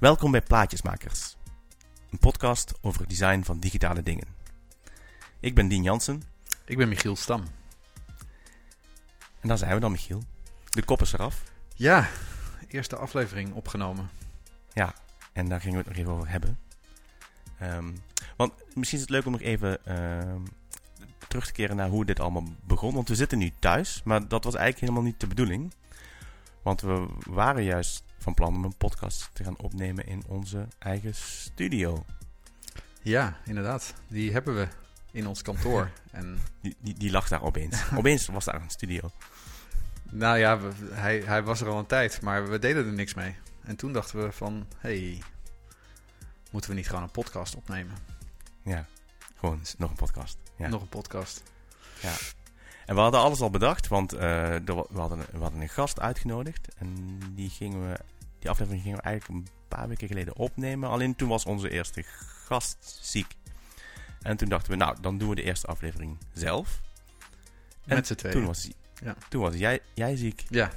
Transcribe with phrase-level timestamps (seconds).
[0.00, 1.36] Welkom bij Plaatjesmakers,
[2.10, 4.26] een podcast over het design van digitale dingen.
[5.40, 6.22] Ik ben Dien Jansen
[6.64, 7.44] Ik ben Michiel Stam.
[9.40, 10.22] en daar zijn we dan, Michiel.
[10.70, 11.42] De kop is eraf.
[11.74, 12.08] Ja,
[12.68, 14.10] eerste aflevering opgenomen.
[14.72, 14.94] Ja,
[15.32, 16.58] en daar gingen we het nog even over hebben.
[17.58, 17.92] Ehm,
[18.36, 20.42] want misschien is het leuk om nog even ehm,
[21.28, 22.94] terug te keren naar hoe dit allemaal begon.
[22.94, 25.72] Want we zitten nu thuis, maar dat was eigenlijk helemaal niet de bedoeling.
[26.62, 31.14] Want we waren juist van plan om een podcast te gaan opnemen in onze eigen
[31.14, 32.04] studio.
[33.02, 33.94] Ja, inderdaad.
[34.08, 34.68] Die hebben we
[35.12, 35.90] in ons kantoor.
[36.10, 37.82] En Die, die, die lag daar opeens.
[37.96, 39.10] opeens was daar een studio.
[40.10, 43.14] nou ja, we- hij, hij was er al een tijd, maar we deden er niks
[43.14, 43.36] mee.
[43.62, 45.22] En toen dachten we van, hey,
[46.50, 47.94] moeten we niet gewoon een podcast opnemen?
[48.62, 48.86] Ja,
[49.36, 50.36] gewoon nog een podcast.
[50.56, 50.68] Ja.
[50.68, 51.42] Nog een podcast.
[52.90, 54.20] En we hadden alles al bedacht, want eh,
[54.64, 56.68] we, hadden, we hadden een gast uitgenodigd.
[56.78, 57.98] En die, gingen we,
[58.38, 60.88] die aflevering gingen we eigenlijk een paar weken geleden opnemen.
[60.88, 62.04] Alleen toen was onze eerste
[62.46, 63.36] gast ziek.
[64.22, 66.80] En toen dachten we, nou, dan doen we de eerste aflevering zelf.
[67.86, 68.34] En Met z'n tweeën.
[68.36, 68.70] Toen was,
[69.02, 69.14] Ja.
[69.28, 70.44] toen was jij, jij ziek.
[70.48, 70.70] Ja,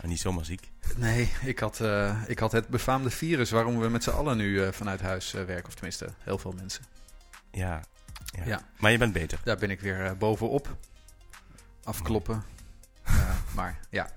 [0.00, 0.70] En niet zomaar ziek.
[0.96, 4.62] nee, ik had, eh, ik had het befaamde virus waarom we met z'n allen nu
[4.64, 5.66] eh, vanuit huis werken.
[5.66, 6.84] Of tenminste, heel veel mensen.
[7.50, 7.82] Ja,
[8.36, 8.44] ja.
[8.44, 8.60] Ja.
[8.78, 9.40] Maar je bent beter.
[9.44, 10.76] Daar ben ik weer bovenop.
[11.84, 12.42] Afkloppen.
[13.02, 14.10] Eh, maar ja.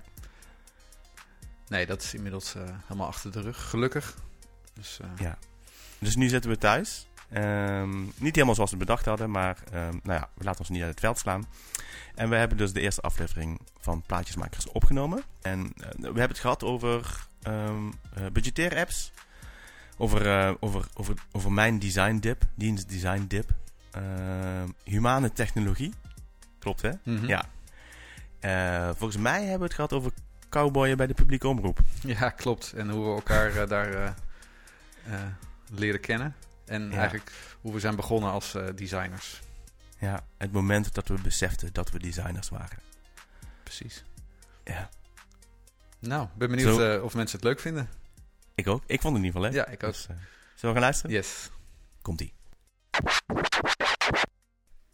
[1.68, 3.70] Nee, dat is inmiddels eh, helemaal achter de rug.
[3.70, 4.16] Gelukkig.
[4.74, 5.38] Dus eh, Ja.
[5.98, 7.06] Dus nu zitten we thuis.
[7.28, 10.80] Ehm, niet helemaal zoals we bedacht hadden, maar ehm, nou ja, we laten ons niet
[10.80, 11.46] uit het veld slaan.
[12.14, 15.22] En we hebben dus de eerste aflevering van Plaatjesmakers opgenomen.
[15.42, 17.74] En we hebben het gehad over eh,
[18.32, 19.12] budgettaire apps.
[19.98, 23.50] Over, over, over, over mijn design dip, dienst design dip.
[24.84, 25.92] Humane technologie.
[26.58, 26.90] Klopt hè?
[27.02, 27.26] mhm.
[27.26, 27.44] Ja.
[28.46, 30.12] Eh, volgens mij hebben we het gehad over
[30.48, 31.78] cowboyen bij de publieke omroep.
[32.00, 32.72] Ja, klopt.
[32.72, 34.16] En hoe we elkaar eh, daar
[35.04, 35.22] eh,
[35.70, 36.34] leren kennen.
[36.64, 36.96] En Ja.
[36.96, 39.40] eigenlijk hoe we zijn begonnen als designers.
[39.98, 42.78] Ja, het moment dat we beseften dat we designers waren.
[43.62, 44.04] Precies.
[44.64, 44.88] Ja.
[45.98, 47.00] Nou, ben benieuwd Zo.
[47.00, 47.88] of mensen het leuk vinden.
[48.54, 48.82] Ik ook.
[48.86, 49.66] Ik vond het in ieder geval leuk.
[49.66, 49.92] Ja, ik ook.
[49.92, 50.16] Dus, eh,
[50.54, 51.10] zullen we gaan luisteren?
[51.16, 51.50] Yes.
[52.02, 52.32] Komt-ie.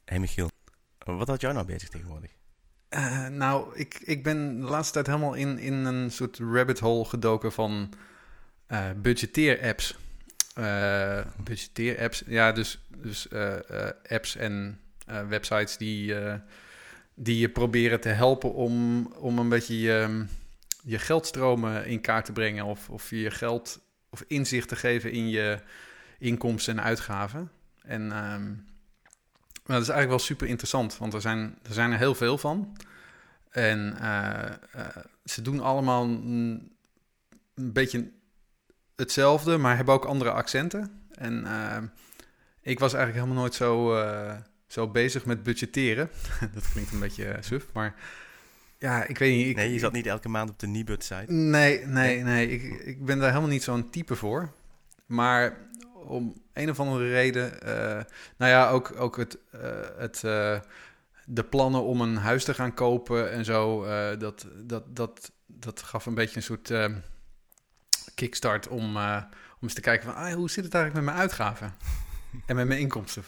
[0.04, 0.50] Hey Michiel,
[0.98, 2.30] wat had jou nou bezig tegenwoordig?
[2.92, 7.04] Eh, nou, ik, ik ben de laatste tijd helemaal in, in een soort rabbit hole
[7.04, 7.92] gedoken van
[8.66, 9.96] eh budgetteer-apps.
[10.54, 13.28] Eh budgetteer-apps, ja, dus, dus
[14.08, 14.80] apps en
[15.28, 16.14] websites die,
[17.14, 20.24] die je proberen te helpen om, om een beetje je,
[20.82, 22.64] je geldstromen in kaart te brengen.
[22.64, 23.80] Of, of je geld
[24.10, 25.58] of inzicht te geven in je
[26.18, 27.50] inkomsten en uitgaven.
[27.82, 28.52] En ehm,
[29.66, 32.38] maar dat is eigenlijk wel super interessant, want er zijn er, zijn er heel veel
[32.38, 32.76] van.
[33.50, 36.72] En eh, eh, ze doen allemaal een,
[37.54, 38.10] een beetje
[38.96, 41.02] hetzelfde, maar hebben ook andere accenten.
[41.10, 41.82] En eh,
[42.60, 44.04] ik was eigenlijk helemaal nooit zo,
[44.66, 46.10] zo bezig met budgetteren.
[46.54, 47.94] dat klinkt een beetje suf, maar
[48.78, 49.46] ja, ik weet niet.
[49.46, 51.32] Ik, nee, je zat niet elke maand op de Nibud-site.
[51.32, 52.48] Nee, nee, nee.
[52.48, 54.52] Ik, ik ben daar helemaal niet zo'n type voor.
[55.06, 55.56] Maar
[55.94, 57.60] om een of andere reden...
[57.62, 58.04] eh,
[58.36, 59.60] nou ja, ook, ook het, eh,
[59.96, 60.60] het, eh,
[61.24, 63.84] de plannen om een huis te gaan kopen en zo...
[64.16, 66.86] dat, dat, dat, dat gaf een beetje een soort eh,
[68.14, 70.22] kickstart om, om eens te kijken van...
[70.22, 71.74] Ah, hoe zit het eigenlijk met mijn uitgaven?
[72.46, 73.22] en met mijn inkomsten?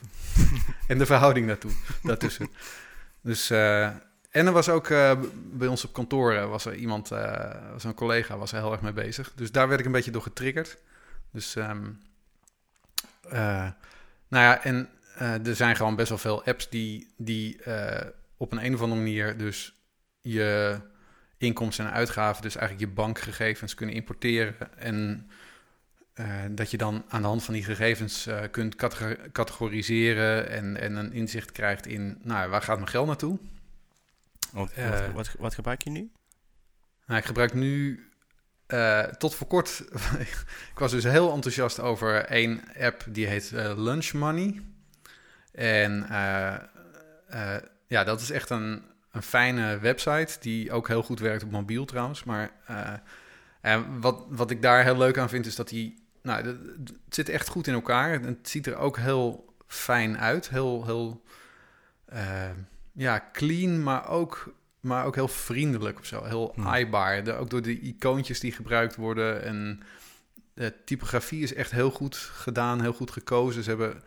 [0.89, 2.49] en de verhouding daartoe, daartussen.
[3.21, 3.51] Dus...
[3.51, 4.89] en er was ook
[5.35, 8.81] bij ons op kantoor was er iemand, eh, was een collega, was er heel erg
[8.81, 9.33] mee bezig.
[9.35, 10.79] Dus daar werd ik een beetje door getriggerd.
[11.31, 11.91] Dus, ehm, eh,
[13.31, 18.53] nou ja, en eh, er zijn gewoon best wel veel apps die, die eh, op
[18.53, 19.75] een, een of andere manier dus
[20.21, 20.79] je
[21.39, 24.77] inkomsten en uitgaven, dus eigenlijk je bankgegevens kunnen importeren.
[24.79, 25.31] En
[26.15, 30.81] eh, dat je dan aan de hand van die gegevens eh, kunt catego- categoriseren en,
[30.81, 33.39] en een inzicht krijgt in, nou, waar gaat mijn geld naartoe?
[34.53, 34.91] Wat, Eh.
[34.91, 36.11] wat, wat, wat gebruik je nu?
[37.07, 38.01] Nou, ik gebruik nu
[38.75, 39.85] eh, tot voor kort.
[40.73, 44.63] ik was dus heel enthousiast over één app die heet eh, Lunch Money.
[45.53, 46.09] En
[47.29, 47.57] eh,
[47.87, 51.85] ja, dat is echt een, een fijne website die ook heel goed werkt op mobiel
[51.85, 52.25] trouwens.
[52.25, 52.51] Maar
[53.61, 56.03] en wat, wat ik daar heel leuk aan vind is dat die.
[56.23, 58.21] Nou, het zit echt goed in elkaar.
[58.21, 60.49] Het ziet er ook heel fijn uit.
[60.49, 61.23] Heel, heel
[62.93, 66.25] ja, clean, maar ook maar ook heel vriendelijk of zo.
[66.25, 66.67] Heel Hmm.
[66.67, 67.25] aaibaar.
[67.25, 69.43] De, ook door de icoontjes die gebruikt worden.
[69.43, 69.81] En
[70.55, 73.63] de typografie is echt heel goed gedaan, heel goed gekozen.
[73.63, 74.03] Ze hebben,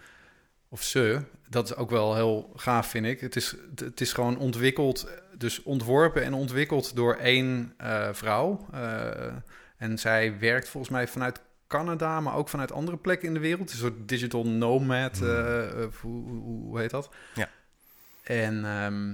[0.70, 3.20] of ze, dat is ook wel heel gaaf, vind ik.
[3.20, 5.08] Het is, het is gewoon ontwikkeld,
[5.38, 8.68] dus ontworpen en ontwikkeld door één eh, vrouw.
[8.72, 9.34] Eh,
[9.78, 13.72] en zij werkt volgens mij vanuit Canada, maar ook vanuit andere plekken in de wereld.
[13.72, 15.28] Een soort digital nomad, Hmm.
[15.30, 17.10] eh, hoe, hoe, heet dat?
[17.36, 17.50] Ja.
[18.24, 19.14] En ehm,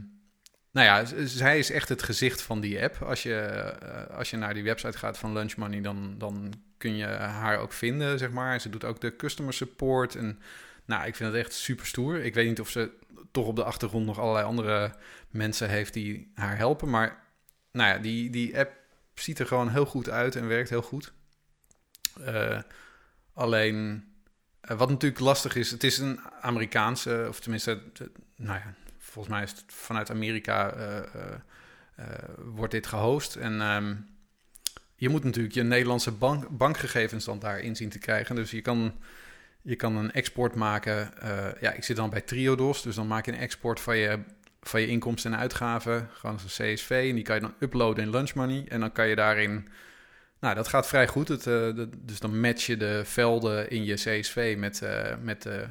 [0.74, 3.02] nou ja, zij is echt het gezicht van die app.
[3.02, 6.96] Als je, eh, als je naar die website gaat van Lunch Money, dan, dan kun
[6.96, 8.62] je haar ook vinden, zeg maar.
[8.62, 10.16] Ze doet ook de customer support.
[10.16, 10.40] En
[10.86, 12.24] nou, ik vind het echt super stoer.
[12.24, 12.92] Ik weet niet of ze
[13.31, 14.96] toch op de achtergrond nog allerlei andere
[15.30, 16.90] mensen heeft die haar helpen.
[16.90, 17.24] Maar
[17.72, 18.72] nou ja, die, die app
[19.14, 21.14] ziet er gewoon heel goed uit en werkt heel goed.
[22.25, 22.60] Eh,
[23.34, 24.08] alleen,
[24.62, 27.81] eh, wat natuurlijk lastig is, het is een Amerikaanse, of tenminste,
[28.36, 28.74] nou ja,
[29.13, 31.04] volgens mij is het vanuit Amerika eh, eh,
[31.95, 32.06] eh,
[32.38, 33.36] wordt dit gehost.
[33.36, 33.95] En ehm,
[34.95, 38.36] je moet natuurlijk je Nederlandse bank, bankgegevens dan daarin zien te krijgen.
[38.36, 38.94] Dus je kan,
[39.62, 41.13] je kan een export maken.
[41.60, 44.19] ja, ik zit dan bij Triodos, dus dan maak je een export van je,
[44.62, 46.10] van je inkomsten en uitgaven.
[46.13, 47.06] Gewoon als een CSV.
[47.10, 48.65] En die kan je dan uploaden in Lunch Money.
[48.68, 49.68] En dan kan je daarin...
[50.39, 51.27] Nou, dat gaat vrij goed.
[51.27, 51.44] Het,
[51.98, 54.81] dus dan match je de velden in je CSV met,
[55.21, 55.68] met de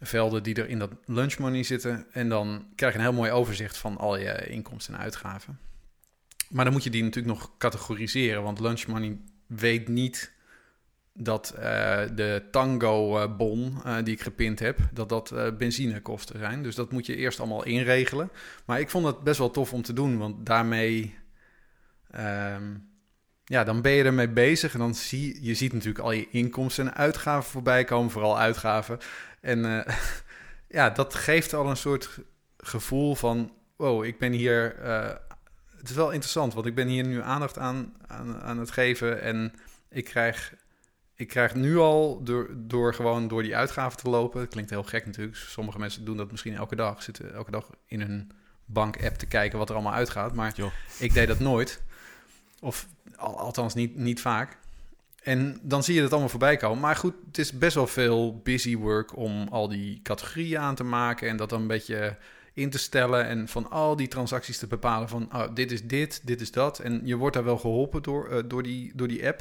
[0.00, 2.06] velden die er in dat lunch money zitten.
[2.12, 5.58] En dan krijg je een heel mooi overzicht van al je inkomsten en uitgaven.
[6.48, 10.34] Maar dan moet je die natuurlijk nog categoriseren, want lunch money weet niet
[11.12, 16.62] dat eh, de Tango-bon eh, die ik gepind heb, dat dat eh, benzinekosten zijn.
[16.62, 18.30] Dus dat moet je eerst allemaal inregelen.
[18.64, 21.14] Maar ik vond het best wel tof om te doen, want daarmee...
[22.10, 22.74] ehm,
[23.48, 26.86] ja, dan ben je ermee bezig en dan zie je ziet natuurlijk al je inkomsten
[26.86, 28.98] en uitgaven voorbij komen, vooral uitgaven.
[29.46, 29.94] En eh,
[30.78, 32.18] ja, dat geeft al een soort
[32.56, 34.76] gevoel van, wow, ik ben hier.
[34.78, 35.14] eh,
[35.76, 39.20] het is wel interessant, want ik ben hier nu aandacht aan, aan, aan het geven
[39.22, 39.52] en
[39.88, 40.54] ik krijg,
[41.14, 44.48] ik krijg nu al door, door gewoon door die uitgaven te lopen.
[44.48, 45.36] Klinkt heel gek natuurlijk.
[45.36, 48.30] Sommige mensen doen dat misschien elke dag, zitten elke dag in hun
[48.64, 50.34] bank-app te kijken wat er allemaal uitgaat.
[50.34, 50.52] Maar
[50.98, 51.82] ik deed dat nooit.
[52.60, 54.58] Of al- althans niet, niet vaak.
[55.26, 56.80] En dan zie je het allemaal voorbij komen.
[56.80, 60.84] Maar goed, het is best wel veel busy work om al die categorieën aan te
[60.84, 62.18] maken en dat dan een beetje
[62.52, 66.26] in te stellen en van al die transacties te bepalen van oh, dit is dit,
[66.26, 66.78] dit is dat.
[66.78, 69.40] En je wordt daar wel geholpen door, eh, door, die, door die app.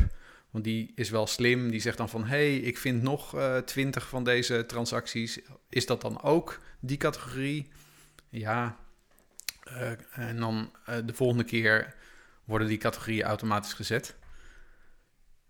[0.52, 1.72] Want die is wel slim.
[1.72, 5.40] Die zegt dan van hey, ik vind nog eh, twintig van deze transacties.
[5.70, 7.68] Is dat dan ook die categorie?
[8.30, 8.78] Ja.
[9.64, 10.72] Eh, en dan
[11.06, 11.96] de volgende keer
[12.44, 14.16] worden die categorieën automatisch gezet.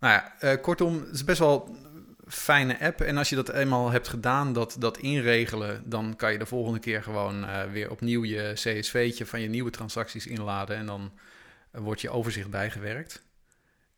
[0.06, 3.02] Nou ja, eh, kortom, het is best wel een fijne app.
[3.02, 6.80] En als je dat eenmaal hebt gedaan, dat, dat inregelen, dan kan je de volgende
[6.80, 10.78] keer gewoon eh, weer opnieuw je CSV'tje van je nieuwe transacties inladen.
[10.78, 11.12] En dan
[11.72, 13.24] wordt je overzicht bijgewerkt.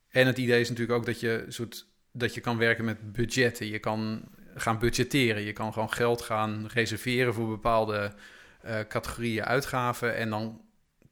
[0.09, 1.67] En het idee is natuurlijk ook dat je,
[2.11, 3.67] dat je kan werken met budgetten.
[3.67, 4.23] Je kan
[4.55, 5.41] gaan budgetteren.
[5.41, 8.13] Je kan gewoon geld gaan reserveren voor bepaalde
[8.61, 10.15] eh, categorieën uitgaven.
[10.15, 10.61] En dan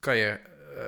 [0.00, 0.38] kan je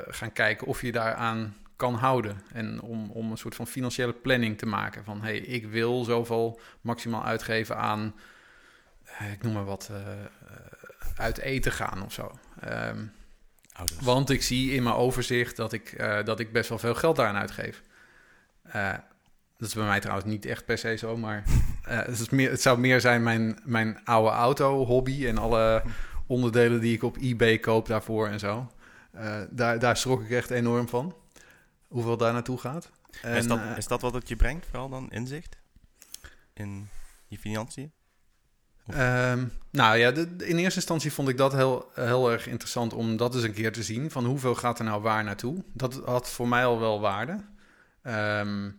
[0.09, 2.41] gaan kijken of je daaraan kan houden.
[2.53, 5.05] En om, om een soort van financiële planning te maken.
[5.05, 8.15] Van hey, ik wil zoveel maximaal uitgeven aan,
[9.05, 10.27] eh, ik noem maar wat, eh, eh,
[11.17, 12.39] uit eten gaan of zo.
[12.61, 13.05] Ehm,
[13.73, 14.01] Ouders.
[14.01, 17.37] want ik zie in mijn overzicht dat ik, dat ik best wel veel geld daaraan
[17.41, 17.83] uitgeef.
[19.57, 21.45] Dat is bij mij trouwens niet echt per se zo, maar
[21.83, 25.83] het, is meer, het zou meer zijn mijn, mijn oude auto-hobby en alle
[26.27, 28.73] onderdelen die ik op eBay koop daarvoor en zo.
[29.51, 31.15] Daar, daar schrok ik echt enorm van.
[31.89, 32.91] Hoeveel daar naartoe gaat.
[33.23, 35.57] En, is, dat, eh, is dat wat het je brengt, vooral dan inzicht?
[36.55, 36.89] In
[37.27, 37.93] je financiën?
[38.87, 43.17] Ehm, nou ja, de- in eerste instantie vond ik dat heel, heel erg interessant om
[43.17, 44.11] dat eens een keer te zien.
[44.11, 45.65] Van hoeveel gaat er nou waar naartoe?
[45.73, 47.45] Dat had voor mij al wel waarde.
[48.03, 48.71] Ehm,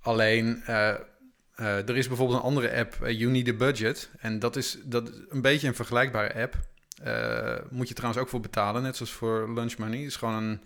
[0.00, 4.10] alleen, eh, eh, er is bijvoorbeeld een andere app, eh, You Need a Budget.
[4.18, 6.54] En dat is, dat is een beetje een vergelijkbare app.
[7.70, 9.98] Moet je trouwens ook voor betalen, net zoals voor Lunch Money.
[9.98, 10.60] Het is gewoon een,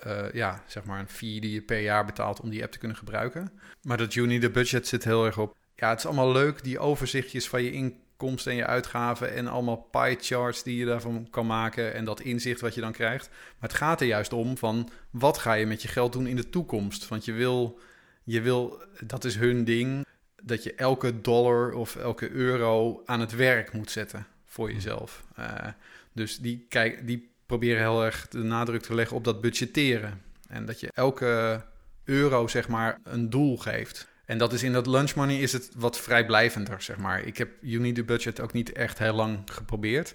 [0.00, 2.78] eh, ja, zeg maar een fee die je per jaar betaalt om die app te
[2.78, 3.52] kunnen gebruiken.
[3.82, 6.78] Maar dat Need a Budget zit heel erg op ja, het is allemaal leuk, die
[6.78, 11.46] overzichtjes van je inkomsten en je uitgaven en allemaal pie charts die je daarvan kan
[11.46, 13.28] maken en dat inzicht wat je dan krijgt.
[13.28, 16.36] Maar het gaat er juist om van wat ga je met je geld doen in
[16.36, 17.08] de toekomst?
[17.08, 17.78] Want je wil,
[18.24, 20.06] je wil dat is hun ding,
[20.42, 25.24] dat je elke dollar of elke euro aan het werk moet zetten voor jezelf.
[25.34, 25.68] Eh,
[26.12, 30.22] dus die, kijk, die proberen heel erg de nadruk te leggen op dat budgetteren.
[30.48, 31.64] En dat je elke
[32.04, 34.08] euro, zeg maar, een doel geeft.
[34.24, 37.22] En dat is in dat lunch money is het wat vrijblijvender, zeg maar.
[37.22, 40.14] Ik heb You Need a Budget ook niet echt heel lang geprobeerd.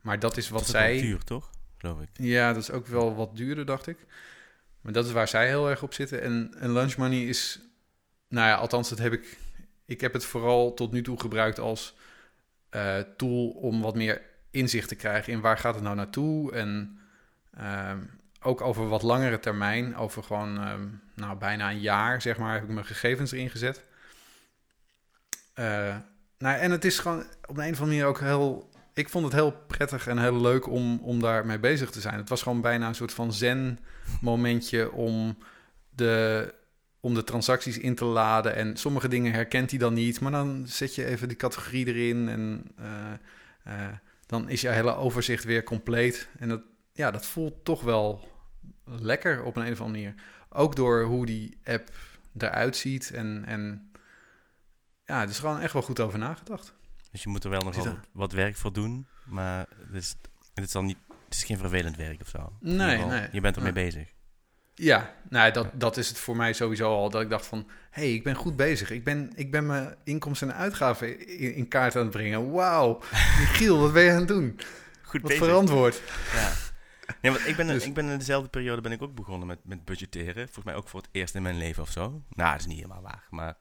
[0.00, 1.00] Maar dat is wat dat is zij...
[1.00, 1.50] duur, toch?
[1.78, 2.08] Geloof ik.
[2.12, 3.96] Ja, dat is ook wel wat duurder, dacht ik.
[4.80, 6.22] Maar dat is waar zij heel erg op zitten.
[6.22, 7.60] En, en lunch money is...
[8.28, 9.38] Nou ja, althans, dat heb ik...
[9.84, 11.94] Ik heb het vooral tot nu toe gebruikt als
[12.70, 16.52] eh, tool om wat meer inzicht te krijgen in waar gaat het nou naartoe.
[16.52, 16.98] En
[17.56, 17.98] ehm,
[18.40, 22.62] ook over wat langere termijn, over gewoon ehm, nou, bijna een jaar, zeg maar, heb
[22.62, 23.82] ik mijn gegevens erin gezet.
[25.54, 25.96] Eh,
[26.38, 28.70] nou, en het is gewoon op een, een of andere manier ook heel.
[28.94, 32.14] Ik vond het heel prettig en heel leuk om, om daarmee bezig te zijn.
[32.14, 35.38] Het was gewoon bijna een soort van zen-momentje om
[35.90, 36.54] de,
[37.00, 38.54] om de transacties in te laden.
[38.54, 42.28] En sommige dingen herkent hij dan niet, maar dan zet je even die categorie erin
[42.28, 42.86] en uh,
[43.66, 43.88] uh,
[44.28, 46.28] dan is je hele overzicht weer compleet.
[46.38, 48.28] En dat, ja, dat voelt toch wel
[48.84, 50.22] lekker op een, een of andere manier.
[50.48, 51.90] Ook door hoe die app
[52.38, 53.90] eruit ziet en, en
[55.04, 56.74] ja, het is gewoon echt wel goed over nagedacht.
[57.10, 60.14] Dus je moet er wel nog wat, wat, werk voor doen, maar het is,
[60.54, 62.52] het is dan niet, het is geen vervelend werk of zo.
[62.60, 63.28] Nee, nee.
[63.32, 63.84] Je bent ermee nee.
[63.84, 64.14] bezig.
[64.78, 67.10] Ja, nou, dat, dat is het voor mij sowieso al.
[67.10, 68.90] Dat ik dacht van, hé, hey, ik ben goed bezig.
[68.90, 72.50] Ik ben, ik ben mijn inkomsten en uitgaven in, in kaart aan het brengen.
[72.50, 73.00] Wauw,
[73.54, 74.60] Giel, wat ben je aan het doen?
[75.02, 75.46] Goed wat bezig.
[75.46, 76.02] verantwoord.
[76.34, 76.52] Ja.
[77.22, 79.58] Nee, want ik ben, dus, ik ben in dezelfde periode ben ik ook begonnen met,
[79.62, 80.44] met budgetteren.
[80.44, 82.22] Volgens mij ook voor het eerst in mijn leven of zo.
[82.28, 83.56] Nou, dat is niet helemaal waar, maar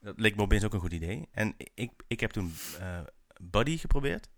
[0.00, 1.28] dat leek me opeens ook een goed idee.
[1.32, 2.98] En ik, ik heb toen uh,
[3.40, 4.28] Buddy geprobeerd.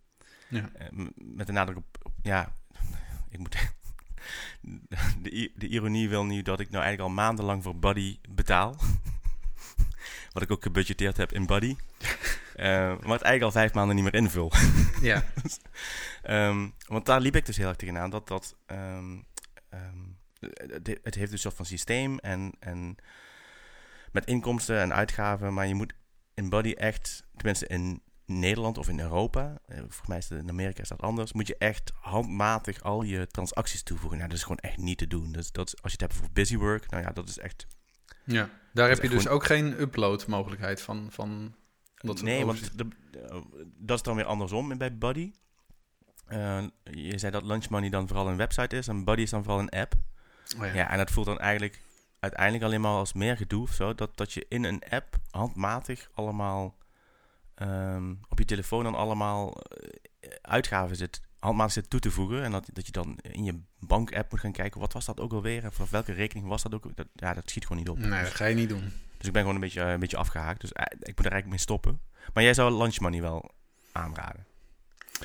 [0.49, 0.71] Ja.
[0.93, 2.53] Uh, met de nadruk op, op, ja,
[3.31, 3.57] ik moet
[5.23, 8.77] de, de ironie wil nu dat ik nou eigenlijk al maandenlang voor Buddy betaal.
[10.33, 11.77] Wat ik ook gebudgeteerd heb in Buddy.
[12.57, 12.67] Uh,
[13.07, 14.53] maar het eigenlijk al vijf maanden niet meer invul.
[15.01, 15.25] ja.
[16.49, 18.11] um, want daar liep ik dus heel erg tegenaan.
[18.11, 18.57] Dat dat...
[18.67, 19.27] Um,
[19.75, 20.17] um,
[21.03, 22.97] het heeft dus een soort van systeem en, en
[24.13, 25.55] met inkomsten en uitgaven.
[25.55, 25.95] Maar je moet
[26.35, 30.49] in Buddy echt, tenminste in Nederland of in Europa, eh, volgens mij is het in
[30.49, 34.19] Amerika is dat anders, moet je echt handmatig al je transacties toevoegen.
[34.19, 35.33] Nou, dat is gewoon echt niet te doen.
[35.33, 37.67] Dus dat, als je het hebt voor busywork, nou ja, dat is echt...
[38.25, 41.07] Ja, daar heb je dus ook geen upload mogelijkheid van...
[41.11, 41.55] van
[41.95, 42.89] dat nee, want de,
[43.77, 45.33] dat is dan weer andersom bij Buddy.
[46.29, 49.43] Uh, je zei dat Lunch Money dan vooral een website is en Buddy is dan
[49.43, 49.93] vooral een app.
[50.57, 50.73] Oh ja.
[50.73, 51.81] ja, en dat voelt dan eigenlijk
[52.21, 53.95] uiteindelijk alleen maar als meer gedoe of zo.
[53.95, 56.77] Dat, dat je in een app handmatig allemaal
[57.63, 62.43] um, op je telefoon dan allemaal uh, uitgaven zit, handmatig zit toe te voegen.
[62.43, 65.33] En dat, dat je dan in je bank-app moet gaan kijken, wat was dat ook
[65.33, 65.65] alweer?
[65.65, 66.97] En voor welke rekening was dat ook?
[66.97, 67.99] Dat, ja, dat schiet gewoon niet op.
[67.99, 68.93] Nee, dat ga je niet doen.
[69.17, 70.61] Dus ik ben gewoon een beetje, uh, een beetje afgehaakt.
[70.61, 72.01] Dus uh, ik moet er eigenlijk mee stoppen.
[72.35, 73.51] Maar jij zou Lunch Money wel
[73.93, 74.47] aanraden?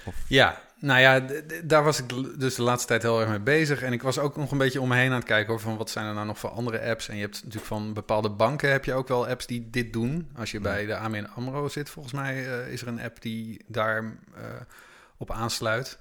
[0.06, 0.16] Of?
[0.28, 1.28] Ja, nou ja,
[1.63, 3.82] daar was ik dus de laatste tijd heel erg mee bezig.
[3.82, 5.78] En ik was ook nog een beetje om me heen aan het kijken over van
[5.78, 7.10] wat zijn er nou nog voor andere apps.
[7.10, 10.30] En je hebt natuurlijk van bepaalde banken heb je ook wel apps die dit doen.
[10.36, 13.62] Als je bij de AMN AMRO zit, volgens mij uh, is er een app die
[13.68, 14.10] daar uh,
[15.18, 16.00] op aansluit.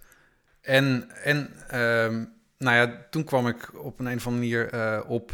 [0.61, 1.37] En, en
[1.81, 5.33] um, nou ja, toen kwam ik op een, een of andere manier uh, op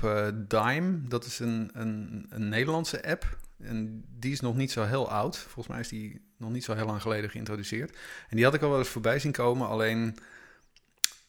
[0.49, 1.01] Dime.
[1.09, 3.37] Dat is een, een, een Nederlandse app.
[3.63, 5.37] En die is nog niet zo heel oud.
[5.37, 7.97] Volgens mij is die nog niet zo heel lang geleden geïntroduceerd.
[8.29, 9.69] En die had ik al wel eens voorbij zien komen.
[9.69, 10.01] Alleen,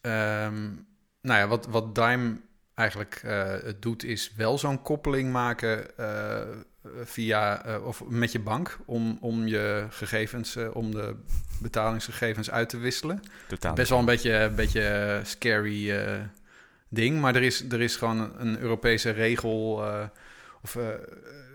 [0.01, 0.87] um,
[1.21, 2.39] nou ja, wat, wat Dime
[2.73, 6.41] eigenlijk uh, het doet, is wel zo'n koppeling maken uh,
[7.03, 11.15] via uh, of met je bank om, om je gegevens, om de
[11.59, 13.21] betalingsgegevens uit te wisselen.
[13.47, 16.09] Totaal Best wel een beetje, een beetje scary
[16.89, 19.83] ding, maar er is, er is gewoon een Europese regel
[20.61, 20.77] of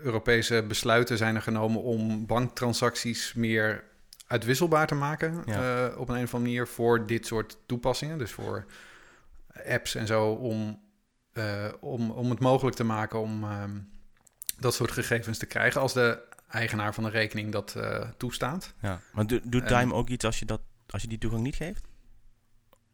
[0.05, 3.83] Europese besluiten zijn er genomen om banktransacties meer
[4.27, 5.87] uitwisselbaar te maken ja.
[5.87, 8.17] uh, op een, een of andere manier voor dit soort toepassingen.
[8.17, 8.65] Dus voor
[9.67, 10.79] apps en zo om,
[11.33, 13.89] uh, om, om het mogelijk te maken om um,
[14.59, 16.19] dat soort gegevens te krijgen als de
[16.49, 18.73] eigenaar van de rekening dat uh, toestaat.
[18.81, 21.55] Ja, maar do, doet Time ook iets als je, dat, als je die toegang niet
[21.55, 21.83] geeft?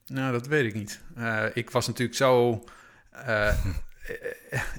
[0.05, 1.01] Nou, dat weet ik niet.
[1.53, 2.63] ik was natuurlijk zo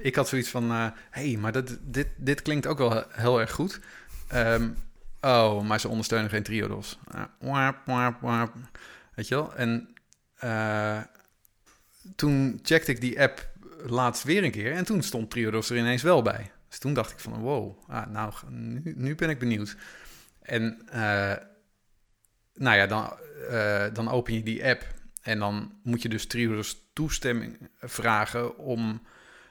[0.01, 3.41] ik had zoiets van, hé, uh, hey, maar dat, dit, dit klinkt ook wel heel
[3.41, 3.81] erg goed.
[4.35, 4.77] Um,
[5.21, 6.99] oh, maar ze ondersteunen geen triodos.
[7.39, 8.55] Wap, wap, wap.
[9.15, 9.55] Weet je wel?
[9.55, 9.95] En
[10.45, 11.01] uh,
[12.17, 13.51] toen checkte ik die app
[13.87, 16.51] laatst weer een keer en toen stond triodos er ineens wel bij.
[16.69, 19.77] Dus toen dacht ik van, wow, ah, nou, nu, nu ben ik benieuwd.
[20.43, 20.83] En
[22.55, 23.19] nou ja, dan,
[23.93, 24.87] dan open je die app
[25.23, 29.03] en dan moet je dus Triodos toestemming vragen om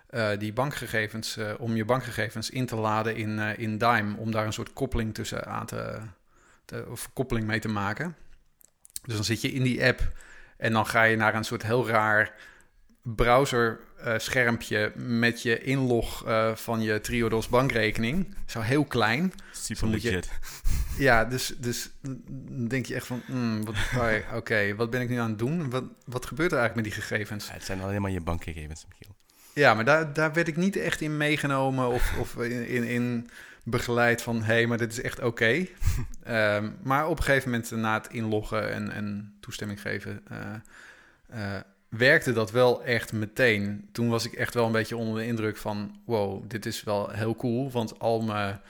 [0.09, 4.31] uh, die bankgegevens, uh, om je bankgegevens in te laden in, uh, in Dime, om
[4.31, 5.99] daar een soort koppeling tussen aan te,
[6.65, 8.15] te, of koppeling mee te maken.
[9.05, 10.01] Dus dan zit je in die app
[10.57, 12.33] en dan ga je naar een soort heel raar
[13.01, 13.79] browser
[14.17, 18.35] schermpje met je inlog van je Triodos bankrekening.
[18.45, 19.33] Zo heel klein.
[19.51, 20.29] Super legit.
[20.97, 23.63] Je, ja, dus, dus dan denk je echt van, mm,
[23.95, 25.69] oké, okay, wat ben ik nu aan het doen?
[25.69, 27.47] Wat, wat gebeurt er eigenlijk met die gegevens?
[27.47, 29.15] Ja, het zijn alleen maar je bankgegevens, Michiel.
[29.53, 33.29] Ja, maar daar, daar werd ik niet echt in meegenomen of, of in, in, in
[33.63, 34.37] begeleid van...
[34.43, 35.27] hé, hey, maar dit is echt oké.
[35.27, 36.55] Okay.
[36.57, 40.23] um, maar op een gegeven moment na het inloggen en, en toestemming geven...
[40.31, 40.37] Uh,
[41.35, 41.59] uh,
[41.91, 43.89] werkte dat wel echt meteen.
[43.91, 46.01] Toen was ik echt wel een beetje onder de indruk van...
[46.05, 48.61] wow, dit is wel heel cool, want al mijn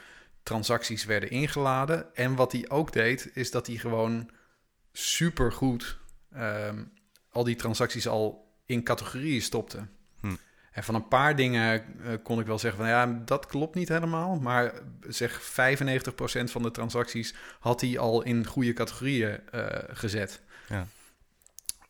[0.44, 2.16] transacties werden ingeladen.
[2.16, 4.30] En wat hij ook deed, is dat hij gewoon
[4.92, 5.98] super goed
[6.32, 6.84] ehm,
[7.30, 9.88] al die transacties al in categorieën stopte.
[10.20, 10.36] Hm.
[10.72, 13.90] En van een paar dingen eh, kon ik wel zeggen van ja, dat klopt niet
[13.90, 14.36] helemaal.
[14.36, 14.74] Maar
[15.08, 15.44] zeg 95%
[16.44, 20.42] van de transacties had hij al in goede categorieën eh, gezet.
[20.70, 20.88] Ja.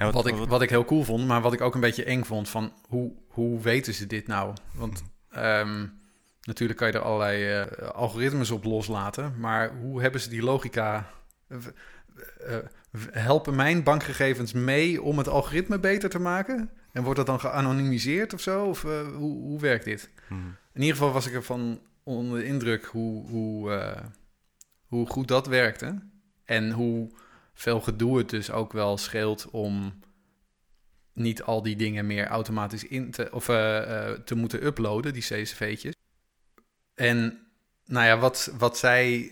[0.01, 2.24] En wat, ik, wat ik heel cool vond, maar wat ik ook een beetje eng
[2.24, 4.53] vond van hoe, hoe weten ze dit nou?
[4.74, 5.86] Want ehm,
[6.41, 11.10] natuurlijk kan je er allerlei uh, algoritmes op loslaten, maar hoe hebben ze die logica?
[11.50, 12.58] Uh,
[13.12, 16.70] helpen mijn bankgegevens mee om het algoritme beter te maken?
[16.91, 18.65] En wordt dat dan geanonimiseerd of zo?
[18.65, 20.10] Of hoe, hoe werkt dit?
[20.27, 20.55] Hmm.
[20.74, 23.96] In ieder geval was ik ervan onder de indruk hoe, hoe,
[24.88, 26.00] hoe goed dat werkte.
[26.46, 27.12] En hoe
[27.53, 30.00] veel gedoe het dus ook wel scheelt om
[31.13, 35.93] niet al die dingen meer automatisch in te, of, uh, te moeten uploaden, die CSV'tjes.
[36.96, 37.48] En
[37.86, 39.31] nou ja, wat, wat zij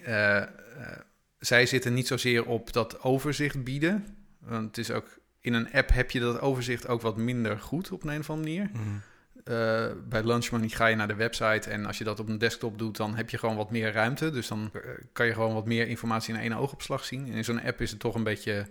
[1.40, 4.18] zij zitten niet zozeer op dat overzicht bieden.
[4.40, 7.92] Want het is ook in een app heb je dat overzicht ook wat minder goed
[7.92, 8.70] op een of andere manier.
[8.74, 9.02] Mm.
[9.50, 12.38] Uh, bij Lunch Money ga je naar de website en als je dat op een
[12.38, 14.32] desktop doet, dan heb je gewoon wat meer ruimte.
[14.32, 14.72] Dus dan
[15.13, 17.25] kan je gewoon wat meer informatie in één oogopslag zien.
[17.27, 18.68] En in zo'n app is het toch een beetje,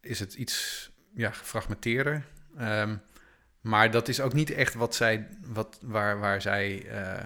[0.00, 2.24] is het iets ja, gefragmenteerder.
[2.60, 3.00] Um,
[3.60, 7.24] maar dat is ook niet echt wat zij, wat, waar, waar zij uh,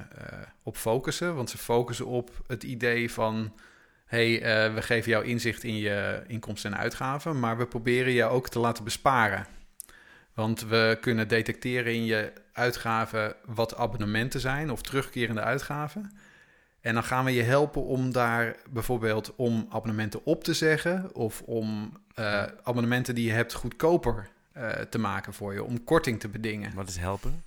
[0.63, 1.35] op focussen.
[1.35, 3.53] Want ze focussen op het idee van
[4.07, 8.25] hey, uh, we geven jou inzicht in je inkomsten en uitgaven, maar we proberen je
[8.25, 9.47] ook te laten besparen.
[10.39, 16.11] Want we kunnen detecteren in je uitgaven wat abonnementen zijn of terugkerende uitgaven.
[16.81, 21.43] En dan gaan we je helpen om daar bijvoorbeeld om abonnementen op te zeggen of
[21.43, 26.29] om uh, abonnementen die je hebt goedkoper uh, te maken voor je, om korting te
[26.29, 26.75] bedingen.
[26.75, 27.45] Wat is helpen?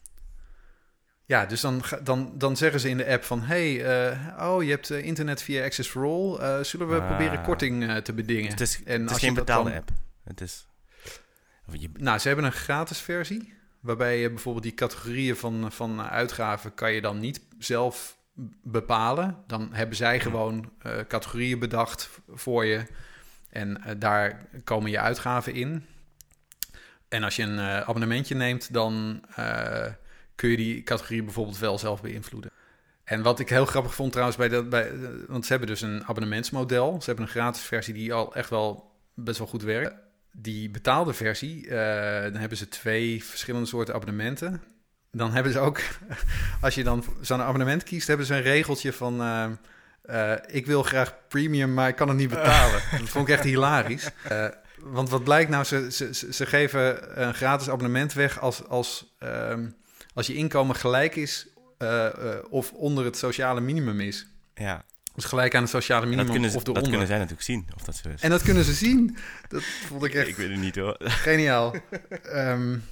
[1.25, 3.41] Ja, dus dan, dan, dan zeggen ze in de app van...
[3.41, 3.73] hey,
[4.09, 6.39] uh, oh, je hebt uh, internet via Access for All.
[6.39, 7.07] Uh, zullen we ah.
[7.07, 8.51] proberen korting te bedingen?
[8.51, 9.79] Het is, en het is geen betaalde dan...
[9.79, 9.91] app.
[10.23, 10.65] Het is...
[11.71, 11.89] Je...
[11.93, 13.53] Nou, ze hebben een gratis versie...
[13.79, 16.73] waarbij je bijvoorbeeld die categorieën van, van uitgaven...
[16.73, 18.17] kan je dan niet zelf
[18.63, 19.43] bepalen.
[19.47, 20.71] Dan hebben zij gewoon
[21.07, 22.85] categorieën bedacht voor je...
[23.49, 25.85] en daar komen je uitgaven in.
[27.09, 29.23] En als je een abonnementje neemt, dan
[30.35, 32.51] kun je die categorie bijvoorbeeld wel zelf beïnvloeden.
[33.03, 34.91] En wat ik heel grappig vond trouwens bij dat, bij,
[35.27, 37.01] want ze hebben dus een abonnementsmodel.
[37.01, 39.93] Ze hebben een gratis versie die al echt wel best wel goed werkt.
[40.31, 41.71] Die betaalde versie, uh,
[42.21, 44.63] dan hebben ze twee verschillende soorten abonnementen.
[45.11, 45.81] Dan hebben ze ook,
[46.61, 49.21] als je dan zo'n abonnement kiest, hebben ze een regeltje van...
[49.21, 49.45] Uh,
[50.05, 52.81] uh, ik wil graag premium, maar ik kan het niet betalen.
[52.99, 54.09] dat vond ik echt hilarisch.
[54.79, 58.67] want wat blijkt nou, ze, ze, ze geven een gratis abonnement weg als...
[58.67, 59.79] als um,
[60.13, 61.47] als je inkomen gelijk is
[62.49, 64.27] of onder het sociale minimum is.
[64.53, 64.85] Ja.
[65.15, 66.83] Dus gelijk aan het sociale minimum dat kunnen ze, of eronder.
[66.83, 68.21] Dat kunnen zij natuurlijk zien of dat is.
[68.21, 69.17] En dat kunnen ze zien.
[69.47, 70.27] Dat vond ik echt...
[70.27, 70.95] ik weet het niet hoor.
[71.27, 71.75] Geniaal.
[72.33, 72.83] um,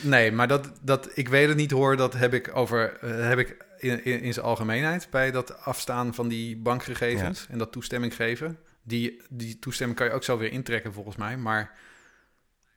[0.00, 3.38] nee, maar dat, dat ik weet het niet hoor, dat heb ik over uh, heb
[3.38, 7.52] ik in, in, in zijn algemeenheid bij dat afstaan van die bankgegevens ja.
[7.52, 8.58] en dat toestemming geven.
[8.82, 11.74] Die, die toestemming kan je ook zo weer intrekken volgens mij, maar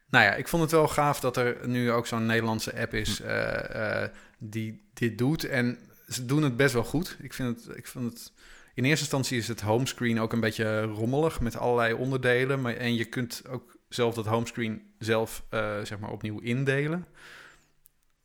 [0.10, 3.22] nou ja, ik vond het wel gaaf dat er nu ook zo'n Nederlandse app is
[3.22, 4.04] uh, uh,
[4.38, 5.44] die dit doet.
[5.44, 7.18] En ze doen het best wel goed.
[7.20, 8.32] Ik vind het, ik vind het.
[8.80, 12.62] In eerste instantie is het homescreen ook een beetje rommelig met allerlei onderdelen.
[12.62, 17.06] Maar, en je kunt ook zelf dat homescreen zelf uh, zeg maar opnieuw indelen.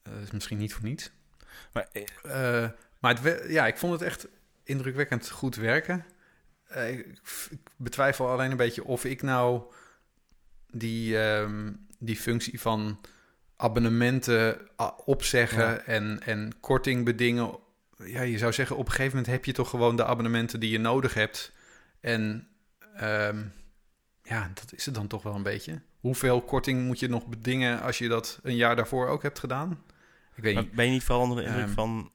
[0.02, 1.10] dat is misschien niet voor niets.
[1.72, 1.88] Maar,
[2.98, 4.28] maar het, ja, ik vond het echt
[4.62, 6.04] indrukwekkend goed werken.
[6.68, 7.06] ik,
[7.50, 9.62] ik betwijfel alleen een beetje of ik nou
[10.70, 13.00] die, um, die functie van
[13.56, 14.58] abonnementen
[15.04, 15.78] opzeggen ja.
[15.78, 17.58] en, en korting bedingen.
[18.06, 20.70] Ja, je zou zeggen, op een gegeven moment heb je toch gewoon de abonnementen die
[20.70, 21.52] je nodig hebt.
[22.00, 22.48] En
[23.02, 23.52] um,
[24.22, 25.82] ja, dat is het dan toch wel een beetje.
[26.00, 29.82] Hoeveel korting moet je nog bedingen als je dat een jaar daarvoor ook hebt gedaan?
[30.34, 30.72] Ik weet niet.
[30.72, 32.12] Ben je niet vooral onder de indruk um, van...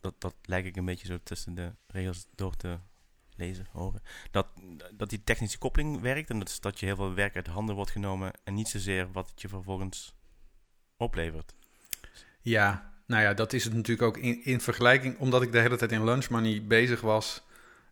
[0.00, 2.78] Dat, dat lijkt ik een beetje zo tussen de regels door te
[3.36, 4.02] lezen, horen.
[4.30, 4.46] Dat,
[4.92, 7.50] dat die technische koppeling werkt en dat, is dat je heel veel werk uit de
[7.50, 10.14] handen wordt genomen en niet zozeer wat het je vervolgens
[10.96, 11.54] oplevert.
[12.40, 15.76] Ja, nou ja, dat is het natuurlijk ook in, in vergelijking, omdat ik de hele
[15.76, 17.42] tijd in lunch money bezig was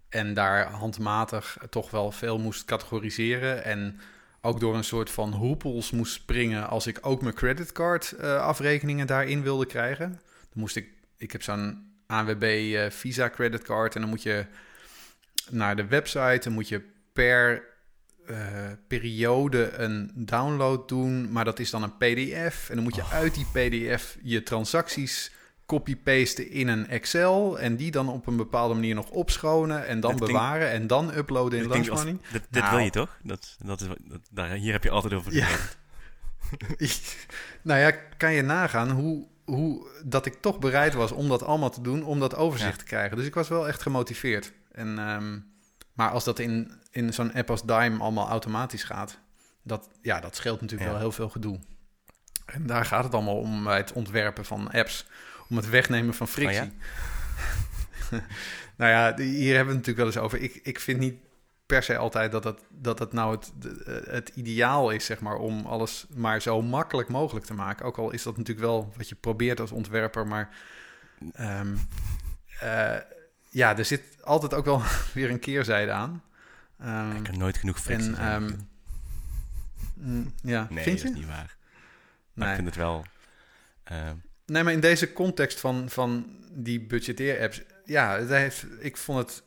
[0.08, 4.00] en daar handmatig toch wel veel moest categoriseren en
[4.40, 9.06] ook door een soort van hoepels moest springen als ik ook mijn creditcard uh, afrekeningen
[9.06, 10.08] daarin wilde krijgen.
[10.08, 14.46] Dan moest ik, ik heb zo'n ANWB uh, Visa creditcard en dan moet je
[15.50, 16.40] naar de website.
[16.42, 17.62] Dan moet je per
[18.26, 18.36] eh,
[18.88, 22.68] periode een download doen, maar dat is dan een PDF.
[22.68, 25.32] En dan moet je uit die PDF je transacties
[25.66, 30.10] copy-pasten in een Excel en die dan op een bepaalde manier nog opschonen en dan
[30.10, 32.16] Dat klinkt- bewaren en dan uploaden in Lunch Money.
[32.32, 32.74] dit, dit Nou.
[32.74, 33.16] wil je toch?
[33.22, 35.48] Dat, dat is, dat, daar, hier heb je altijd over Ja.
[37.62, 41.70] nou ja, kan je nagaan hoe, hoe dat ik toch bereid was om dat allemaal
[41.70, 42.78] te doen, om dat overzicht Ja.
[42.78, 43.16] te krijgen.
[43.16, 44.52] Dus ik was wel echt gemotiveerd.
[44.72, 45.38] En, ehm,
[45.94, 49.18] maar als dat in, in zo'n app als Dime allemaal automatisch gaat,
[49.62, 50.96] dat, ja, dat scheelt natuurlijk Ja.
[50.96, 51.58] wel heel veel gedoe.
[52.46, 55.06] En daar gaat het allemaal om bij het ontwerpen van apps,
[55.48, 56.72] om het wegnemen van frictie.
[58.12, 58.18] Oh
[58.76, 60.38] nou ja, hier hebben we het natuurlijk wel eens over.
[60.40, 61.14] Ik, ik vind niet
[61.66, 65.36] per se altijd dat dat, dat, dat nou het, de- het ideaal is, zeg maar,
[65.36, 67.86] om alles maar zo makkelijk mogelijk te maken.
[67.86, 70.48] Ook al is dat natuurlijk wel wat je probeert als ontwerper, maar
[71.32, 71.74] ehm,
[72.60, 72.96] eh,
[73.54, 74.82] ja, er zit altijd ook wel
[75.14, 76.22] weer een keerzijde aan.
[76.80, 78.50] Ehm, Ik kan nooit genoeg frictie en, ehm,
[79.94, 81.56] mm, ja, nee, vind dat is niet waar.
[82.32, 82.48] Maar Nee.
[82.48, 83.04] ik vind het wel...
[83.84, 84.10] eh,
[84.46, 89.42] Nee, maar in deze context van, van die budgetteer-apps, ja, het heeft, ik vond het,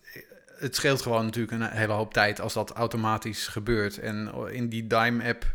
[0.59, 3.97] het scheelt gewoon natuurlijk een hele hoop tijd als dat automatisch gebeurt.
[3.99, 5.53] En in die Dime-app,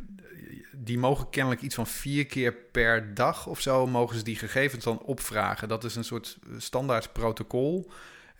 [0.72, 4.84] die mogen kennelijk iets van vier keer per dag of zo, mogen ze die gegevens
[4.84, 5.68] dan opvragen.
[5.68, 7.90] Dat is een soort standaard protocol.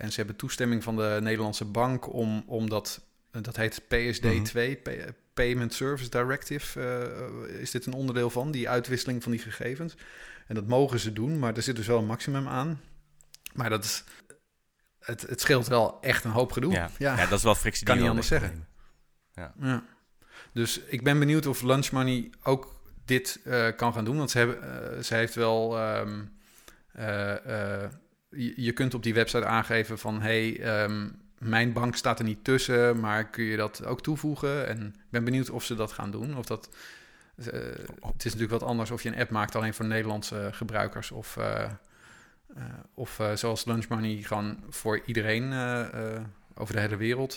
[0.03, 5.15] En ze hebben toestemming van de Nederlandse bank om, om dat, dat heet PSD2, Pay-
[5.35, 9.95] Payment Service Directive, eh, is dit een onderdeel van, die uitwisseling van die gegevens.
[10.47, 12.81] En dat mogen ze doen, maar er zit dus wel een maximum aan.
[13.55, 14.05] Maar dat is,
[14.99, 16.73] het, het scheelt wel echt een hoop gedoe.
[16.73, 16.91] ja.
[16.99, 17.17] ja.
[17.17, 17.27] Ja.
[17.27, 18.67] dat is wel frictie Kan die niet anders weg kan
[19.61, 19.85] Ja.
[20.53, 24.17] Dus ik ben benieuwd of Lunch Money ook dit eh, kan gaan doen.
[24.17, 25.79] Want ze, hebben, eh, ze heeft wel.
[25.79, 26.23] ehm,
[26.93, 27.91] eh, eh,
[28.37, 32.45] je, je kunt op die website aangeven van hey, ehm, mijn bank staat er niet
[32.45, 34.66] tussen, maar kun je dat ook toevoegen?
[34.66, 36.37] En ik ben benieuwd of ze dat gaan doen.
[36.37, 36.68] Of dat.
[37.37, 37.53] eh,
[38.01, 41.37] het is natuurlijk wat anders of je een app maakt alleen voor Nederlandse gebruikers of.
[41.37, 41.71] eh, eh,
[42.95, 45.53] of zoals Lunch Money gewoon voor iedereen
[46.55, 47.35] over de hele wereld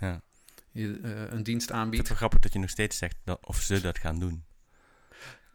[0.00, 0.20] Ja.
[0.70, 0.98] je,
[1.30, 2.08] een dienst vind het aanbiedt.
[2.08, 4.44] wel grappig dat je nog steeds zegt dat, of ze dat gaan doen.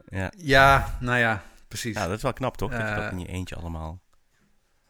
[0.09, 0.31] Ja.
[0.37, 1.95] Ja, nou ja, precies.
[1.95, 2.71] ja, dat is wel knap toch?
[2.71, 4.01] dat je dat in je eentje allemaal...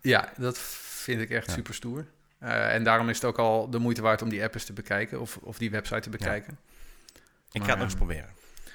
[0.05, 1.53] Ja, dat vind ik echt Ja.
[1.53, 2.05] super stoer.
[2.39, 4.73] Eh, en daarom is het ook al de moeite waard om die app eens te
[4.73, 6.57] bekijken of, of die website te bekijken.
[7.51, 8.29] Ik maar, ga het nog eens ehm, proberen.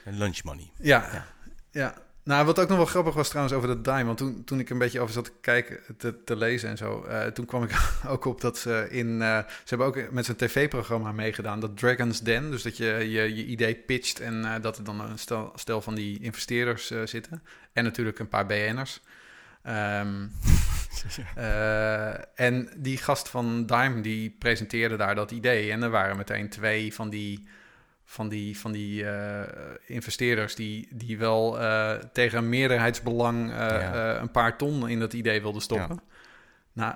[0.04, 0.70] Een lunch money.
[0.76, 1.26] Ja, Ja.
[1.70, 1.94] ja.
[2.22, 4.04] Nou, wat ook nog wel grappig was trouwens over dat Dime.
[4.04, 7.02] Want toen, toen ik een beetje over zat te kijken, te, te lezen en zo...
[7.04, 7.70] eh, toen kwam ik
[8.08, 9.22] ook op dat ze in...
[9.22, 12.50] eh, ze hebben ook met zijn tv-programma meegedaan, dat Dragon's Den.
[12.50, 15.94] Dus dat je je, je idee pitcht en dat er dan een stel, stel van
[15.94, 17.42] die investeerders zitten.
[17.72, 19.00] En natuurlijk een paar BN'ers.
[19.62, 20.26] Ehm,
[21.34, 25.70] eh, en die gast van Dime, die presenteerde daar dat idee.
[25.70, 27.48] En er waren meteen twee van die,
[28.04, 29.48] van die, van die eh,
[29.86, 34.20] investeerders die, die wel eh, tegen een meerderheidsbelang Ja.
[34.20, 36.00] een paar ton in dat idee wilden stoppen.
[36.72, 36.94] Nou,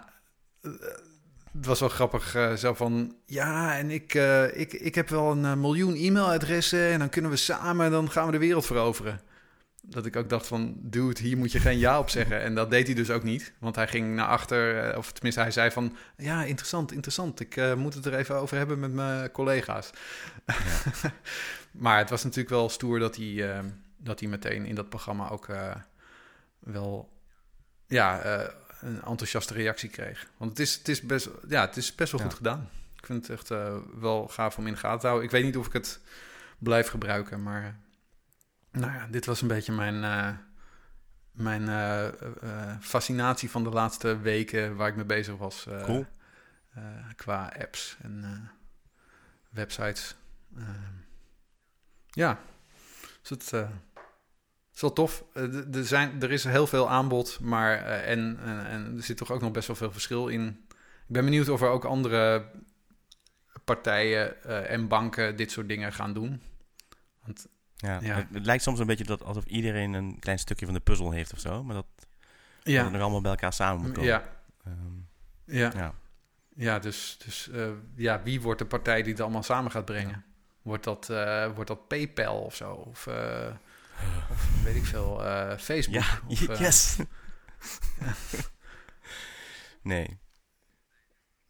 [1.53, 3.17] het was wel grappig, zo van...
[3.27, 4.15] Ja, en ik,
[4.53, 6.91] ik, ik heb wel een miljoen e-mailadressen...
[6.91, 9.21] en dan kunnen we samen, dan gaan we de wereld veroveren.
[9.87, 12.41] Dat ik ook dacht van, dude, hier moet je geen ja op zeggen.
[12.41, 13.53] En dat deed hij dus ook niet.
[13.59, 15.97] Want hij ging naar achter, eh, of tenminste hij zei van...
[16.17, 17.41] Ja, interessant, interessant.
[17.41, 19.91] Ik eh, moet het er even over hebben met mijn collega's.
[21.85, 23.65] maar het was natuurlijk wel stoer dat hij, eh,
[23.97, 25.49] dat hij meteen in dat programma ook
[26.59, 27.13] wel...
[27.87, 28.25] Ja,
[28.81, 30.27] een enthousiaste reactie kreeg.
[30.37, 32.27] Want het is, het is, best, ja, het is best wel Ja.
[32.27, 32.69] goed gedaan.
[32.97, 33.49] Ik vind het echt
[34.01, 35.27] wel gaaf om in de gaten te houden.
[35.27, 36.01] Ik weet niet of ik het
[36.59, 37.83] blijf gebruiken, maar...
[38.75, 40.29] nou ja, dit was een beetje mijn, eh,
[41.33, 45.67] mijn eh, eh, fascinatie van de laatste weken waar ik mee bezig was.
[45.83, 46.07] Cool.
[47.17, 48.51] qua apps en
[49.51, 50.15] websites.
[50.57, 50.65] Eh,
[52.11, 52.39] ja,
[53.21, 53.53] dus het
[54.75, 55.25] is wel tof.
[55.73, 59.41] Er, zijn, er is heel veel aanbod, maar en, en, en er zit toch ook
[59.41, 60.47] nog best wel veel verschil in.
[61.07, 62.51] Ik ben benieuwd of er ook andere
[63.65, 66.43] partijen en banken dit soort dingen gaan doen.
[67.25, 67.99] Want Ja.
[68.03, 68.15] Ja.
[68.15, 71.11] Het, het lijkt soms een beetje dat alsof iedereen een klein stukje van de puzzel
[71.11, 71.65] heeft of zo.
[71.65, 72.07] Maar dat, dat
[72.63, 74.11] ja, het nog allemaal bij elkaar samen moet komen.
[74.11, 74.35] ja,
[74.65, 75.73] Ehm, ja.
[75.77, 75.95] ja.
[76.57, 80.25] Ja, dus, dus eh, ja, wie wordt de partij die het allemaal samen gaat brengen?
[80.63, 82.73] Wordt dat, eh, wordt dat PayPal of zo?
[82.73, 83.51] Of, eh,
[84.33, 85.21] of weet ik veel,
[85.59, 86.03] Facebook?
[86.03, 86.99] Ja, of, yes.
[89.83, 90.19] nee.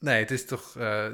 [0.05, 0.77] Nee, het is toch.
[0.77, 1.07] eh,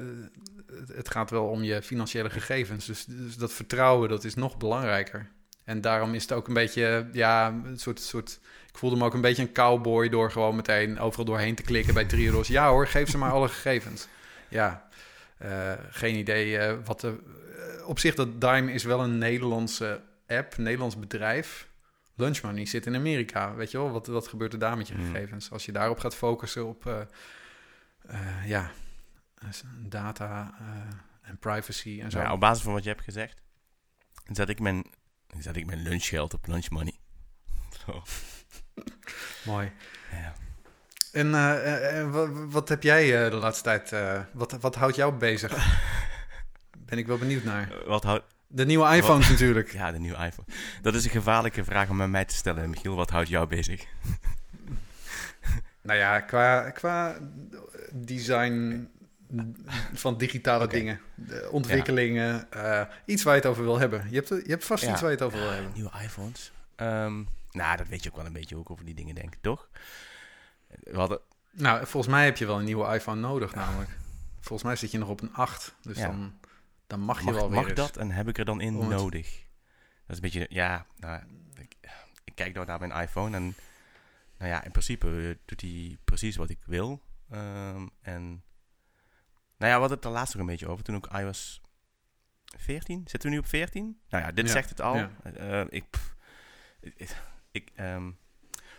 [0.95, 2.87] het, gaat wel om je financiële gegevens.
[2.87, 5.31] Dus, dus dat vertrouwen, dat is nog belangrijker.
[5.65, 8.39] En daarom is het ook een beetje, ja, een soort, soort.
[8.73, 11.95] Ik voelde me ook een beetje een cowboy door gewoon meteen overal doorheen te klikken
[11.95, 12.49] bij Triodos.
[12.49, 14.09] Ja hoor, geef ze maar alle gegevens.
[14.49, 14.89] Ja,
[15.39, 17.19] eh, geen idee eh, wat de
[17.85, 21.69] op zich dat Dime is wel een Nederlandse app, Nederlands bedrijf.
[22.15, 23.91] Lunch Money zit in Amerika, weet je wel?
[23.91, 25.13] Wat, wat gebeurt er daar met je Hmm.
[25.13, 25.51] gegevens?
[25.51, 27.07] Als je daarop gaat focussen op,
[28.07, 28.71] eh, ja,
[29.79, 32.17] data eh, en privacy en zo.
[32.17, 33.43] Nou ja, op basis van wat je hebt gezegd,
[34.27, 34.85] zet ik mijn,
[35.39, 36.95] zet ik mijn lunchgeld op lunch money.
[37.87, 38.03] Zo.
[39.45, 39.73] Mooi.
[40.11, 40.33] Ja.
[41.13, 43.95] En eh, wat, wat heb jij de laatste tijd,
[44.33, 45.53] wat, wat houdt jou bezig?
[46.87, 47.73] Ben ik wel benieuwd naar.
[47.87, 48.25] Wat houdt...
[48.47, 49.73] De nieuwe iPhones natuurlijk.
[49.79, 50.49] Ja, de nieuwe iPhone.
[50.83, 52.71] Dat is een gevaarlijke vraag om aan mij te stellen.
[52.71, 53.87] Michiel, wat houdt jou bezig?
[55.83, 57.17] Nou ja, qua, qua
[57.95, 58.89] design
[59.93, 64.07] van digitale dingen, de ontwikkelingen, eh, iets waar je het over wil hebben.
[64.11, 64.91] Je hebt, je hebt vast Ja.
[64.93, 65.73] iets waar je het over wil hebben.
[65.75, 66.53] Nieuwe iPhones?
[66.77, 69.35] Ehm, nou, dat weet je ook wel een beetje hoe ik over die dingen denk,
[69.41, 69.69] toch?
[70.69, 71.21] We hadden...
[71.53, 73.91] Nou, volgens mij heb je wel een nieuwe iPhone nodig namelijk.
[74.41, 76.33] Volgens mij zit je nog op een 8, dus dan,
[76.87, 77.77] dan mag je Mag, wel weer mag eens.
[77.77, 79.27] dat en heb ik er dan in nodig?
[80.07, 80.47] Dat is een beetje...
[80.49, 81.23] Ja, nou,
[81.55, 81.77] ik,
[82.25, 83.55] ik kijk door naar mijn iPhone en...
[84.39, 87.03] Nou ja, in principe eh, doet hij precies wat ik wil.
[87.31, 88.43] Ehm, en...
[89.57, 90.85] Nou ja, we hadden het er laatst nog een beetje over.
[90.85, 91.61] Toen ook iOS
[92.57, 93.03] 14.
[93.05, 94.01] Zitten we nu op 14?
[94.09, 94.97] Nou ja, dit Ja, zegt het al.
[94.97, 95.11] ja.
[95.23, 96.15] Eh, ik, pff,
[96.81, 97.17] ik,
[97.51, 98.11] ik, ehm,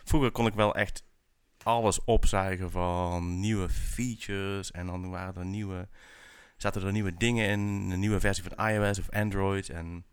[0.04, 1.04] vroeger kon ik wel echt
[1.64, 4.72] alles opzuigen van nieuwe features.
[4.72, 5.88] En dan waren er nieuwe,
[6.58, 7.60] zaten er nieuwe dingen in.
[7.60, 9.70] Een nieuwe versie van iOS of Android.
[9.70, 10.06] En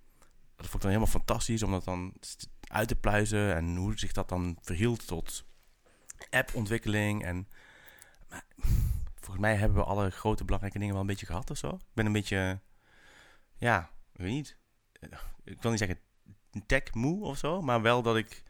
[0.56, 2.12] dat vond ik dan helemaal fantastisch om dat dan
[2.60, 3.54] uit te pluizen.
[3.54, 5.44] En hoe zich dat dan verhield tot
[6.30, 7.24] appontwikkeling.
[7.24, 7.48] En
[9.28, 11.68] volgens mij hebben we alle grote belangrijke dingen wel een beetje gehad of zo.
[11.68, 12.60] Ik ben een beetje,
[13.56, 14.56] ja, ik weet niet.
[15.00, 15.98] Eh, Ik wil niet zeggen
[16.66, 18.42] tech moe of zo, maar wel dat ik,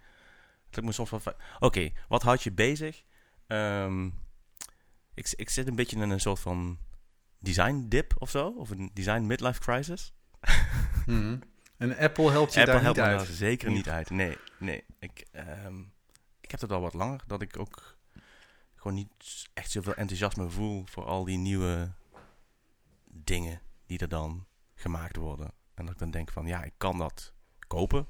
[0.71, 1.21] dat ik me soms wel...
[1.59, 3.05] Oké, wat houdt je bezig?
[3.47, 4.07] Ehm,
[5.15, 6.79] ik, ik zit een beetje in een soort van
[7.39, 10.13] design dip of zo, of een design midlife crisis.
[11.07, 11.39] Mhm.
[11.77, 13.27] En Apple helpt je Apple daar helpt niet me uit.
[13.27, 13.89] daar zeker Niet.
[13.89, 14.11] uit.
[14.11, 14.85] Nee, nee.
[14.99, 15.81] Ik, ehm,
[16.41, 17.97] ik heb het al wat langer dat ik ook
[18.79, 21.93] gewoon niet echt zoveel enthousiasme voel voor al die nieuwe
[23.05, 25.53] dingen die er dan gemaakt worden.
[25.75, 27.33] En dat ik dan denk van ja, ik kan dat
[27.67, 28.07] kopen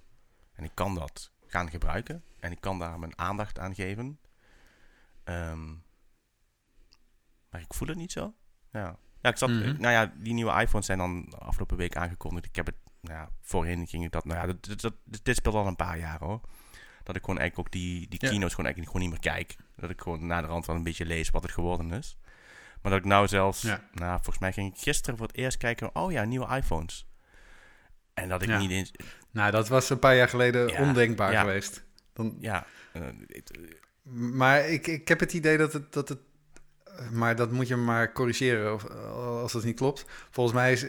[0.52, 4.18] en ik kan dat gaan gebruiken en ik kan daar mijn aandacht aan geven.
[5.24, 5.68] Ehm,
[7.50, 8.34] maar ik voel het niet zo.
[8.72, 9.80] Ja, ja ik zat, Mhm.
[9.80, 12.46] nou ja, die nieuwe iPhones zijn dan afgelopen week aangekondigd.
[12.46, 14.54] Ik heb het nou ja, voorheen ging ik dat, nou ja,
[15.22, 16.40] dit speelt al een paar jaar hoor.
[17.08, 18.28] Dat ik gewoon eigenlijk ook die, die Ja.
[18.28, 19.56] keynotes gewoon eigenlijk gewoon niet meer kijk.
[19.76, 22.16] Dat ik gewoon na de rand wel een beetje lees wat het geworden is.
[22.82, 23.88] Maar dat ik nou zelfs, Ja.
[23.92, 27.06] nou volgens mij ging ik gisteren voor het eerst kijken, oh ja, nieuwe iPhones.
[28.14, 28.58] En dat ik Ja.
[28.58, 28.92] niet eens,
[29.30, 31.84] Nou, dat was een paar jaar geleden ondenkbaar geweest.
[32.12, 33.02] Dan, ja, eh,
[34.02, 36.18] Maar ik, ik heb het idee dat het, dat het...
[37.12, 38.84] Maar dat moet je maar corrigeren of,
[39.42, 40.04] als het niet klopt.
[40.30, 40.82] Volgens mij is,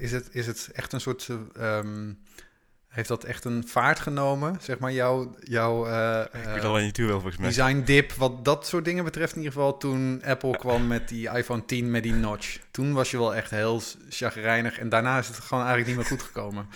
[0.00, 1.28] is, het, is het echt een soort...
[1.28, 2.12] eh, ehm,
[2.94, 4.56] heeft dat echt een vaart genomen?
[4.60, 5.34] Zeg maar jouw...
[5.40, 7.48] jouw eh, ik eh, weet je naartoe wil volgens mij.
[7.48, 9.76] design dip, wat dat soort dingen betreft in ieder geval...
[9.76, 12.58] toen Apple kwam met die iPhone 10 met die notch.
[12.70, 14.78] Toen was je wel echt heel chagrijnig.
[14.78, 16.66] En daarna is het gewoon eigenlijk niet meer goed gekomen.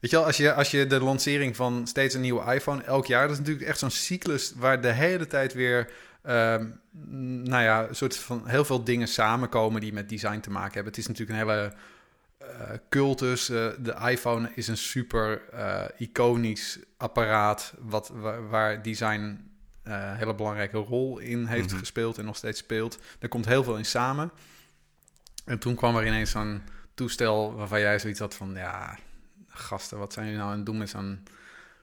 [0.00, 3.06] Weet je wel, als je, als je de lancering van steeds een nieuwe iPhone elk
[3.06, 3.22] jaar...
[3.22, 5.90] dat is natuurlijk echt zo'n cyclus waar de hele tijd weer...
[6.22, 6.66] ehm,
[7.42, 10.92] nou ja, een soort van heel veel dingen samenkomen die met design te maken hebben.
[10.92, 11.72] Het is natuurlijk een hele
[12.38, 13.48] eh, cultus.
[13.48, 17.74] Eh, de iPhone is een super eh, iconisch apparaat...
[17.78, 19.50] Wat, waar, waar design
[19.82, 21.78] een hele belangrijke rol in heeft Mhm.
[21.78, 22.98] gespeeld en nog steeds speelt.
[23.18, 24.30] Er komt heel veel in samen.
[25.44, 26.62] En toen kwam er ineens zo'n
[26.94, 28.54] toestel waarvan jij zoiets had van...
[28.54, 28.98] ja,
[29.48, 31.22] gasten, wat zijn jullie nou aan het doen met zo'n,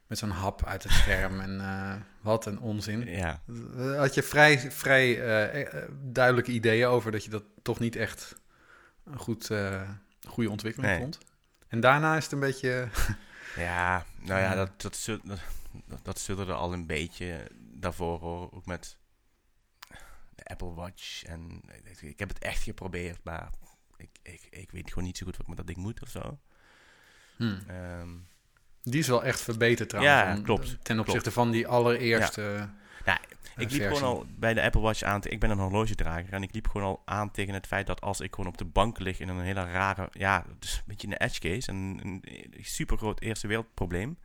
[0.08, 1.39] met zo'n hap uit het scherm?
[1.39, 3.08] en wat een onzin.
[3.08, 3.42] Ja,
[3.98, 5.22] Had je vrij, vrij
[6.02, 8.36] duidelijke ideeën over dat je dat toch niet echt
[9.06, 9.50] een goed,
[10.27, 11.01] goede ontwikkeling Nee.
[11.01, 11.17] vond?
[11.67, 12.88] En daarna is het een beetje...
[13.55, 15.39] ja, nou ja, dat, dat, dat,
[16.03, 18.51] dat zullen er al een beetje daarvoor hoor.
[18.51, 18.97] Ook met
[20.36, 21.23] de Apple Watch.
[21.23, 23.49] En ik, ik heb het echt geprobeerd, maar
[23.97, 26.09] ik, ik, ik weet gewoon niet zo goed wat ik met dat ding moet of
[26.09, 26.39] zo.
[27.36, 27.63] Hmm.
[27.67, 28.09] Ehm,
[28.83, 30.15] Die is wel echt verbeterd trouwens.
[30.15, 32.41] Ja, klopt, Ten opzichte van die allereerste...
[32.41, 32.75] Ja,
[33.06, 33.13] eh,
[33.56, 33.82] ik liep versie.
[33.98, 35.22] gewoon al bij de Apple Watch aan.
[35.24, 38.20] ik ben een horlogedrager en ik liep gewoon al aan tegen het feit dat als
[38.20, 41.18] ik gewoon op de bank lig in een hele rare, ja, dus een beetje een
[41.18, 42.24] edge case, een, een
[42.62, 44.18] super groot eerste wereldprobleem.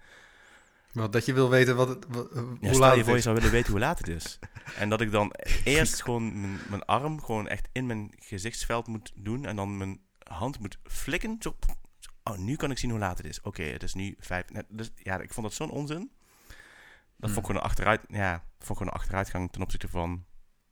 [0.93, 3.21] Want dat je wil weten wat het, wat- Ja, hoe stel laat je voor je
[3.21, 4.39] zou willen weten hoe laat het is.
[4.79, 5.33] en dat ik dan
[5.65, 10.01] eerst gewoon mijn, mijn arm gewoon echt in mijn gezichtsveld moet doen en dan mijn
[10.19, 11.37] hand moet flikken.
[11.41, 11.57] Zo,
[12.25, 13.41] oh, nu kan ik zien hoe laat het is.
[13.41, 14.45] Oké, het is nu vijf.
[14.69, 16.11] Dus, ja, ik vond dat zo'n onzin.
[17.19, 17.45] Dat vond ik Hmm.
[17.45, 20.27] gewoon een achteruit, ja, vond ik gewoon een achteruitgang ten opzichte van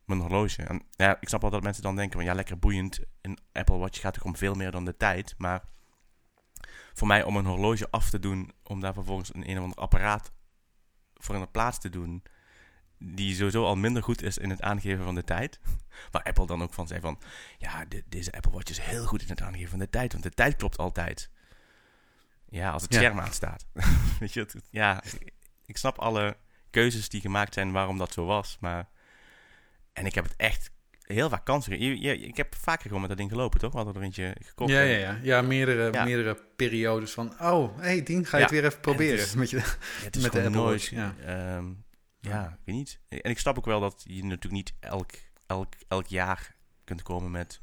[0.05, 0.63] mijn horloge.
[0.63, 2.99] En ja, ik snap wel dat mensen dan denken van ja, lekker boeiend.
[3.21, 5.35] Een Apple Watch gaat toch om veel meer dan de tijd.
[5.37, 5.63] Maar
[6.93, 9.77] voor mij om een horloge af te doen, om daar vervolgens een een of ander
[9.77, 10.31] apparaat
[11.13, 12.23] voor in de plaats te doen,
[12.99, 15.59] die sowieso al minder goed is in het aangeven van de tijd.
[16.11, 17.19] Waar Apple dan ook van zei van,
[17.57, 20.31] ja, deze Apple Watch is heel goed in het aangeven van de tijd, want de
[20.31, 21.29] tijd klopt altijd.
[22.45, 22.99] Ja, als het Ja.
[22.99, 23.65] scherm aanstaat.
[24.19, 25.03] Weet je, het, ja,
[25.67, 26.37] ik snap alle
[26.69, 28.89] keuzes die gemaakt zijn waarom dat zo was, maar...
[29.93, 31.79] En ik heb het echt heel vaak kansen.
[31.79, 33.71] Je, je, ik heb vaker gewoon met dat ding gelopen, toch?
[33.71, 34.71] We hadden er eentje gekocht.
[34.71, 35.19] Ja, ja, ja.
[35.23, 36.03] ja meerdere, Ja.
[36.03, 37.33] meerdere periodes van...
[37.41, 38.49] Oh, hey Dien, ga je Ja.
[38.49, 39.19] het weer even proberen?
[39.19, 39.63] is- Met je, Ja,
[40.03, 40.85] het is Met de Apple nooit.
[40.85, 41.15] Ja.
[41.25, 41.65] ehm,
[42.19, 42.99] ja, ik weet niet.
[43.09, 45.11] En ik snap ook wel dat je natuurlijk niet elk,
[45.47, 47.61] elk, elk jaar kunt komen met.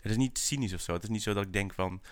[0.00, 0.92] Het is niet cynisch of zo.
[0.92, 2.02] Het is niet zo dat ik denk van.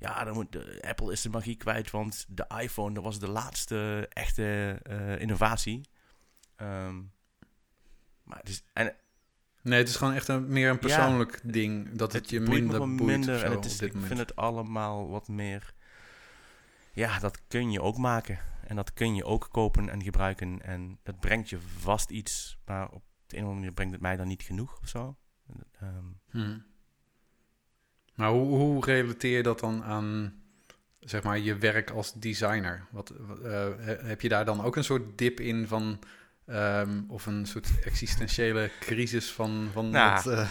[0.00, 3.28] Ja, dan moet de, Apple is de magie kwijt, want de iPhone dat was de
[3.28, 5.88] laatste echte eh, innovatie.
[6.56, 6.96] Ehm,
[8.22, 8.94] maar het is, en
[9.62, 11.96] nee, het is gewoon echt een, meer een persoonlijk ding.
[11.96, 14.06] Dat het, je minder boeit minder of zo en het is, ik moment.
[14.06, 15.74] vind het allemaal wat meer.
[16.92, 18.38] Ja, dat kun je ook maken.
[18.66, 20.62] En dat kun je ook kopen en gebruiken.
[20.62, 22.58] En dat brengt je vast iets.
[22.64, 25.16] Maar op de een of andere manier brengt het mij dan niet genoeg of zo.
[26.30, 26.58] Hm.
[28.20, 30.34] Maar hoe, hoe relateer je dat dan aan
[31.00, 32.86] zeg maar, je werk als designer?
[32.90, 33.10] Wat,
[33.44, 35.98] eh, he- heb je daar dan ook een soort dip in van...
[36.46, 39.68] ehm, of een soort existentiële crisis van...
[39.72, 40.14] van Nou.
[40.24, 40.50] wat, eh,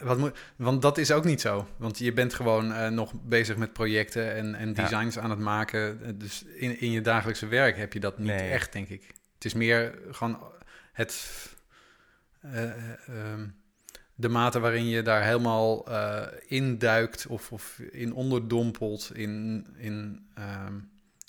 [0.08, 1.68] wat moet, want dat is ook niet zo.
[1.76, 4.74] Want je bent gewoon eh, nog bezig met projecten en, en Ja.
[4.74, 6.18] designs aan het maken.
[6.18, 8.50] Dus in, in je dagelijkse werk heb je dat niet Nee.
[8.50, 9.06] echt, denk ik.
[9.34, 10.38] Het is meer gewoon
[10.92, 11.26] het...
[12.40, 12.72] eh, eh,
[13.08, 13.46] ehm,
[14.14, 20.78] de mate waarin je daar helemaal eh induikt of, of in onderdompelt in, in ehm,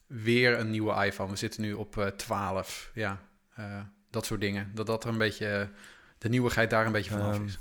[0.08, 1.30] weer een nieuwe iPhone.
[1.32, 3.22] We zitten nu op eh 12, ja,
[3.56, 4.72] eh, dat soort dingen.
[4.74, 5.70] Dat dat er een beetje,
[6.18, 7.60] de nieuwigheid daar een beetje vanaf Ehm, is.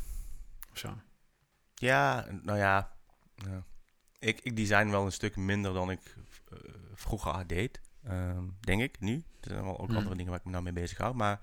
[0.73, 0.99] Of zo.
[1.75, 2.93] ja, nou ja.
[3.35, 3.65] ja.
[4.19, 6.01] Ik, ik design wel een stuk minder dan ik
[6.95, 7.81] vroeger deed.
[8.05, 9.15] Ehm, denk ik, nu.
[9.41, 9.97] Er zijn wel ook Hmm.
[9.97, 11.15] andere dingen waar ik me nou mee bezig hou.
[11.15, 11.41] Maar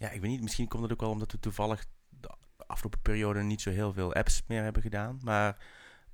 [0.00, 0.42] ja, ik weet niet.
[0.42, 2.30] Misschien komt het ook wel omdat we toevallig de
[2.66, 5.18] afgelopen periode niet zo heel veel apps meer hebben gedaan.
[5.22, 5.56] Maar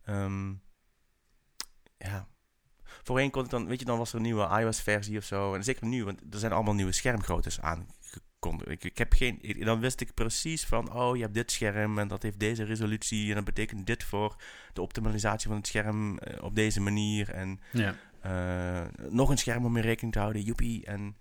[0.04, 0.52] ehm,
[1.98, 2.28] ja,
[3.02, 5.54] voorheen kon het dan, weet je, dan was er een nieuwe iOS-versie of zo.
[5.54, 8.70] En zeker nu, want er zijn allemaal nieuwe schermgroottes aangekondigd.
[8.70, 11.98] Ik, ik heb geen, ik- dan wist ik precies van, oh, je hebt dit scherm
[11.98, 14.36] en dat heeft deze resolutie en dat betekent dit voor
[14.72, 17.30] de optimalisatie van het scherm eh, op deze manier.
[17.30, 17.94] En Ja.
[18.20, 20.86] eh, nog een scherm om mee rekening te houden, joepie.
[20.86, 21.16] En,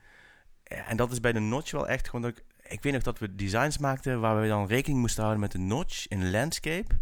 [0.64, 2.44] en dat is bij de notch wel echt gewoon dat ik...
[2.68, 5.58] Ik weet nog dat we designs maakten waar we dan rekening moesten houden met de
[5.58, 7.00] notch in landscape.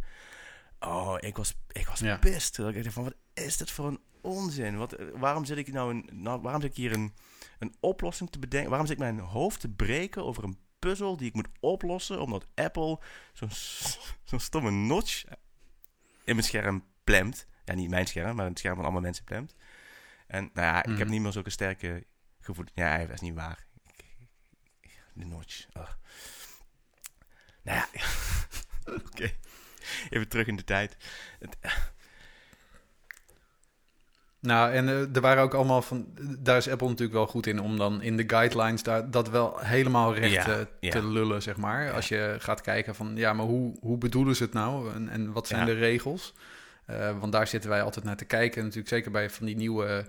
[0.79, 2.17] Oh, ik was, ik was Ja.
[2.17, 4.77] Dat Ik dacht van, wat is dit voor een onzin?
[4.77, 7.13] Wat, waarom zit ik nou, een, nou waarom zit ik hier een,
[7.59, 8.69] een oplossing te bedenken?
[8.69, 12.47] Waarom zit ik mijn hoofd te breken over een puzzel die ik moet oplossen omdat
[12.55, 12.99] Apple
[13.33, 13.49] zo'n
[14.29, 15.23] zo'n stomme notch
[16.23, 17.47] in mijn scherm plemt.
[17.65, 19.55] Ja, niet mijn scherm, maar het scherm van allemaal mensen plemt.
[20.27, 21.09] En nou ja, ik heb Mhm.
[21.09, 22.05] niet meer zulke sterke
[22.39, 22.65] gevoel.
[22.73, 23.65] Ja, dat is niet waar.
[25.13, 25.65] De notch.
[25.77, 25.91] Ugh.
[27.61, 27.87] Nou ja,
[29.07, 29.31] oké.
[30.09, 30.97] Even terug in de tijd.
[31.39, 31.57] Het-
[34.39, 36.07] Nou, en eh, er waren ook allemaal van...
[36.39, 39.57] Daar is Apple natuurlijk wel goed in om dan in de guidelines daar, dat wel
[39.59, 40.91] helemaal recht Ja, eh, ja.
[40.91, 41.83] te lullen, zeg maar.
[41.83, 41.91] Ja.
[41.91, 44.93] Als je gaat kijken van, ja, maar hoe, hoe bedoelen ze het nou?
[44.93, 46.33] En, en wat zijn de regels?
[46.85, 48.61] Eh, want daar zitten wij altijd naar te kijken.
[48.61, 50.05] Natuurlijk zeker bij van die nieuwe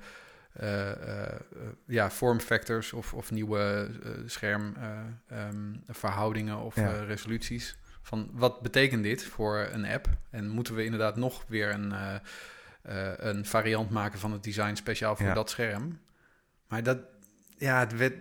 [0.55, 1.39] eh, eh,
[1.87, 6.93] ja, form factors of, of nieuwe eh, schermverhoudingen of Ja.
[6.95, 7.77] eh, resoluties.
[8.03, 10.09] Van wat betekent dit voor een app?
[10.31, 11.95] En moeten we inderdaad nog weer een,
[13.29, 15.35] een variant maken van het design speciaal voor Ja.
[15.35, 15.99] dat scherm?
[16.69, 16.99] Maar dat,
[17.57, 18.15] ja, het werd,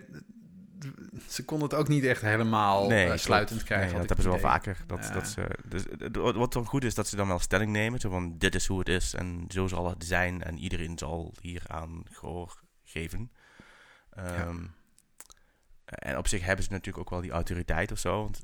[1.28, 3.88] ze konden het ook niet echt helemaal eh, sluitend krijgen.
[3.88, 4.78] Nee, dat hebben ze wel vaker.
[4.86, 8.00] Dat, dat ze, dus, wat wat dan goed is, dat ze dan wel stelling nemen.
[8.00, 10.42] Zo van, dit is hoe het is en zo zal het zijn.
[10.42, 13.32] En iedereen zal hieraan gehoor geven.
[14.10, 14.64] Ehm,
[15.84, 18.22] En op zich hebben ze natuurlijk ook wel die autoriteit of zo.
[18.22, 18.42] Want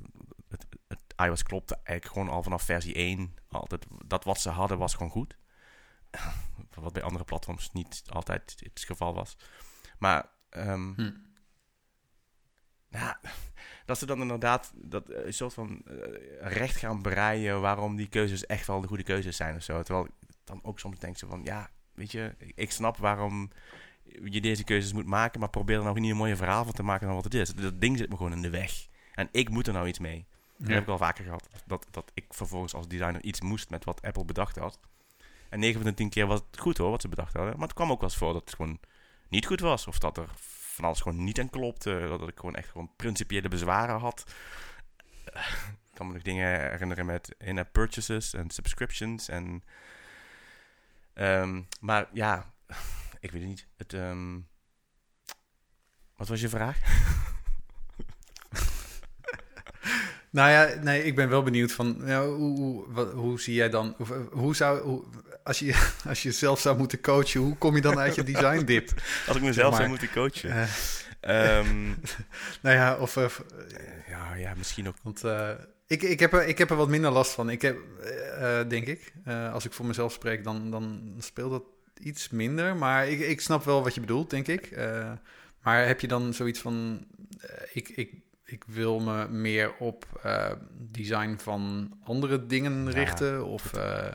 [0.49, 3.35] het, het iOS klopte eigenlijk gewoon al vanaf versie 1.
[3.49, 5.37] Altijd, dat wat ze hadden was gewoon goed.
[6.75, 9.37] Wat bij andere platforms niet altijd het geval was.
[9.99, 11.11] Maar ehm, Hm.
[12.91, 13.21] Ja,
[13.85, 15.95] dat ze dan inderdaad dat eh, een soort van eh,
[16.41, 19.83] recht gaan breien waarom die keuzes echt wel de goede keuzes zijn of zo.
[19.83, 20.13] Terwijl ik
[20.45, 23.51] dan ook soms denk ze van ja, weet je, ik snap waarom
[24.25, 26.83] je deze keuzes moet maken, maar probeer er nou niet een mooie verhaal van te
[26.83, 27.55] maken dan wat het is.
[27.55, 28.89] Dat ding zit me gewoon in de weg.
[29.15, 30.27] En ik moet er nou iets mee.
[30.57, 31.49] Dat heb ik al vaker gehad.
[31.67, 34.79] Dat, dat ik vervolgens als designer iets moest met wat Apple bedacht had.
[35.49, 37.53] En 9 van de 10 keer was het goed hoor, wat ze bedacht hadden.
[37.53, 38.79] Maar het kwam ook wel eens voor dat het gewoon
[39.29, 39.87] niet goed was.
[39.87, 40.29] Of dat er
[40.81, 42.07] van alles gewoon niet aan klopte.
[42.09, 44.33] Dat ik gewoon echt gewoon principiële bezwaren had.
[45.91, 49.29] ik kan me nog dingen herinneren met in-app purchases en subscriptions.
[49.29, 49.65] En,
[51.13, 52.53] ehm, maar ja,
[53.21, 53.67] ik weet het niet.
[53.77, 54.41] Het, ehm,
[56.17, 56.79] wat was je vraag?
[60.31, 63.95] Nou ja, nee, ik ben wel benieuwd van hoe, hoe, wat, hoe zie jij dan,
[63.97, 65.05] hoe, hoe zou, hoe,
[65.45, 68.65] als, je, als je zelf zou moeten coachen, hoe kom je dan uit je design
[68.65, 68.91] dip?
[69.29, 70.51] Als ik mezelf Maar, zou moeten coachen.
[70.51, 70.63] Eh,
[71.21, 71.89] Ehm,
[72.63, 73.27] nou ja, of, eh,
[74.09, 74.97] ja, ja, misschien ook.
[75.03, 75.51] want eh,
[75.87, 77.51] ik, ik, heb er, ik heb er wat minder last van.
[77.51, 81.51] Ik heb, eh, eh, denk ik, eh, als ik voor mezelf spreek, dan, dan speelt
[81.51, 81.65] dat
[82.03, 82.77] iets minder.
[82.77, 84.67] Maar ik, ik snap wel wat je bedoelt, denk ik.
[84.67, 85.13] Eh,
[85.63, 87.07] maar heb je dan zoiets van,
[87.41, 88.13] eh, ik, ik,
[88.51, 90.51] ik wil me meer op eh,
[90.91, 93.45] design van andere dingen Ja, richten?
[93.47, 94.07] Of eh,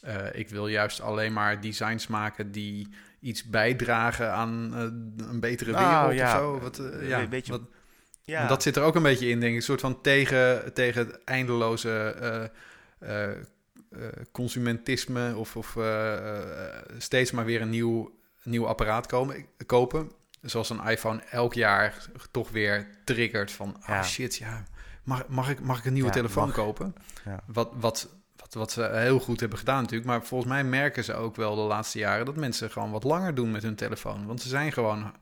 [0.00, 2.88] eh, ik wil juist alleen maar designs maken die
[3.20, 4.72] iets bijdragen aan
[5.16, 6.34] een betere Nou, wereld ja.
[6.34, 6.58] of zo?
[6.60, 7.62] Wat, ja, Weet- weet je- wat,
[8.22, 9.58] Ja, dat zit er ook een beetje in, denk ik.
[9.58, 12.50] Een soort van tegen, tegen het eindeloze
[14.32, 15.76] consumentisme of, of
[16.98, 20.10] steeds maar weer een nieuw, nieuw apparaat komen, kopen.
[20.40, 24.02] Zoals een iPhone elk jaar toch weer triggert van, ah Ja.
[24.02, 24.64] shit, ja,
[25.04, 26.54] mag, mag, ik, mag ik een nieuwe Ja, telefoon mag.
[26.54, 26.94] kopen?
[27.24, 27.40] Ja.
[27.46, 30.08] Wat, wat, wat, wat ze heel goed hebben gedaan natuurlijk.
[30.10, 33.34] Maar volgens mij merken ze ook wel de laatste jaren dat mensen gewoon wat langer
[33.34, 34.26] doen met hun telefoon.
[34.26, 35.12] Want ze zijn gewoon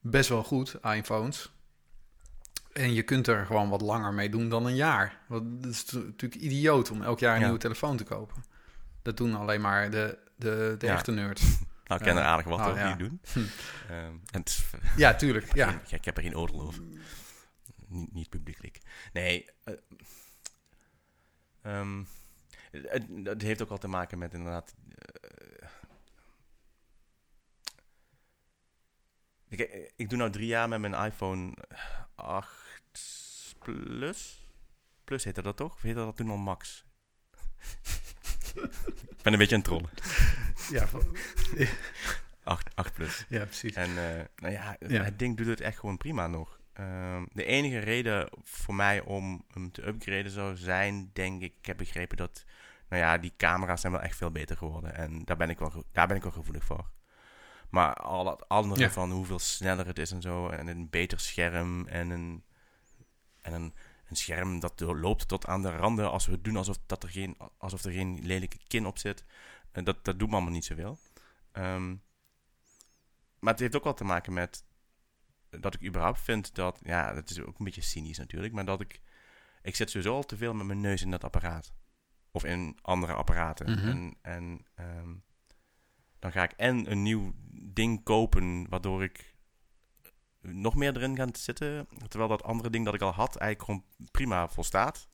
[0.00, 1.52] best wel goed, iPhones.
[2.72, 5.18] En je kunt er gewoon wat langer mee doen dan een jaar.
[5.26, 8.44] Want het is natuurlijk idioot om elk jaar een nieuwe telefoon te kopen.
[9.02, 10.92] Dat doen alleen maar de, de, de Ja.
[10.92, 11.42] echte nerds.
[11.86, 12.94] Nou, ik ken er aardig wat Oh, over ja.
[12.94, 13.20] die doen.
[13.32, 13.38] Hm.
[13.92, 14.64] Ehm, en is,
[14.96, 15.54] Ja, tuurlijk.
[15.54, 15.70] Ja.
[15.70, 16.82] geen- ik heb er geen oordeel over.
[17.86, 18.80] Niet, niet publiekelijk.
[19.12, 19.46] Nee.
[19.64, 19.74] eh,
[21.62, 22.04] ehm,
[22.70, 24.74] het, het heeft ook al te maken met inderdaad...
[24.88, 25.68] eh,
[29.48, 31.54] ik, ik doe nou drie jaar met mijn iPhone
[32.14, 32.60] 8
[33.58, 34.46] Plus.
[35.04, 35.72] Plus heette dat toch?
[35.74, 36.84] Of heette dat toen al Max?
[39.22, 39.90] ik ben een beetje aan het trollen.
[40.70, 40.86] Ja,
[42.44, 43.24] 8, 8 Plus.
[43.28, 43.74] ja, precies.
[43.74, 45.02] En eh, nou ja, Ja.
[45.02, 46.60] het ding doet het echt gewoon prima nog.
[46.72, 51.66] Ehm, de enige reden voor mij om hem te upgraden zou zijn, denk ik, ik
[51.66, 52.44] heb begrepen dat,
[52.88, 54.94] nou ja, die camera's zijn wel echt veel beter geworden.
[54.94, 56.90] En daar ben ik wel, daar ben ik wel gevoelig voor.
[57.70, 58.90] Maar al het andere Ja.
[58.90, 62.44] van hoeveel sneller het is en zo, en een beter scherm en een,
[63.40, 63.74] en een,
[64.12, 67.36] een scherm dat loopt tot aan de randen als we doen alsof, dat er, geen,
[67.58, 69.24] alsof er geen lelijke kin op zit.
[69.70, 70.98] En dat, dat doet me allemaal niet zoveel.
[71.52, 71.94] Ehm
[73.42, 74.64] maar het heeft ook wel te maken met
[75.50, 78.80] dat ik überhaupt vind dat, ja, dat is ook een beetje cynisch natuurlijk, maar dat
[78.80, 79.00] ik,
[79.62, 81.72] ik zit sowieso al te veel met mijn neus in dat apparaat.
[82.30, 83.70] Of in andere apparaten.
[83.70, 83.88] Mhm.
[83.88, 85.14] En, en ehm,
[86.18, 89.31] dan ga ik en een nieuw ding kopen, waardoor ik
[90.42, 91.88] nog meer erin ga zitten.
[92.08, 95.08] Terwijl dat andere ding dat ik al had eigenlijk gewoon prima volstaat.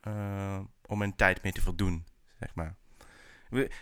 [0.00, 2.04] eh, om mijn tijd mee te voldoen,
[2.38, 2.74] zeg maar.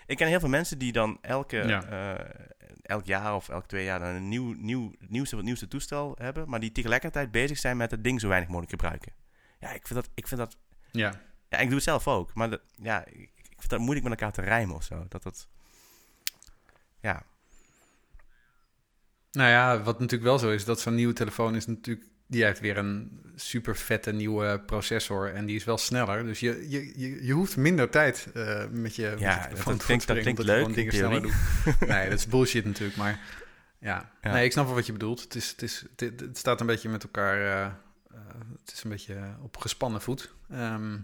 [0.06, 1.84] Ik ken heel veel mensen die dan elke, Ja.
[1.84, 2.40] eh,
[2.82, 6.48] elk jaar of elk twee jaar dan een nieuw, nieuw, nieuwste, het nieuwste toestel hebben,
[6.48, 9.12] maar die tegelijkertijd bezig zijn met het ding zo weinig mogelijk gebruiken.
[9.60, 10.56] Ja, ik vind dat, ik vind dat
[10.90, 11.20] Ja.
[11.48, 12.34] ja, ik doe het zelf ook.
[12.34, 15.06] Maar dat, ja, ik, ik vind dat moeilijk met elkaar te rijmen of zo.
[15.08, 15.48] Dat dat...
[17.00, 17.22] Ja.
[19.32, 22.06] Nou ja, wat natuurlijk wel zo is, dat zo'n nieuwe telefoon is natuurlijk...
[22.26, 26.24] Die heeft weer een super vette nieuwe processor en die is wel sneller.
[26.24, 29.76] Dus je, je, je, je hoeft minder tijd eh, met je, met je Ja, telefoon
[29.76, 31.34] dat klinkt- dat klinkt je leuk gewoon dingen in sneller doet.
[31.88, 33.20] Nee, dat is bullshit natuurlijk, maar
[33.78, 34.10] ja.
[34.22, 34.32] Ja.
[34.32, 35.20] Nee, ik snap wel wat je bedoelt.
[35.20, 37.36] Het, is, het, is, het, het staat een beetje met elkaar...
[37.40, 37.72] eh, eh,
[38.64, 40.34] het is een beetje op gespannen voet.
[40.50, 40.96] Ehm,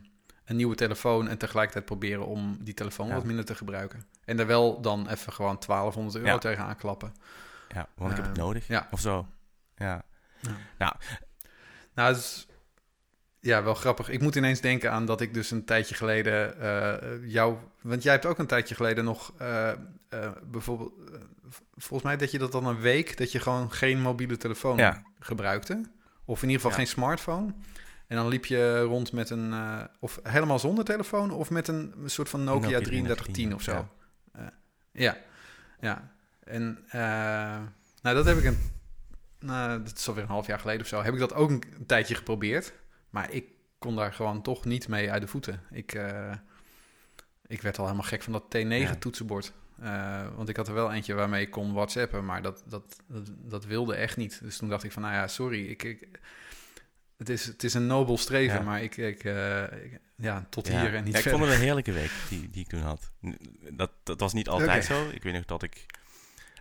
[0.45, 3.15] een nieuwe telefoon en tegelijkertijd proberen om die telefoon Ja.
[3.15, 4.05] wat minder te gebruiken.
[4.25, 6.39] En daar wel dan even gewoon 1200 euro Ja.
[6.39, 7.15] tegenaan klappen.
[7.69, 8.69] Ja, want ik heb het Ehm, nodig.
[8.69, 8.89] ja.
[8.91, 9.27] Of zo.
[9.77, 10.05] Ja.
[11.95, 12.47] Nou, het is
[13.41, 14.09] ja, wel grappig.
[14.09, 17.57] Ik moet ineens denken aan dat ik dus een tijdje geleden eh, jou...
[17.81, 19.77] Want jij hebt ook een tijdje geleden nog eh, eh,
[20.45, 20.93] bijvoorbeeld...
[21.77, 23.17] volgens mij dat je dat dan een week...
[23.17, 25.03] dat je gewoon geen mobiele telefoon Ja.
[25.19, 25.81] gebruikte.
[26.25, 26.77] Of in ieder geval Ja.
[26.77, 27.55] geen smartphone.
[28.07, 29.55] En dan liep je rond met een...
[30.01, 31.31] of helemaal zonder telefoon...
[31.31, 33.89] of met een soort van Nokia, Nokia 3310 of zo.
[34.35, 34.53] ja.
[34.93, 35.17] Ja,
[35.81, 36.15] ja.
[36.47, 37.01] En eh,
[38.03, 38.59] nou, dat heb ik een...
[39.41, 41.03] Nou, dat is alweer een half jaar geleden of zo.
[41.03, 42.73] Heb ik dat ook een, een tijdje geprobeerd.
[43.11, 43.45] Maar ik
[43.79, 45.61] kon daar gewoon toch niet mee uit de voeten.
[45.71, 46.33] Ik, eh,
[47.47, 49.53] ik werd al helemaal gek van dat T9-toetsenbord.
[49.81, 53.31] Eh, want ik had er wel eentje waarmee ik kon whatsappen, maar dat, dat, dat,
[53.37, 54.41] dat wilde echt niet.
[54.43, 55.67] Dus toen dacht ik van, nou ja, sorry.
[55.67, 56.09] Ik, ik,
[57.17, 58.63] het, is, het is een nobel streven, Ja.
[58.65, 60.81] maar ik, ik, ik- ja, tot Ja.
[60.81, 61.39] hier en niet Ja, ik verder.
[61.41, 63.11] vond het een heerlijke week die, die ik toen had.
[63.73, 65.09] Dat, dat was niet altijd zo.
[65.13, 65.87] Ik weet nog dat ik...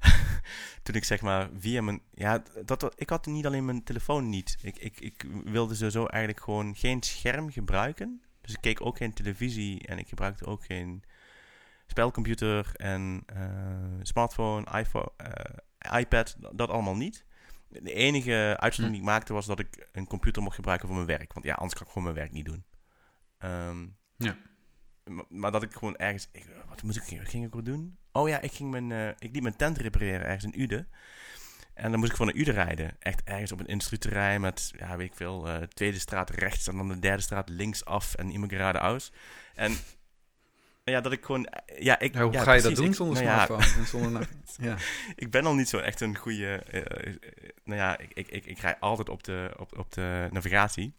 [0.83, 2.01] toen ik zeg maar via mijn...
[2.13, 4.57] Ja, dat, ik had niet alleen mijn telefoon niet.
[4.61, 8.21] Ik, ik, ik wilde sowieso eigenlijk gewoon geen scherm gebruiken.
[8.41, 11.03] Dus ik keek ook geen televisie en ik gebruikte ook geen
[11.87, 17.25] spelcomputer en eh, smartphone, iPhone, eh, iPad, dat, allemaal niet.
[17.67, 21.17] De enige uitzondering die ik maakte was dat ik een computer mocht gebruiken voor mijn
[21.17, 21.33] werk.
[21.33, 22.65] Want ja, anders kan ik gewoon mijn werk niet doen.
[23.37, 23.87] Ehm,
[24.17, 24.37] Ja.
[25.03, 26.29] maar, maar dat ik gewoon ergens...
[26.31, 27.97] Ik, wat moest ik, ging ik ook doen?
[28.15, 30.87] Oh ja, ik, ging mijn, eh, ik liet mijn tent repareren ergens in Uden.
[31.73, 32.91] En dan moest ik van een Uden rijden.
[32.99, 36.77] Echt ergens op een industrieterrein met, ja, weet ik veel, eh, tweede straat rechts en
[36.77, 39.11] dan de derde straat linksaf en Immigrade Aus.
[39.55, 39.75] En
[40.83, 41.47] ja, dat ik gewoon...
[41.79, 43.79] Ja, ik, Ja, hoe ja, ga je precies, dat doen ik- zonder nou ja, smartphone?
[43.81, 44.27] en zonder
[44.69, 44.75] ja.
[45.15, 46.55] ik ben al niet zo echt een goede.
[46.55, 47.13] eh,
[47.63, 50.93] nou ja, ik, ik, ik, ik rij altijd op de, op, op de navigatie.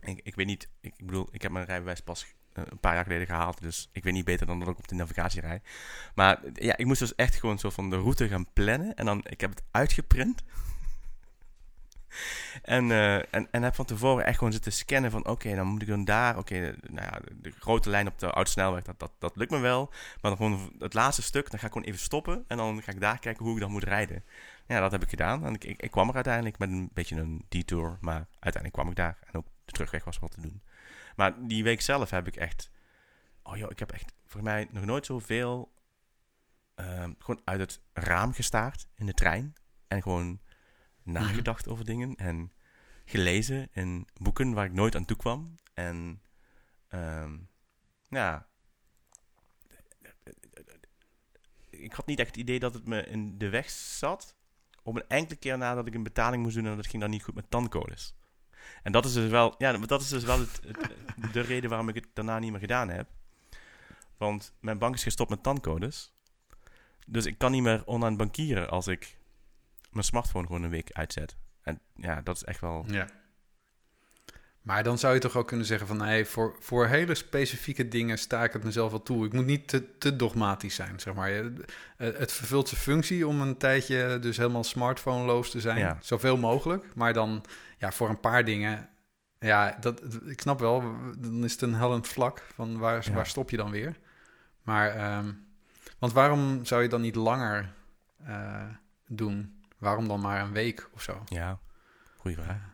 [0.00, 3.26] Ik, ik weet niet, ik bedoel, ik heb mijn rijbewijs pas een paar jaar geleden
[3.26, 3.60] gehaald.
[3.60, 5.62] Dus ik weet niet beter dan dat ik op de navigatie rijd.
[6.14, 8.94] Maar eh, ja, ik moest dus echt gewoon zo van de route gaan plannen.
[8.94, 10.42] En dan, ik heb het uitgeprint.
[12.62, 15.26] En, eh, en, en heb van tevoren echt gewoon zitten scannen van...
[15.26, 16.38] oké, dan moet ik dan daar...
[16.38, 19.50] oké, nou ja, de, de grote lijn op de oude snelweg, dat, dat, dat lukt
[19.50, 19.86] me wel.
[20.20, 22.44] Maar dan gewoon het laatste stuk, dan ga ik gewoon even stoppen...
[22.48, 24.24] en dan ga ik daar kijken hoe ik dan moet rijden.
[24.66, 25.44] Ja, dat heb ik gedaan.
[25.44, 27.98] En ik, ik, ik kwam er uiteindelijk met een beetje een detour...
[28.00, 29.18] maar uiteindelijk kwam ik daar.
[29.26, 30.62] En ook de terugweg was wat te doen.
[31.20, 32.70] Maar die week zelf heb ik echt...
[33.42, 35.72] oh joh, ik heb echt voor mij nog nooit zoveel...
[36.74, 39.54] ehm gewoon uit het raam gestaard in de trein...
[39.88, 40.40] en gewoon
[41.02, 42.52] nagedacht over dingen en
[43.04, 45.54] gelezen in boeken waar ik nooit aan toe kwam.
[45.74, 46.22] En
[46.88, 47.38] ehm,
[48.08, 48.46] ja,
[51.70, 54.36] ik had niet echt het idee dat het me in de weg zat.
[54.82, 57.24] Op een enkele keer nadat ik een betaling moest doen en dat ging dan niet
[57.24, 58.14] goed met tandcodes.
[58.82, 60.38] En dat is dus wel, ja, dat is dus wel
[61.32, 63.08] de reden waarom ik het daarna niet meer gedaan heb.
[64.16, 66.12] Want mijn bank is gestopt met tandcodes.
[67.06, 69.18] Dus ik kan niet meer online bankieren als ik
[69.90, 71.36] mijn smartphone gewoon een week uitzet.
[71.62, 72.84] En ja, dat is echt wel.
[72.86, 73.06] Ja.
[74.62, 75.96] Maar dan zou je toch ook kunnen zeggen van...
[75.96, 79.26] nee, voor, voor hele specifieke dingen sta ik het mezelf wel toe.
[79.26, 81.30] Ik moet niet te, te dogmatisch zijn, zeg maar.
[81.30, 81.44] Eh,
[81.96, 85.78] Het vervult zijn functie om een tijdje dus helemaal smartphone-loos te zijn.
[85.78, 85.98] Ja.
[86.00, 86.84] Zoveel mogelijk.
[86.94, 87.44] Maar dan,
[87.78, 88.88] ja, voor een paar dingen...
[89.38, 90.80] Ja, dat, ik snap wel,
[91.18, 93.12] dan is het een hellend vlak van waar, Ja.
[93.14, 93.96] waar stop je dan weer?
[94.62, 95.32] Maar, ehm,
[95.98, 97.72] want waarom zou je dan niet langer
[98.24, 98.62] eh,
[99.06, 99.60] doen?
[99.78, 101.22] Waarom dan maar een week of zo?
[101.28, 101.58] Ja,
[102.16, 102.69] goede vraag.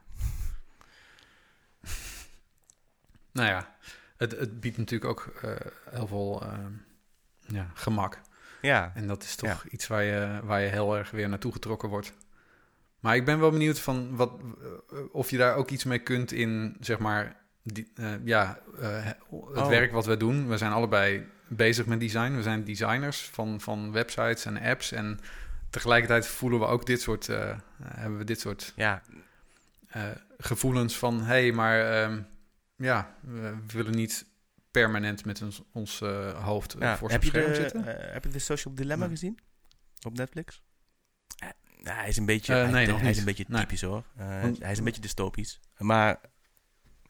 [3.36, 3.74] Nou ja,
[4.16, 5.50] het, het biedt natuurlijk ook eh,
[5.90, 6.72] heel veel ehm,
[7.46, 8.20] ja, gemak.
[8.62, 11.88] Ja, En dat is toch iets waar je, waar je heel erg weer naartoe getrokken
[11.88, 12.12] wordt.
[13.00, 14.32] Maar ik ben wel benieuwd van wat,
[14.92, 19.04] eh, of je daar ook iets mee kunt in, zeg maar, die, eh, ja, eh,
[19.04, 19.68] het Oh.
[19.68, 20.48] werk wat we doen.
[20.48, 22.34] We zijn allebei bezig met design.
[22.34, 24.92] We zijn designers van, van websites en apps.
[24.92, 25.18] En
[25.70, 29.02] tegelijkertijd voelen we ook dit soort, eh, hebben we dit soort ja,
[29.88, 30.02] eh,
[30.38, 31.18] gevoelens van...
[31.18, 32.20] hé, hey, maar ehm,
[32.76, 34.26] ja, we willen niet
[34.70, 36.96] permanent met ons, ons eh, hoofd eh, ja.
[36.96, 38.06] voor je scherm de, zitten.
[38.06, 39.14] eh, heb je de Social Dilemma Nee.
[39.14, 39.38] gezien?
[40.06, 40.62] Op Netflix?
[41.36, 41.48] Eh,
[41.82, 43.18] nou, hij is een beetje, hij, nee, hij nog is niet.
[43.18, 43.60] een beetje Nee.
[43.60, 44.04] typisch hoor.
[44.16, 45.60] Eh, Want- hij is een beetje dystopisch.
[45.78, 46.20] Maar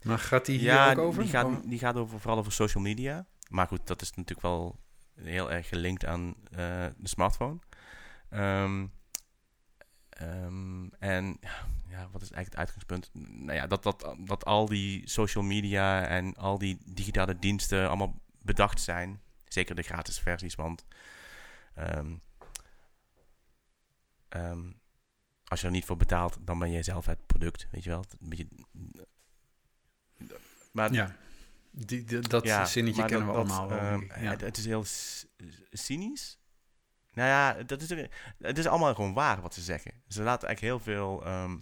[0.03, 1.23] Maar gaat die hier ja, ook over?
[1.23, 3.27] Die gaat, Oh, die gaat over, vooral over social media.
[3.49, 4.79] Maar goed, dat is natuurlijk wel
[5.15, 6.57] heel erg gelinkt aan eh,
[6.97, 7.59] de smartphone.
[8.31, 8.87] Ehm,
[10.17, 11.39] ehm, en
[11.89, 13.11] ja, wat is eigenlijk het uitgangspunt?
[13.13, 18.21] Nou ja, dat, dat, dat al die social media en al die digitale diensten allemaal
[18.43, 19.21] bedacht zijn.
[19.45, 20.85] Zeker de gratis versies, want
[21.75, 22.15] ehm,
[24.29, 24.71] ehm,
[25.45, 28.05] als je er niet voor betaalt, dan ben jij zelf het product, weet je wel.
[28.21, 28.49] Een beetje,
[30.73, 31.17] maar ja,
[31.71, 33.69] die, die- dat ja, zinnetje kennen we dat, allemaal.
[33.69, 34.31] wel, ja.
[34.31, 34.85] het, het is heel
[35.71, 36.39] cynisch.
[37.17, 38.09] Nou ja, dat is,
[38.39, 39.93] het is allemaal gewoon waar wat ze zeggen.
[40.09, 41.57] Ze laten eigenlijk heel veel ehm,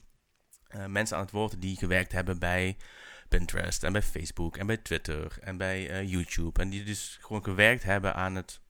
[0.69, 2.77] eh, mensen aan het woord die gewerkt hebben bij
[3.29, 6.61] Pinterest en bij Facebook en bij Twitter en bij eh, YouTube.
[6.61, 8.61] En die dus gewoon gewerkt hebben aan het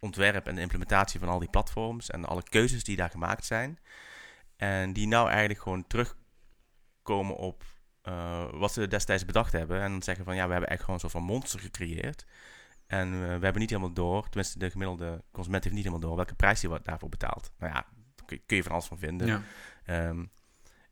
[0.00, 3.78] ontwerp en de implementatie van al die platforms en alle keuzes die daar gemaakt zijn.
[4.56, 7.64] En die nou eigenlijk gewoon terugkomen op
[8.02, 9.80] eh, wat ze destijds bedacht hebben.
[9.80, 12.26] En dan zeggen van ja, we hebben echt gewoon een soort van monster gecreëerd.
[12.92, 16.16] En eh, we hebben niet helemaal door, tenminste de gemiddelde consument heeft niet helemaal door
[16.16, 17.52] welke prijs hij wat daarvoor betaalt.
[17.58, 19.26] Nou ja, daar kun je, van alles van vinden.
[19.26, 19.42] ja.
[19.84, 20.24] Ehm,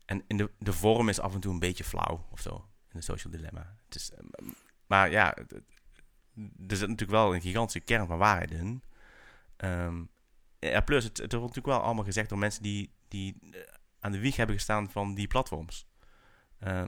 [0.05, 2.69] en in de, de vorm is af en toe een beetje flauw of zo.
[2.91, 3.75] In de social dilemma.
[3.85, 4.49] Het is, ehm,
[4.87, 8.83] maar ja, er zit natuurlijk wel een gigantische kern van waarheid in.
[9.57, 10.03] Ehm,
[10.59, 13.59] ja, plus, het, het wordt natuurlijk wel allemaal gezegd door mensen die, die eh,
[13.99, 15.87] aan de wieg hebben gestaan van die platforms.
[16.57, 16.83] Eh,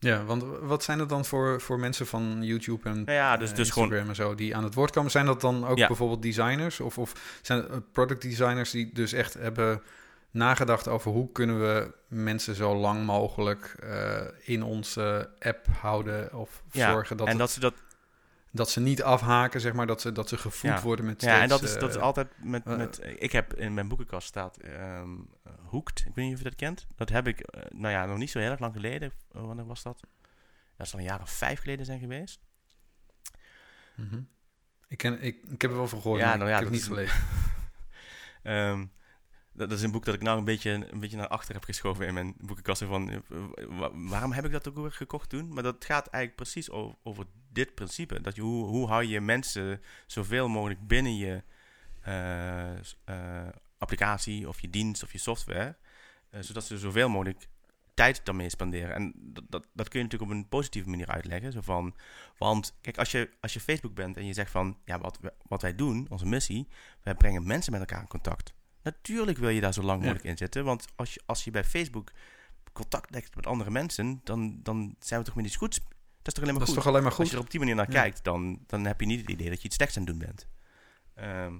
[0.00, 3.56] Ja, want wat zijn het dan voor, voor mensen van YouTube en ja, dus, eh,
[3.56, 4.08] dus Instagram gewoon...
[4.08, 5.10] en zo die aan het woord komen?
[5.10, 5.86] Zijn dat dan ook Ja.
[5.86, 9.82] bijvoorbeeld designers of, of zijn het eh, product designers die dus echt hebben
[10.30, 16.62] nagedacht over hoe kunnen we mensen zo lang mogelijk eh, in onze app houden of
[16.70, 17.74] Ja, zorgen dat, en het- dat ze dat...
[18.50, 20.80] dat ze niet afhaken, zeg maar, dat ze, dat ze gevoed Ja.
[20.82, 22.66] worden met Ja, en dat is, dat is eh, altijd met...
[22.66, 25.10] eh, met ik heb in mijn boekenkast staat ehm
[25.68, 25.98] Hooked.
[26.06, 26.86] Ik weet niet of je dat kent.
[26.96, 29.12] Dat heb ik, eh, nou ja, nog niet zo heel erg lang geleden.
[29.30, 30.00] Wanneer was dat?
[30.76, 32.40] Dat zal een jaar of vijf geleden zijn geweest.
[33.96, 34.20] mhm.
[34.88, 36.72] ik, ken, ik, ik heb er wel van gehoord, Ja, nou ja, ik heb het
[36.72, 37.16] niet is- gelezen.
[38.42, 38.86] Ehm,
[39.58, 42.06] dat, is een boek dat ik nou een beetje, een beetje naar achter heb geschoven
[42.06, 42.82] in mijn boekenkast.
[42.82, 43.18] Van, eh,
[43.68, 45.52] wa- waarom heb ik dat ook weer gekocht toen?
[45.52, 48.20] Maar dat gaat eigenlijk precies over, over dit principe.
[48.20, 51.42] Dat je, hoe, hoe hou je mensen zoveel mogelijk binnen je
[52.00, 53.48] eh, eh,
[53.78, 55.76] applicatie of je dienst of je software.
[56.40, 57.48] zodat ze zoveel mogelijk
[57.94, 58.94] tijd daarmee spenderen.
[58.94, 61.52] En dat, dat, dat kun je natuurlijk op een positieve manier uitleggen.
[61.52, 61.94] Zo van,
[62.38, 64.78] want kijk, als je, als je Facebook bent en je zegt van...
[64.84, 66.68] Ja, wat, wat wij doen, onze missie...
[67.02, 68.54] Wij brengen mensen met elkaar in contact.
[68.82, 70.04] Natuurlijk wil je daar zo lang Ja.
[70.06, 70.64] mogelijk in zitten.
[70.64, 72.12] Want als je, als je bij Facebook
[72.72, 74.20] contact legt met andere mensen...
[74.24, 75.78] Dan, dan zijn we toch met iets goeds.
[75.78, 75.86] Dat
[76.26, 76.82] is toch alleen maar Dat is goed?
[76.82, 78.00] toch alleen maar Als je er op die manier naar Ja.
[78.00, 78.24] kijkt...
[78.24, 80.46] Dan, dan heb je niet het idee dat je iets slechts aan het doen bent.
[81.14, 81.52] Ehm,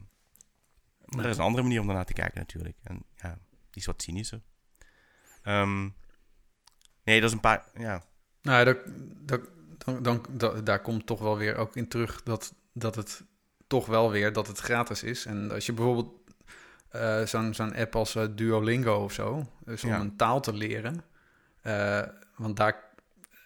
[1.04, 2.76] maar er is een andere manier om daarnaar te kijken natuurlijk.
[2.82, 3.38] En ja,
[3.70, 4.40] die is wat cynischer.
[5.42, 5.82] Ehm,
[7.04, 7.64] nee, dat is een paar...
[7.78, 8.04] Ja,
[8.42, 8.78] Nou, dat,
[9.24, 9.40] dat,
[9.78, 13.22] dan, dan, da- daar komt toch wel weer ook in terug dat, dat het
[13.66, 15.26] toch wel weer dat het gratis is.
[15.26, 16.17] En als je bijvoorbeeld
[16.88, 20.00] eh, zo'n zo'n app als eh, Duolingo of zo, dus om Ja.
[20.00, 21.02] een taal te leren,
[21.62, 22.02] eh,
[22.36, 22.86] want daar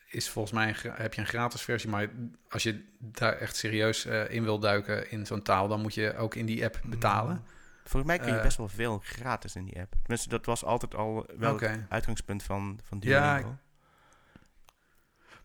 [0.08, 2.08] is volgens mij een heb je een gratis versie, maar
[2.48, 6.34] als je daar echt serieus in wil duiken in zo'n taal, dan moet je ook
[6.34, 7.44] in die app betalen.
[7.84, 9.94] Volgens mij kun je best wel veel gratis in die app.
[10.00, 13.56] Tenminste, dat was altijd al wel het uitgangspunt van, van Ja, Duolingo.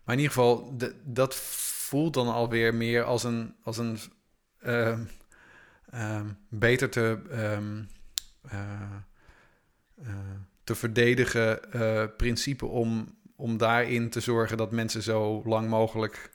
[0.04, 3.98] Maar in ieder geval, dat voelt dan alweer meer als een, als een
[5.90, 7.82] ehm, beter te, ehm,
[8.48, 8.80] eh,
[10.02, 10.14] eh,
[10.64, 16.30] te verdedigen eh, principe om, om daarin te zorgen dat mensen zo lang mogelijk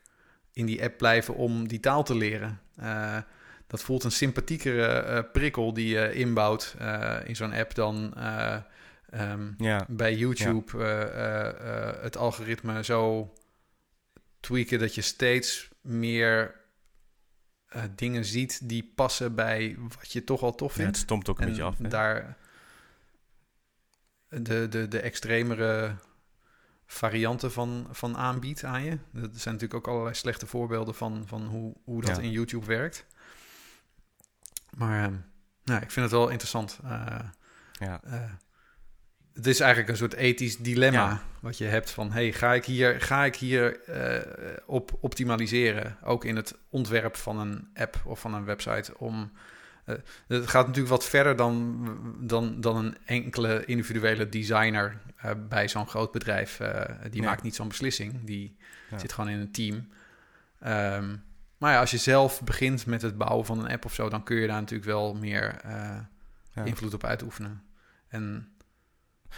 [0.54, 2.62] in die app blijven om die taal te leren.
[3.68, 6.76] Dat voelt een sympathiekere prikkel die je inbouwt
[7.26, 8.58] in zo'n app dan eh,
[9.10, 10.84] ehm, Ja, bij YouTube
[12.01, 13.34] het algoritme zo
[14.39, 16.56] tweaken dat je steeds meer
[17.74, 20.97] eh, dingen ziet die passen bij wat je toch al tof ja, het vindt.
[20.97, 21.78] stomt ook een en beetje af.
[21.78, 21.88] hè?
[21.88, 22.38] daar
[24.30, 25.95] de, de, de extremere
[26.86, 28.91] varianten van, van aanbiedt aan je.
[28.91, 32.21] Er zijn natuurlijk ook allerlei slechte voorbeelden van, van hoe, hoe dat Ja.
[32.21, 33.05] in YouTube werkt.
[34.78, 35.11] Maar eh,
[35.63, 36.80] nou, ik vind het wel interessant.
[36.84, 37.19] eh,
[37.80, 38.01] ja.
[39.34, 41.22] Het is eigenlijk een soort ethisch dilemma Ja.
[41.40, 42.12] wat je hebt van...
[42.12, 45.98] hey, ga ik hier, ga ik hier eh, op optimaliseren?
[46.04, 49.32] Ook in het ontwerp van een app of van een website om...
[49.86, 49.96] eh,
[50.28, 55.88] het gaat natuurlijk wat verder dan, dan, dan een enkele individuele designer eh, bij zo'n
[55.88, 56.58] groot bedrijf.
[57.10, 57.28] die Ja.
[57.28, 58.58] maakt niet zo'n beslissing, die
[58.90, 58.98] Ja.
[58.98, 59.88] zit gewoon in een team.
[60.60, 61.16] Ehm,
[61.58, 64.10] maar ja, als je zelf begint met het bouwen van een app of zo...
[64.10, 65.62] dan kun je daar natuurlijk wel meer
[66.66, 67.64] invloed op uitoefenen.
[68.08, 68.53] En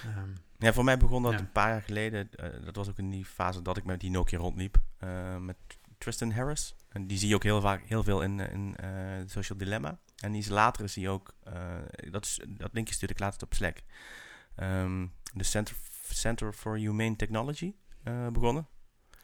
[0.04, 1.40] ehm, Ja, voor mij begon dat Ja.
[1.40, 2.30] een paar jaar geleden.
[2.36, 4.78] eh, dat was ook in die fase dat ik met die Nokia rondliep.
[4.98, 5.56] eh, met
[5.98, 6.76] Tristan Harris.
[6.90, 8.90] En die zie je ook heel vaak heel veel in, eh, in eh,
[9.26, 9.98] Social Dilemma.
[10.20, 11.34] En die is later is hij ook.
[11.44, 11.54] eh,
[12.12, 13.78] dat, is, dat linkje stuurde ik laatst op Slack.
[14.56, 15.76] Ehm, de Center,
[16.10, 17.74] Center for Humane Technology
[18.04, 18.68] eh, begonnen.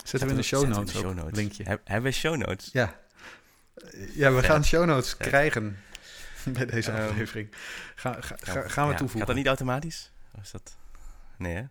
[0.03, 1.37] zetten we in de show notes in de ook, show notes.
[1.37, 1.63] linkje.
[1.63, 2.69] Heb- hebben we show notes?
[2.71, 2.99] Ja.
[4.13, 5.25] Ja, we gaan show notes Ja.
[5.25, 5.77] krijgen
[6.53, 7.49] bij deze Ehm, aflevering.
[7.95, 9.17] Ga, ga, ga- gaan we Ja, toevoegen?
[9.17, 10.11] Gaat dat niet automatisch?
[10.41, 10.77] Is dat...
[11.37, 11.61] Nee, hè?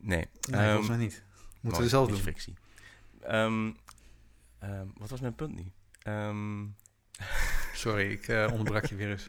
[0.00, 0.28] Nee.
[0.50, 1.22] Nee, Ehm, volgens mij niet.
[1.52, 2.18] Moeten mooi, we zelf doen.
[2.18, 2.54] frictie.
[3.20, 3.70] Ehm,
[4.58, 5.72] ehm, wat was mijn punt nu?
[6.02, 6.66] Ehm,
[7.74, 9.28] Sorry, ik eh, onderbrak je weer eens.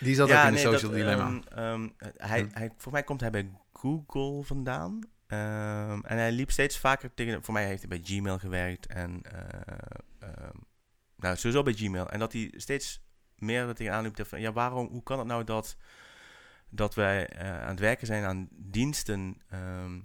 [0.00, 1.40] Die zat ook in de nee, social dat, dilemma.
[1.48, 2.46] ehm, ehm, hij, Ja.
[2.52, 5.00] hij, voor mij komt hij bij Google vandaan.
[5.26, 7.44] Ehm, en hij liep steeds vaker tegen...
[7.44, 8.86] Voor mij heeft hij bij Gmail gewerkt.
[8.86, 9.22] En...
[9.22, 9.78] eh,
[10.18, 10.56] ehm,
[11.16, 12.10] nou, sowieso bij Gmail.
[12.10, 13.02] En dat hij steeds
[13.38, 14.26] meer er tegenaan liep.
[14.26, 14.86] Van, ja, waarom...
[14.88, 15.76] Hoe kan het nou dat...
[16.74, 19.40] Dat wij eh, aan het werken zijn aan diensten...
[19.50, 20.00] ehm,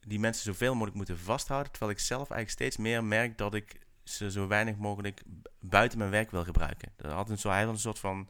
[0.00, 1.70] die mensen zoveel mogelijk moeten vasthouden.
[1.70, 5.22] Terwijl ik zelf eigenlijk steeds meer merk dat ik ze zo weinig mogelijk
[5.60, 6.92] buiten mijn werk wil gebruiken.
[6.96, 8.28] Dat had een, zo, hij had een soort van...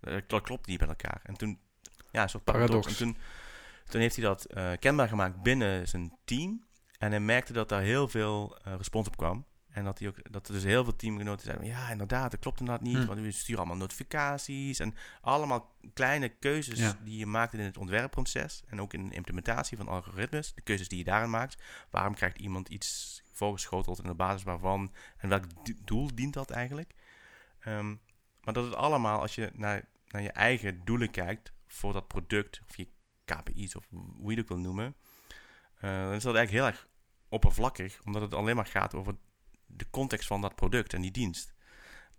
[0.00, 1.20] eh, Dat klopt niet bij elkaar.
[1.22, 1.60] En toen...
[2.10, 2.70] Ja, een soort paradox.
[2.70, 3.00] Paradox.
[3.00, 3.16] En toen,
[3.88, 6.64] toen heeft hij dat eh, kenbaar gemaakt binnen zijn team.
[6.98, 9.44] En hij merkte dat daar heel veel respons op kwam.
[9.70, 12.60] En dat, die ook, dat er dus heel veel teamgenoten zeiden: ja, inderdaad, dat klopt
[12.60, 12.96] inderdaad niet.
[12.96, 13.06] Hm.
[13.06, 16.98] Want we sturen allemaal notificaties en allemaal kleine keuzes Ja.
[17.04, 18.62] die je maakt in het ontwerpproces.
[18.66, 20.54] En ook in de implementatie van algoritmes.
[20.54, 21.62] De keuzes die je daarin maakt.
[21.90, 24.92] Waarom krijgt iemand iets voorgeschoteld en op basis waarvan?
[25.16, 25.44] En welk
[25.86, 26.94] doel dient dat eigenlijk?
[27.60, 27.88] Ehm,
[28.40, 32.60] maar dat het allemaal, als je naar, naar je eigen doelen kijkt voor dat product,
[32.68, 32.88] of je
[33.24, 34.94] KPI's of hoe je het ook wil noemen,
[35.74, 36.88] eh, dan is dat eigenlijk heel erg
[37.28, 39.14] oppervlakkig, omdat het alleen maar gaat over
[39.76, 41.54] de context van dat product en die dienst.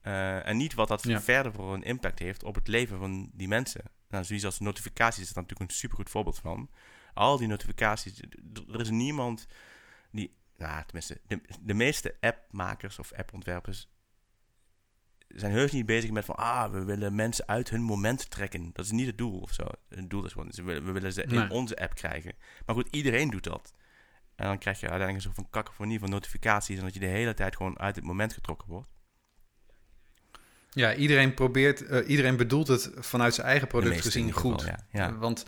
[0.01, 1.21] Eh, en niet wat dat Ja.
[1.21, 3.83] verder voor een impact heeft op het leven van die mensen.
[4.09, 6.69] Nou, zoiets als notificaties is daar natuurlijk een supergoed voorbeeld van.
[7.13, 8.19] Al die notificaties,
[8.71, 9.47] er is niemand
[10.11, 13.89] die, nou tenminste, de, de meeste appmakers of appontwerpers
[15.27, 18.69] zijn heus niet bezig met van, ah, we willen mensen uit hun moment trekken.
[18.73, 19.63] Dat is niet het doel of zo.
[19.89, 22.33] Het doel is gewoon, willen, we willen ze in onze app krijgen.
[22.65, 23.73] Maar goed, iedereen doet dat.
[24.41, 27.05] En dan krijg je uiteindelijk een soort van kakofonie van notificaties en dat je de
[27.05, 28.89] hele tijd gewoon uit het moment getrokken wordt.
[30.69, 34.61] Ja, iedereen probeert, eh, iedereen bedoelt het vanuit zijn eigen product gezien goed.
[34.61, 34.99] geval, ja.
[34.99, 35.17] ja.
[35.17, 35.45] Want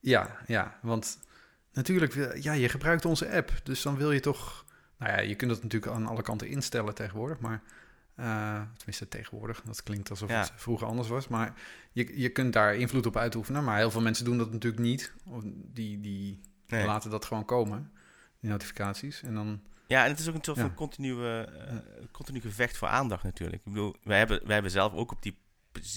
[0.00, 1.18] ja, ja, want
[1.72, 4.64] natuurlijk, eh, ja, je gebruikt onze app, dus dan wil je toch,
[4.98, 7.62] nou ja, je kunt dat natuurlijk aan alle kanten instellen tegenwoordig, maar
[8.14, 10.40] eh, tenminste tegenwoordig, dat klinkt alsof Ja.
[10.40, 11.54] het vroeger anders was, maar
[11.92, 15.12] je, je kunt daar invloed op uitoefenen, maar heel veel mensen doen dat natuurlijk niet,
[15.26, 16.86] Of die, die Nee.
[16.86, 17.92] laten dat gewoon komen,
[18.44, 20.62] die notificaties, en dan, Ja, en het is ook een soort Ja.
[20.62, 21.76] van continue, eh,
[22.10, 23.62] continu gevecht voor aandacht natuurlijk.
[23.66, 25.38] Ik bedoel, wij hebben, wij hebben zelf ook op die,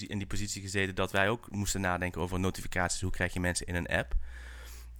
[0.06, 3.00] in die positie gezeten dat wij ook moesten nadenken over notificaties.
[3.00, 4.14] Hoe krijg je mensen in een app?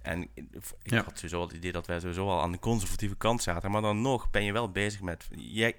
[0.01, 0.45] En ik
[0.83, 1.03] Ja.
[1.03, 3.71] had sowieso al het idee dat wij sowieso al aan de conservatieve kant zaten.
[3.71, 5.27] Maar dan nog ben je wel bezig met...
[5.35, 5.75] Jij,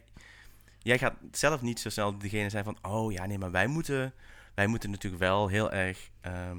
[0.78, 2.78] jij gaat zelf niet zo snel degene zijn van...
[2.82, 4.12] Oh ja, nee, maar wij moeten,
[4.54, 6.10] wij moeten natuurlijk wel heel erg...
[6.20, 6.58] ehm,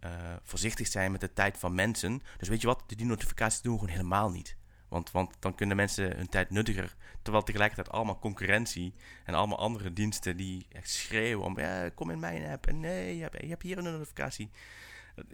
[0.00, 0.10] eh,
[0.42, 2.22] voorzichtig zijn met de tijd van mensen.
[2.38, 4.56] Dus weet je wat, die notificaties doen we gewoon helemaal niet.
[4.88, 6.96] Want, want dan kunnen mensen hun tijd nuttiger.
[7.22, 8.94] Terwijl tegelijkertijd allemaal concurrentie
[9.24, 13.16] en allemaal andere diensten die echt schreeuwen om ja, kom in mijn app en nee,
[13.16, 14.50] je hebt, je hebt hier een notificatie.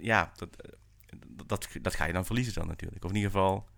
[0.01, 0.73] Ja, dat, eh,
[1.47, 3.05] dat, dat ga je dan verliezen dan natuurlijk.
[3.05, 3.69] Of in ieder geval,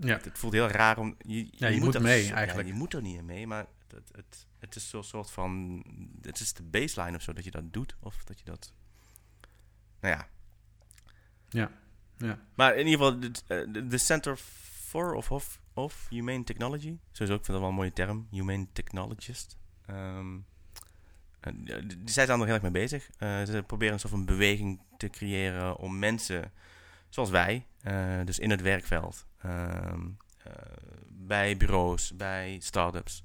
[0.00, 1.16] ja, het, het voelt heel raar om...
[1.18, 2.68] Je, Ja, je moet mee, zo- ja, eigenlijk.
[2.68, 5.84] je moet er niet mee, maar het, het, het is zo'n soort van...
[6.22, 7.96] Het is de baseline of zo dat je dat doet.
[8.00, 8.72] Of dat je dat...
[10.00, 10.26] Nou ja,
[11.48, 11.70] ja,
[12.16, 13.30] ja, maar in ieder geval, de,
[13.70, 16.98] de- de Center for of, of, of Humane Technology.
[17.12, 18.26] Sowieso, ik vind dat wel een mooie term.
[18.30, 19.56] Humane Technologist.
[21.52, 23.10] Die die zijn daar nog heel erg mee bezig.
[23.18, 26.52] Eh, ze proberen een soort van beweging te creëren om mensen
[27.08, 30.06] zoals wij, eh, dus in het werkveld, ehm,
[30.44, 30.52] eh,
[31.08, 33.22] bij bureaus, bij start-ups,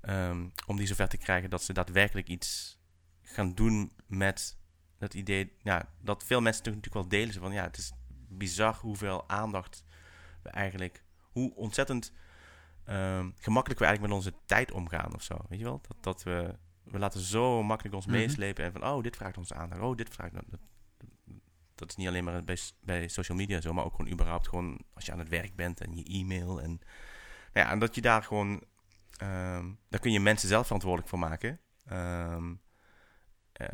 [0.00, 2.78] ehm, om die zover te krijgen dat ze daadwerkelijk iets
[3.22, 4.56] gaan doen met
[5.00, 7.34] het idee, ja, dat veel mensen natuurlijk wel delen.
[7.34, 7.92] Van, ja, het is
[8.28, 9.84] bizar hoeveel aandacht
[10.42, 12.12] we eigenlijk, hoe ontzettend
[12.84, 15.36] ehm, gemakkelijk we eigenlijk met onze tijd omgaan of zo.
[15.48, 15.80] Weet je wel?
[15.88, 18.14] Dat, dat we, we laten zo makkelijk ons Mhm.
[18.14, 20.34] meeslepen en van, oh, dit vraagt onze aandacht, oh, dit vraagt...
[20.34, 20.60] Dat, dat,
[21.74, 24.80] dat is niet alleen maar bij, bij social media zo, maar ook gewoon überhaupt gewoon
[24.94, 26.80] als je aan het werk bent en je e-mail en...
[27.52, 28.62] Nou ja, en dat je daar gewoon...
[29.16, 31.60] ehm, daar kun je mensen zelf verantwoordelijk voor maken.
[31.84, 32.54] Ehm,
[33.52, 33.66] eh,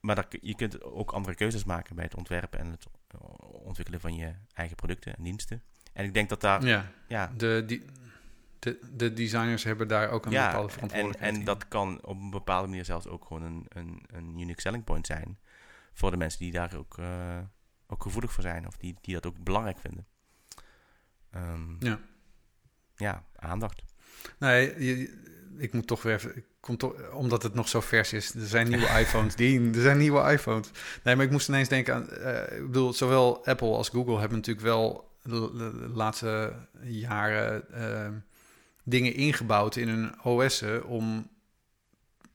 [0.00, 2.86] maar je kunt ook andere keuzes maken bij het ontwerpen en het
[3.40, 5.62] ontwikkelen van je eigen producten en diensten.
[5.92, 7.32] En ik denk dat daar, ja, ja.
[7.36, 7.84] De, die,
[8.58, 11.44] de, de designers hebben daar ook een bepaalde en, verantwoordelijkheid en in.
[11.44, 15.06] dat kan op een bepaalde manier zelfs ook gewoon een, een, een unique selling point
[15.06, 15.38] zijn
[15.92, 17.38] voor de mensen die daar ook, eh,
[17.86, 20.06] ook gevoelig voor zijn of die, die dat ook belangrijk vinden.
[21.30, 22.00] Ehm, Ja.
[22.96, 23.82] ja, aandacht.
[24.38, 25.26] Nee, je-
[25.58, 26.44] ik moet toch weer even...
[26.76, 28.34] toch, omdat het nog zo vers is.
[28.34, 29.34] Er zijn nieuwe iPhones.
[29.34, 30.70] Die, er zijn nieuwe iPhones.
[31.02, 32.10] Nee, maar ik moest ineens denken aan...
[32.10, 35.08] eh, ik bedoel, zowel Apple als Google hebben natuurlijk wel...
[35.22, 36.52] de, laatste
[36.82, 38.08] jaren eh,
[38.84, 40.84] dingen ingebouwd in hun OS'en...
[40.84, 41.28] om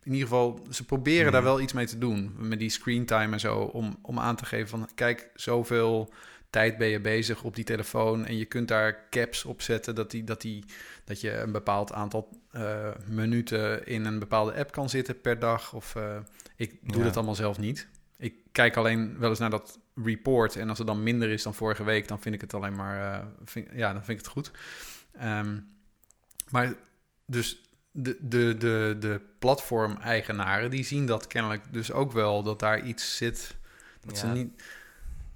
[0.03, 0.65] in ieder geval...
[0.71, 1.49] ze proberen daar Mhm.
[1.49, 2.35] wel iets mee te doen.
[2.37, 3.57] Met die screentime en zo.
[3.57, 4.89] Om, om aan te geven van...
[4.95, 6.13] kijk, zoveel
[6.53, 8.25] tijd ben je bezig op die telefoon...
[8.25, 9.95] en je kunt daar caps op zetten...
[9.95, 10.63] dat, die, dat, die,
[11.05, 15.73] dat je een bepaald aantal eh, minuten in een bepaalde app kan zitten per dag.
[15.73, 16.17] Of eh,
[16.55, 17.03] ik doe Ja.
[17.03, 17.87] dat allemaal zelf niet.
[18.17, 20.55] Ik kijk alleen wel eens naar dat report.
[20.55, 23.13] En als het dan minder is dan vorige week, dan vind ik het alleen maar.
[23.13, 24.51] eh, vind, ja, dan vind ik het goed.
[25.13, 25.57] Ehm,
[26.49, 26.73] maar
[27.25, 32.81] dus de, de, de, de platform-eigenaren die zien dat kennelijk dus ook wel dat daar
[32.85, 33.55] iets zit.
[34.05, 34.63] Dat ze niet.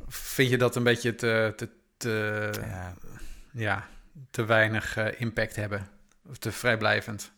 [0.07, 2.93] Vind je dat een beetje te, te, te, Ja.
[3.51, 3.87] ja,
[4.31, 5.87] te weinig eh, impact hebben?
[6.29, 7.31] Of te vrijblijvend?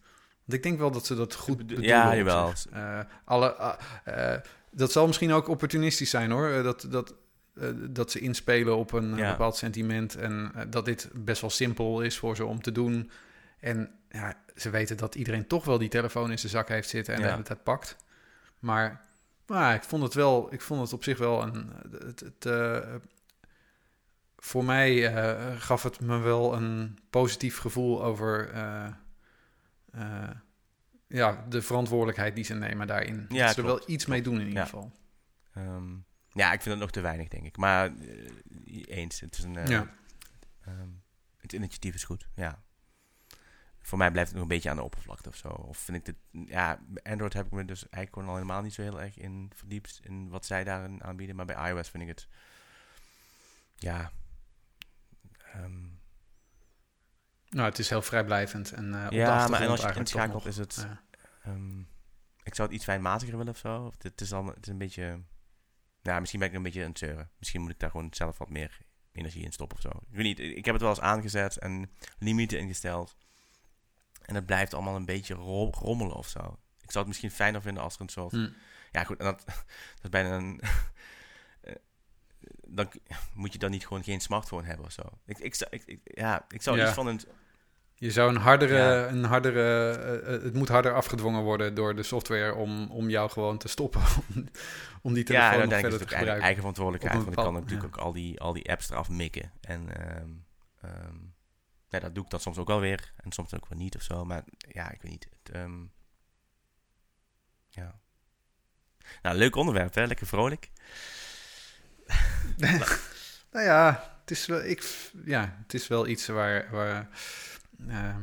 [0.45, 1.89] Want ik denk wel dat ze dat goed bedo- bedoelen.
[1.95, 2.53] ja, jawel.
[2.71, 4.39] Eh, alle, ah, eh,
[4.71, 6.63] dat zal misschien ook opportunistisch zijn hoor.
[6.63, 7.13] Dat, dat,
[7.55, 9.31] eh, dat ze inspelen op een Ja.
[9.31, 10.15] bepaald sentiment.
[10.15, 13.11] En dat dit best wel simpel is voor ze om te doen.
[13.59, 17.13] En ja, ze weten dat iedereen toch wel die telefoon in zijn zak heeft zitten
[17.13, 17.25] en Ja.
[17.25, 17.95] de hele tijd pakt.
[18.59, 19.01] Maar,
[19.49, 21.73] maar ik vond het wel, ik vond het op zich wel een.
[21.91, 22.95] Het, het, eh,
[24.37, 30.29] voor mij eh, gaf het me wel een positief gevoel over eh,
[31.07, 33.25] ja, de verantwoordelijkheid die ze nemen daarin.
[33.29, 34.63] Ja, dat ze er wel klopt, iets mee doen in ieder Ja.
[34.63, 34.91] geval.
[35.53, 35.89] Ehm,
[36.31, 37.57] ja, ik vind het nog te weinig, denk ik.
[37.57, 37.91] Maar
[38.85, 39.55] eens, het is een...
[39.57, 39.87] eh, Ja.
[40.65, 40.89] ehm,
[41.37, 42.63] het initiatief is goed, ja.
[43.89, 45.47] Voor mij blijft het nog een beetje aan de oppervlakte of zo.
[45.47, 46.15] Of vind ik dit...
[46.49, 49.51] Ja, Android heb ik me dus eigenlijk gewoon al helemaal niet zo heel erg in
[49.55, 49.99] verdiept...
[50.03, 51.35] in wat zij daarin aanbieden.
[51.35, 52.27] Maar bij iOS vind ik het...
[53.75, 54.11] Ja...
[55.53, 55.81] ehm,
[57.49, 60.57] Nou, het is heel vrijblijvend en de ja, maar en als je het inschakelt is
[60.57, 60.75] het...
[60.87, 61.01] Ja.
[61.43, 61.79] Ehm,
[62.43, 63.85] ik zou het iets fijnmatiger willen of zo.
[63.85, 65.21] Of het, is al, het is een beetje...
[66.01, 67.29] Ja, misschien ben ik een beetje aan het zeuren.
[67.37, 68.77] Misschien moet ik daar gewoon zelf wat meer
[69.11, 69.89] energie in stoppen of zo.
[69.89, 73.15] Ik weet niet, ik heb het wel eens aangezet en limieten ingesteld.
[74.29, 76.39] En het blijft allemaal een beetje ro- rommelen of zo.
[76.81, 78.31] Ik zou het misschien fijner vinden als er een soort...
[78.31, 78.49] Hm.
[78.91, 80.61] Ja, goed, en dat, dat is bijna een...
[81.61, 81.75] eh,
[82.67, 82.89] dan
[83.33, 85.01] moet je dan niet gewoon geen smartphone hebben of zo.
[85.25, 86.85] Ik, ik, zou- ik, ik- ja, ik zou Ja.
[86.85, 87.21] iets van een...
[87.93, 89.07] Je zou een hardere, Ja.
[89.07, 93.29] een hardere eh, eh, het moet harder afgedwongen worden door de software om, om jou
[93.29, 94.01] gewoon te stoppen.
[94.35, 94.45] om,
[95.01, 96.41] om die telefoon ja, nog denk ik verder te eigen, gebruiken.
[96.43, 97.23] eigen verantwoordelijkheid.
[97.23, 99.51] Want ik kan natuurlijk ook al die, al die apps eraf mikken.
[99.61, 100.29] En ehm,
[100.81, 101.15] ehm,
[101.89, 103.13] ja, dat doe ik dan soms ook wel weer.
[103.15, 104.25] En soms ook wel niet of zo.
[104.25, 105.27] Maar ja, ik weet niet.
[105.29, 105.83] Het, ehm,
[107.67, 107.99] ja.
[109.21, 110.05] Nou, leuk onderwerp, hè?
[110.05, 110.69] Lekker vrolijk.
[113.51, 117.09] Nou ja, het is wel, ik, ja, het is wel iets waar, waar,
[117.87, 118.15] eh,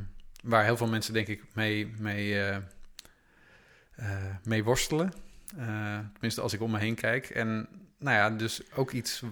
[0.42, 2.56] waar heel veel mensen denk ik mee, mee, eh,
[3.96, 5.12] eh, mee worstelen.
[5.56, 7.30] Eh, tenminste, als ik om me heen kijk.
[7.30, 9.22] En nou ja, dus ook iets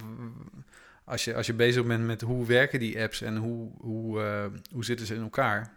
[1.05, 4.45] als je, als je bezig bent met hoe werken die apps en hoe, hoe, eh,
[4.71, 5.73] hoe zitten ze in elkaar.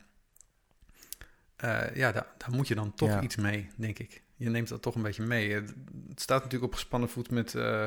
[1.57, 3.21] Eh, ja, daar, daar moet je dan toch Ja.
[3.23, 4.23] iets mee, denk ik.
[4.37, 5.53] Je neemt dat toch een beetje mee.
[5.53, 5.75] Het,
[6.09, 7.85] het staat natuurlijk op gespannen voet met eh,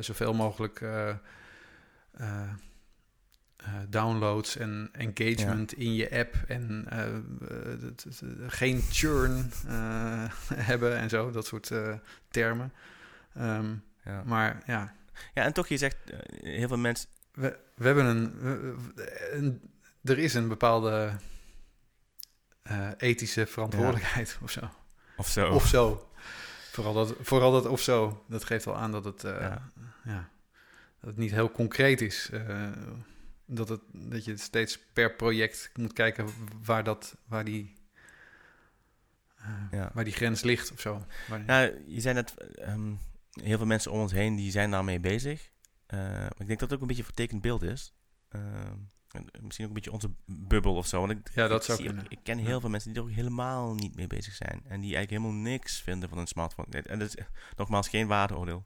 [0.00, 0.82] zoveel mogelijk
[3.88, 6.34] downloads en engagement in je app.
[6.48, 6.86] En
[8.46, 9.50] geen churn
[10.70, 11.70] hebben en zo, dat soort
[12.28, 12.72] termen.
[13.34, 13.74] Ehm,
[14.04, 14.22] Ja.
[14.24, 14.94] maar ja,
[15.34, 17.08] ja, en toch, je zegt eh, heel veel mensen...
[17.32, 18.06] we, we hebben
[19.32, 19.60] een,
[20.04, 21.12] Er is een bepaalde
[22.62, 24.70] eh, ethische verantwoordelijkheid of zo.
[25.16, 25.50] Of zo.
[25.50, 26.08] Of zo.
[26.72, 28.24] Vooral dat, vooral dat of zo.
[28.28, 29.70] Dat geeft al aan dat het, eh, Ja.
[30.04, 30.28] ja.
[31.00, 32.30] dat het niet heel concreet is.
[33.46, 36.28] Dat, het, dat je steeds per project moet kijken
[36.64, 37.74] waar, dat, waar, die,
[39.70, 39.90] Ja.
[39.94, 41.06] waar die grens ligt of zo.
[41.46, 42.92] Nou, je zei net, ehm,
[43.42, 45.50] heel veel mensen om ons heen die zijn daarmee bezig.
[45.86, 47.94] Eh, maar ik denk dat het ook een beetje een vertekend beeld is.
[49.14, 50.98] En misschien ook een beetje onze bubbel of zo.
[51.00, 53.96] Want ik, Ja, dat zou ik ken heel veel mensen die er ook helemaal niet
[53.96, 54.62] mee bezig zijn.
[54.64, 56.82] En die eigenlijk helemaal niks vinden van een smartphone.
[56.82, 57.24] En dat is eh,
[57.56, 58.64] nogmaals geen waardeoordeel.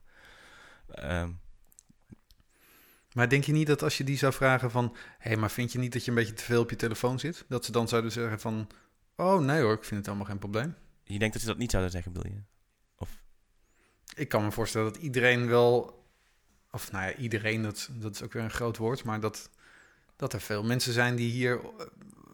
[0.89, 1.31] Ehm,
[3.12, 4.97] Maar denk je niet dat als je die zou vragen van...
[5.19, 7.19] hé, hey, maar vind je niet dat je een beetje te veel op je telefoon
[7.19, 7.45] zit?
[7.49, 8.69] Dat ze dan zouden zeggen van...
[9.16, 10.75] oh, nee hoor, ik vind het allemaal geen probleem.
[11.05, 12.43] je denkt dat ze dat niet zouden zeggen, bedoel je?
[14.19, 16.03] Ik kan me voorstellen dat iedereen wel...
[16.71, 19.05] Of nou ja, iedereen, dat, dat is ook weer een groot woord...
[19.05, 19.51] maar dat,
[20.16, 21.61] dat er veel mensen zijn die hier...
[21.61, 21.87] eh,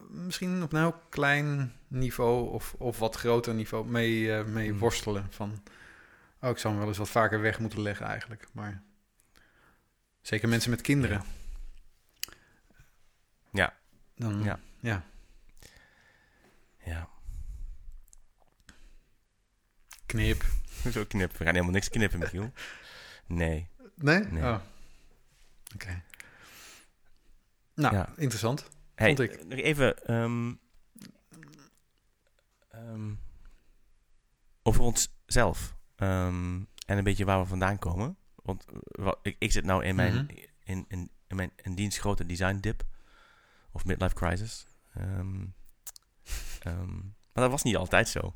[0.09, 2.49] misschien op een heel klein niveau...
[2.49, 4.79] of, of wat groter niveau mee, eh, mee Hmm.
[4.79, 5.27] worstelen.
[5.29, 5.63] Van,
[6.41, 8.47] oh, ik zou hem wel eens wat vaker weg moeten leggen eigenlijk.
[8.51, 8.83] Maar
[10.21, 11.23] zeker mensen met kinderen.
[13.51, 13.73] Ja.
[14.15, 14.59] Dan, Ja.
[14.79, 15.03] ja.
[16.85, 17.09] Ja.
[20.05, 20.43] Knip.
[20.91, 21.37] Zo knippen.
[21.37, 22.51] We gaan helemaal niks knippen, Michiel.
[23.27, 23.67] Nee.
[23.95, 24.19] Nee?
[24.19, 24.43] Nee.
[24.43, 24.59] Oh.
[25.73, 26.01] Oké.
[27.75, 28.09] Nou, Ja.
[28.17, 28.69] interessant.
[28.95, 29.45] Hey, Vond ik.
[29.47, 30.53] nog even ehm,
[32.69, 33.13] ehm,
[34.63, 35.75] over onszelf.
[35.95, 36.55] Ehm,
[36.85, 38.17] en een beetje waar we vandaan komen.
[38.35, 40.25] Want eh, wat, ik, ik zit nou in mijn, Mhm.
[40.63, 42.83] in, in, in mijn in dienst grote design dip.
[43.71, 44.65] Of midlife crisis.
[47.33, 48.35] Maar dat was niet altijd zo.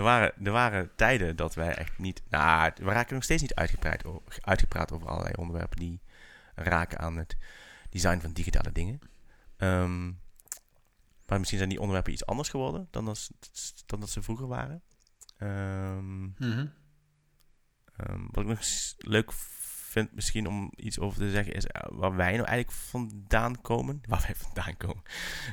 [0.00, 2.22] Er, waren, er waren tijden dat wij echt niet...
[2.28, 6.00] Nou, we raken nog steeds niet uitgepraat over, uitgepraat over allerlei onderwerpen die
[6.54, 7.36] raken aan het
[7.90, 8.98] design van digitale dingen.
[9.56, 10.06] Ehm,
[11.26, 14.46] maar misschien zijn die onderwerpen iets anders geworden dan dat, ze- dan dat ze vroeger
[14.46, 14.82] waren.
[15.38, 16.66] Ehm, Mhm.
[17.96, 18.60] ehm, wat ik nog
[18.98, 23.60] leuk vind misschien om iets over te zeggen is eh, waar wij nou eigenlijk vandaan
[23.60, 24.00] komen.
[24.08, 25.02] Waar wij vandaan komen.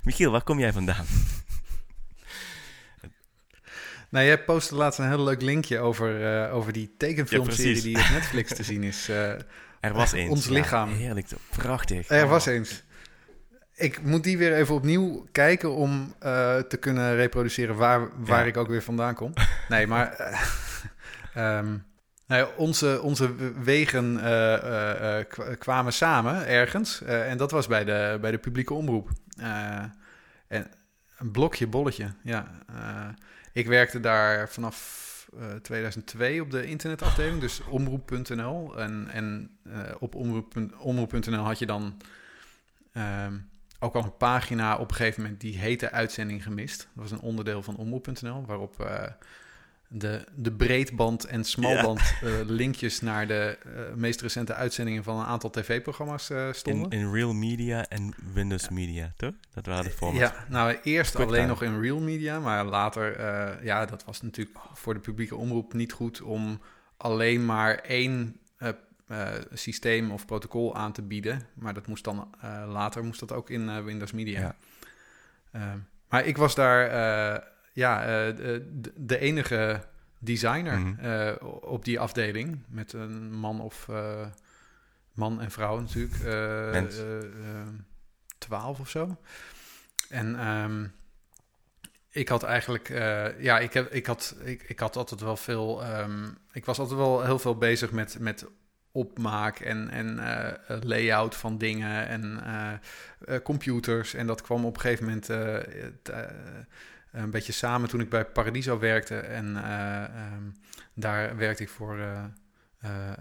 [0.03, 1.05] Michiel, waar kom jij vandaan?
[4.09, 7.97] Nou, jij postte laatst een heel leuk linkje over, eh, over die tekenfilmserie Ja, die
[7.97, 9.09] op Netflix te zien is.
[9.09, 9.31] Eh,
[9.79, 10.29] Er was eens.
[10.29, 10.89] Ons Ja, lichaam.
[10.89, 11.27] heerlijk,
[11.57, 12.09] prachtig.
[12.09, 12.29] er Oh.
[12.29, 12.83] was eens.
[13.75, 18.45] ik moet die weer even opnieuw kijken om eh, te kunnen reproduceren waar, waar Ja.
[18.45, 19.33] ik ook weer vandaan kom.
[19.69, 20.41] Nee, maar eh,
[21.57, 21.65] ehm,
[22.27, 24.15] nou ja, onze, onze wegen
[25.27, 27.01] kwa- kwamen samen ergens.
[27.03, 29.09] en dat was bij de, bij de publieke omroep.
[30.47, 30.67] En
[31.17, 32.51] een blokje bolletje, ja.
[33.57, 38.77] Eh, ik werkte daar vanaf eh, 2002 op de internetafdeling, dus omroep.nl.
[38.77, 41.97] En, en eh, op omroep- omroep.nl had je dan
[42.93, 43.37] ehm,
[43.79, 46.77] ook al een pagina op een gegeven moment die heette Uitzending Gemist.
[46.77, 49.11] Dat was een onderdeel van omroep.nl, waarop eh,
[49.88, 55.25] de, de breedband en smalband eh, linkjes naar de eh, meest recente uitzendingen van een
[55.25, 56.91] aantal tv-programma's eh, stonden.
[56.91, 59.33] In, in Real Media en Windows Media, toch?
[59.53, 60.19] Dat waren de formats.
[60.19, 63.15] Ja, nou eerst alleen nog in real media, maar later,
[63.63, 66.61] ja, dat was natuurlijk voor de publieke omroep niet goed om
[66.97, 68.39] alleen maar één
[69.53, 71.41] systeem of protocol aan te bieden.
[71.53, 72.29] Maar dat moest dan
[72.67, 74.55] later moest dat ook in Windows Media.
[75.51, 75.79] Ja.
[76.09, 76.89] Maar ik was daar,
[77.78, 79.82] ja, eh, de, de enige
[80.19, 80.99] designer Mhm.
[80.99, 84.25] eh, op die afdeling met een man of eh,
[85.13, 86.13] man en vrouw natuurlijk.
[86.23, 87.67] eh, eh, eh,
[88.38, 89.17] twaalf of zo.
[90.09, 90.86] En ehm,
[92.09, 95.84] ik had eigenlijk, eh, ja, ik, heb, ik, had, ik, ik had altijd wel veel,
[95.84, 98.45] ehm, ik was altijd wel heel veel bezig met, met
[98.91, 102.73] opmaak en, en eh, layout van dingen en eh,
[103.36, 104.13] eh, computers.
[104.13, 105.55] En dat kwam op een gegeven moment eh,
[105.86, 106.32] eh,
[107.24, 109.15] een beetje samen toen ik bij Paradiso werkte.
[109.15, 110.43] En eh, ehm,
[110.93, 112.24] daar werkte ik voor eh,
[112.80, 113.15] eh, eh,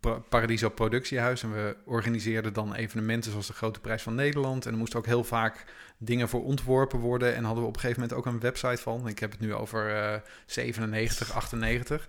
[0.00, 1.42] Pa- Paradiso Productiehuis.
[1.42, 4.66] En we organiseerden dan evenementen zoals de Grote Prijs van Nederland.
[4.66, 5.64] En er moesten ook heel vaak
[5.98, 7.34] dingen voor ontworpen worden.
[7.34, 9.08] En hadden we op een gegeven moment ook een website van.
[9.08, 12.06] Ik heb het nu over eh 97, 98.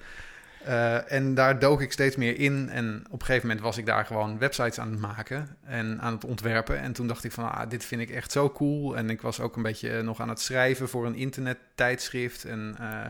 [0.64, 2.70] Eh, en daar dook ik steeds meer in.
[2.70, 6.14] En op een gegeven moment was ik daar gewoon websites aan het maken en aan
[6.14, 6.80] het ontwerpen.
[6.80, 8.98] En toen dacht ik van, ah, dit vind ik echt zo cool.
[8.98, 12.46] En ik was ook een beetje nog aan het schrijven voor een internettijdschrift.
[12.46, 13.06] En eh,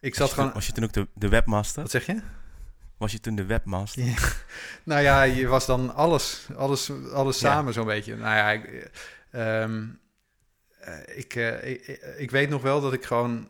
[0.00, 0.46] ik zat was, gewoon...
[0.46, 1.82] toen, was je toen ook de, de webmaster?
[1.82, 2.20] Wat zeg je?
[2.96, 4.04] Was je toen de webmaster?
[4.04, 4.14] Ja.
[4.82, 7.50] Nou ja, je was dan alles, alles, alles Ja.
[7.50, 8.16] samen zo'n beetje.
[8.16, 8.90] Nou ja, ik,
[9.30, 9.86] eh, ehm,
[10.80, 11.86] eh, ik, eh, ik,
[12.16, 13.48] ik weet nog wel dat ik gewoon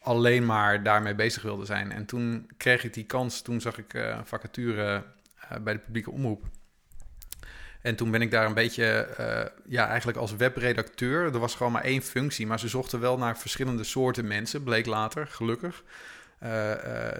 [0.00, 1.92] alleen maar daarmee bezig wilde zijn.
[1.92, 5.04] En toen kreeg ik die kans, toen zag ik een vacature
[5.48, 6.44] eh, bij de publieke omroep.
[7.82, 11.24] En toen ben ik daar een beetje, eh, ja, eigenlijk als webredacteur.
[11.24, 14.86] Er was gewoon maar één functie, maar ze zochten wel naar verschillende soorten mensen, bleek
[14.86, 15.84] later, gelukkig.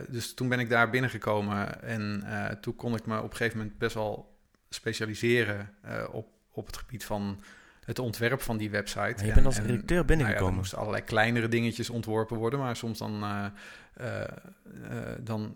[0.09, 2.24] Dus toen ben ik daar binnengekomen en
[2.61, 5.74] toen kon ik me op een gegeven moment best wel specialiseren
[6.11, 7.43] op, op het gebied van
[7.85, 9.01] het ontwerp van die website.
[9.01, 10.51] Maar je En- bent als en, redacteur nou ja, binnengekomen.
[10.53, 13.47] er moesten allerlei kleinere dingetjes ontworpen worden, maar soms dan, eh,
[13.95, 15.55] eh, eh, dan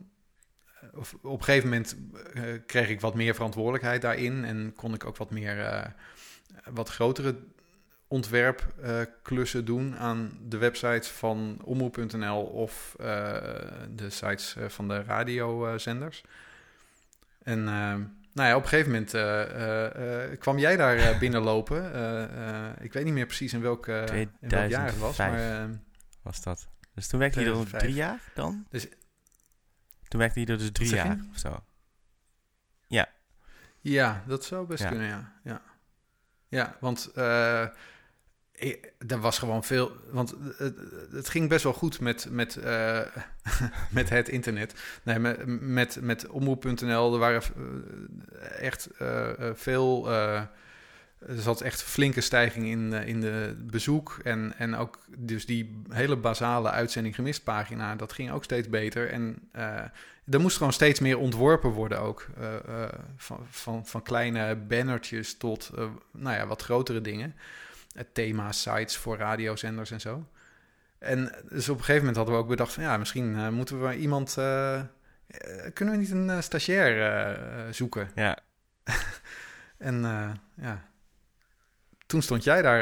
[0.94, 1.96] of op een gegeven moment
[2.34, 5.84] eh, kreeg ik wat meer verantwoordelijkheid daarin en kon ik ook wat meer, eh,
[6.72, 7.36] wat grotere
[8.08, 13.06] ontwerpklussen doen aan de websites van omroep.nl of eh,
[13.94, 16.22] de sites eh, van de radiozenders.
[17.42, 17.94] En eh,
[18.34, 21.84] nou ja, op een gegeven moment eh, eh, eh, kwam jij daar binnenlopen.
[22.80, 25.68] Ik weet niet meer precies in welk, in welk jaar het was, 2005.
[25.68, 25.78] maar
[26.22, 26.68] Was dat.
[26.94, 27.82] Dus toen werkte je er 2005.
[27.82, 28.66] drie jaar dan?
[28.70, 28.88] Dus-
[30.08, 31.64] toen werkte je er dus drie jaar of zo.
[33.80, 34.88] Ja, dat zou best Ja.
[34.88, 35.32] kunnen, ja.
[35.44, 35.62] Ja,
[36.48, 37.10] ja want
[39.08, 39.96] er was gewoon veel...
[40.10, 40.76] Want het,
[41.10, 42.58] het ging best wel goed met, met,
[43.90, 44.74] met het internet.
[45.02, 50.10] Nee, met, met, met omroep.nl, er waren eh, echt eh, eh, veel...
[50.10, 50.48] er
[51.42, 54.20] zat echt flinke stijging in, in de bezoek.
[54.22, 59.10] En, en ook dus die hele basale uitzending gemist pagina, dat ging ook steeds beter.
[59.10, 59.48] En
[60.30, 62.26] er moest gewoon steeds meer ontworpen worden ook.
[63.16, 65.70] van, van, van kleine bannertjes tot
[66.12, 67.34] nou ja, wat grotere dingen.
[67.94, 70.26] Eh, thema-sites voor radiozenders en zo.
[71.04, 72.82] En dus op een gegeven moment hadden we ook bedacht van...
[72.82, 74.36] ja, misschien eh, moeten we iemand...
[74.38, 74.84] eh, eh,
[75.72, 78.10] kunnen we niet een stagiair zoeken?
[78.14, 78.38] Ja,
[79.78, 80.00] En
[80.54, 80.88] ja,
[82.06, 82.80] toen stond jij daar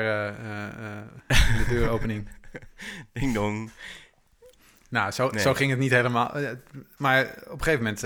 [1.29, 2.29] in de deuropening.
[3.13, 3.71] ding dong.
[4.89, 5.41] nou, zo, Nee.
[5.43, 6.37] zo ging het niet helemaal.
[6.97, 8.01] Maar op een gegeven moment,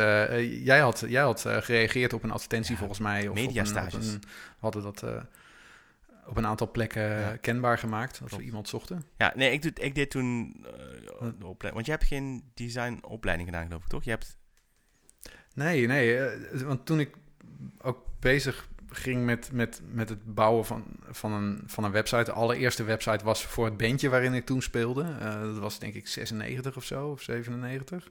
[0.64, 3.28] jij had, jij had gereageerd op een advertentie Ja, volgens mij.
[3.28, 4.06] Of een, mediastages.
[4.12, 4.26] een- we
[4.60, 5.04] hadden dat
[6.26, 7.36] op een aantal plekken Ja.
[7.40, 8.20] kenbaar gemaakt.
[8.20, 9.02] Dat we iemand zochten.
[9.16, 10.70] Ja, nee, ik, doe, ik deed toen eh,
[11.20, 11.72] de opleiding.
[11.74, 14.04] Want je hebt geen designopleiding gedaan, geloof ik, toch?
[14.04, 14.36] Je hebt...
[15.54, 16.18] Nee, nee.
[16.18, 17.14] eh, want toen ik
[17.78, 22.24] ook bezig ging met, met, met het bouwen van, van, een, van een website.
[22.24, 25.02] De allereerste website was voor het bandje waarin ik toen speelde.
[25.20, 28.08] Eh, dat was denk ik 96 of zo, of 97.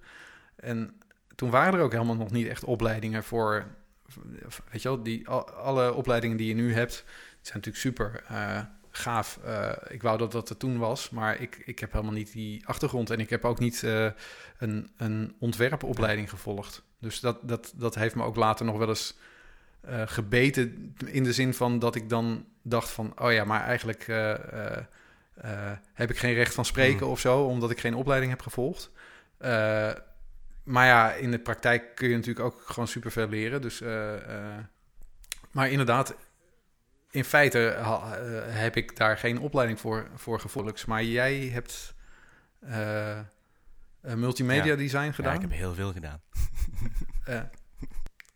[0.56, 0.98] En
[1.36, 3.66] toen waren er ook helemaal nog niet echt opleidingen voor...
[4.72, 7.06] Weet je wel, die, al- alle opleidingen die je nu hebt...
[7.48, 9.40] zijn natuurlijk super eh, gaaf.
[9.44, 12.68] Eh, ik wou dat dat er toen was, maar ik, ik heb helemaal niet die
[12.68, 13.10] achtergrond.
[13.10, 14.08] En ik heb ook niet eh,
[14.58, 16.84] een, een ontwerpopleiding gevolgd.
[17.00, 19.18] Dus dat, dat, dat heeft me ook later nog wel eens
[20.06, 20.96] gebeten.
[21.06, 23.20] In de zin van dat ik dan dacht van...
[23.20, 24.06] oh ja, maar eigenlijk
[25.94, 27.12] heb ik geen recht van spreken Mm.
[27.12, 27.44] of zo...
[27.44, 28.92] omdat ik geen opleiding heb gevolgd.
[30.64, 33.62] Maar ja, in de praktijk kun je natuurlijk ook gewoon superveel leren.
[33.62, 33.82] Dus,
[35.52, 36.16] maar inderdaad,
[37.16, 38.12] in feite eh,
[38.48, 40.88] heb ik daar geen opleiding voor, voor gevolgd.
[40.88, 41.94] Maar jij hebt
[42.60, 43.20] eh,
[44.02, 44.76] multimedia Ja.
[44.76, 45.36] design Ja, gedaan.
[45.36, 46.22] ik heb heel veel gedaan.
[47.26, 47.42] Eh,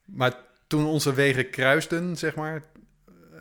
[0.06, 0.34] maar
[0.68, 2.64] toen onze wegen kruisten, zeg maar,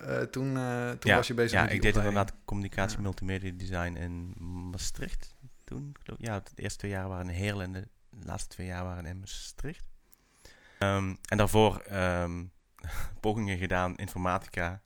[0.01, 0.55] eh, toen,
[0.99, 3.03] toen ja, was je bezig ja, met die ik deed inderdaad communicatie Ja.
[3.03, 4.35] multimedia design in
[4.71, 5.35] Maastricht
[5.65, 5.97] toen.
[6.03, 6.19] geloof.
[6.23, 7.89] Ja, de eerste twee jaar waren in Heerlen en de
[8.27, 9.89] laatste twee jaar waren in Maastricht.
[10.79, 12.45] Ehm, en daarvoor ehm,
[13.21, 14.83] pogingen gedaan informatica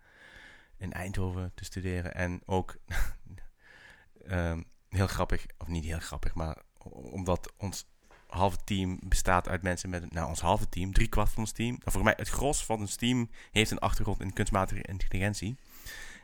[0.83, 2.14] in Eindhoven te studeren.
[2.14, 2.76] En ook
[4.26, 6.57] ehm, heel grappig, of niet heel grappig, maar
[6.93, 7.91] omdat ons
[8.26, 11.70] halve team bestaat uit mensen met, nou ons halve team, drie kwart van ons team.
[11.70, 15.57] Nou, voor mij het gros van ons team heeft een achtergrond in kunstmatige intelligentie.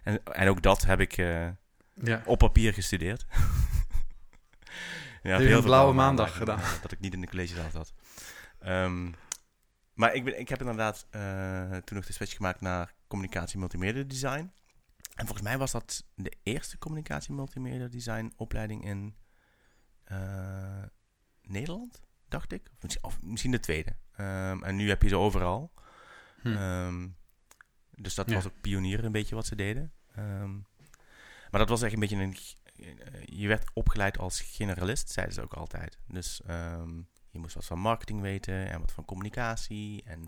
[0.03, 1.49] En, en ook dat heb ik eh,
[1.95, 2.23] Ja.
[2.25, 3.27] op papier gestudeerd.
[5.23, 6.61] ja, een blauwe maandag gedaan.
[6.61, 7.93] eh, dat ik niet in de collegezaal zat.
[8.59, 9.11] Ehm,
[9.95, 14.03] maar ik, ben, ik heb inderdaad eh, toen nog de switch gemaakt naar communicatie multimedia
[14.03, 14.53] design.
[15.15, 19.17] En volgens mij was dat de eerste communicatie multimedia design opleiding in
[20.05, 20.83] eh,
[21.43, 22.71] Nederland, dacht ik.
[22.73, 23.97] Of misschien, of misschien de tweede.
[24.17, 25.73] Ehm, en nu heb je ze overal.
[26.43, 26.49] Hm.
[26.57, 27.09] Ehm,
[27.91, 28.35] dus dat Ja.
[28.35, 29.93] was ook pionier een beetje wat ze deden.
[30.15, 30.55] Ehm,
[31.51, 32.37] maar dat was echt een beetje een...
[32.77, 35.99] eh, Je werd opgeleid als generalist, zeiden ze ook altijd.
[36.07, 36.41] Dus
[37.31, 40.27] je moest wat van marketing weten en wat van communicatie en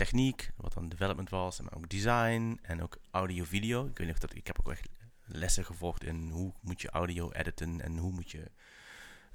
[0.00, 3.86] techniek, wat dan development was, en ook design en ook audio-video.
[3.86, 4.88] Ik weet nog dat ik heb ook echt
[5.24, 8.50] lessen gevolgd in hoe moet je audio editen en hoe moet je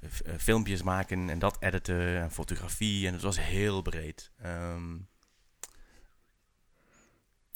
[0.00, 4.30] eh, eh, filmpjes maken en dat editen en fotografie en het was heel breed.
[4.36, 4.96] Ehm,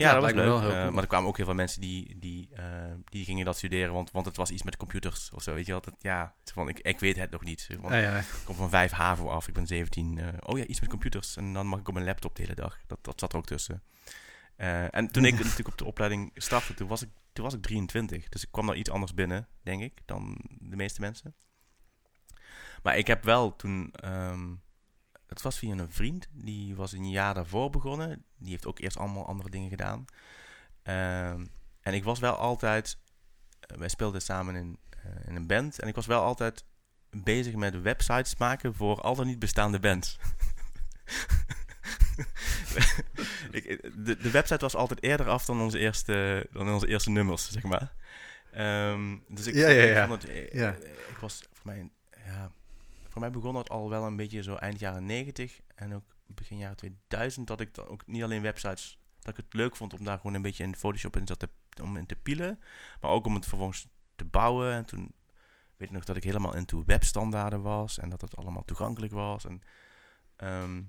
[0.00, 0.44] ja, dat was leuk.
[0.44, 0.92] wel heel Eh, cool.
[0.92, 2.64] maar er kwamen ook heel veel mensen die, die, eh,
[3.04, 5.54] die gingen dat studeren, want, want het was iets met computers of zo.
[5.54, 5.80] Weet je wel?
[5.80, 7.68] Dat, ja, van, ik, ik weet het nog niet.
[7.80, 8.18] Want Ja, ja.
[8.18, 10.18] ik kom van 5 HAVO af, ik ben 17.
[10.18, 11.36] eh, oh ja, iets met computers.
[11.36, 12.78] En dan mag ik op mijn laptop de hele dag.
[12.86, 13.82] Dat, dat zat er ook tussen.
[14.90, 18.28] En toen ik natuurlijk op de opleiding startte, toen was, ik, toen was ik 23.
[18.28, 21.34] Dus ik kwam daar iets anders binnen, denk ik, dan de meeste mensen.
[22.82, 23.90] Maar ik heb wel toen...
[23.92, 24.48] ehm,
[25.30, 28.24] het was via een vriend, die was een jaar daarvoor begonnen.
[28.38, 30.04] Die heeft ook eerst allemaal andere dingen gedaan.
[30.82, 31.46] Ehm,
[31.80, 32.98] en ik was wel altijd...
[33.60, 35.78] eh, wij speelden samen in, eh, in een band.
[35.80, 36.64] En ik was wel altijd
[37.10, 40.18] bezig met websites maken voor al dan niet bestaande bands.
[43.50, 47.50] ik, de, de website was altijd eerder af dan onze eerste, dan onze eerste nummers,
[47.50, 47.92] zeg maar.
[48.52, 50.06] Ehm, dus ik, Ja, ja, ik ja.
[50.06, 50.68] vond het, eh,
[51.10, 51.90] ik was voor mij,
[53.20, 56.58] voor mij begon dat al wel een beetje zo eind jaren 90 en ook begin
[56.58, 60.04] jaren 2000 dat ik dan ook niet alleen websites dat ik het leuk vond om
[60.04, 61.48] daar gewoon een beetje in Photoshop in te,
[61.82, 62.60] om in te pielen,
[63.00, 64.72] maar ook om het vervolgens te bouwen.
[64.72, 65.14] En toen
[65.76, 69.44] weet ik nog dat ik helemaal into webstandaarden was en dat het allemaal toegankelijk was.
[69.44, 69.62] En,
[70.36, 70.82] ehm,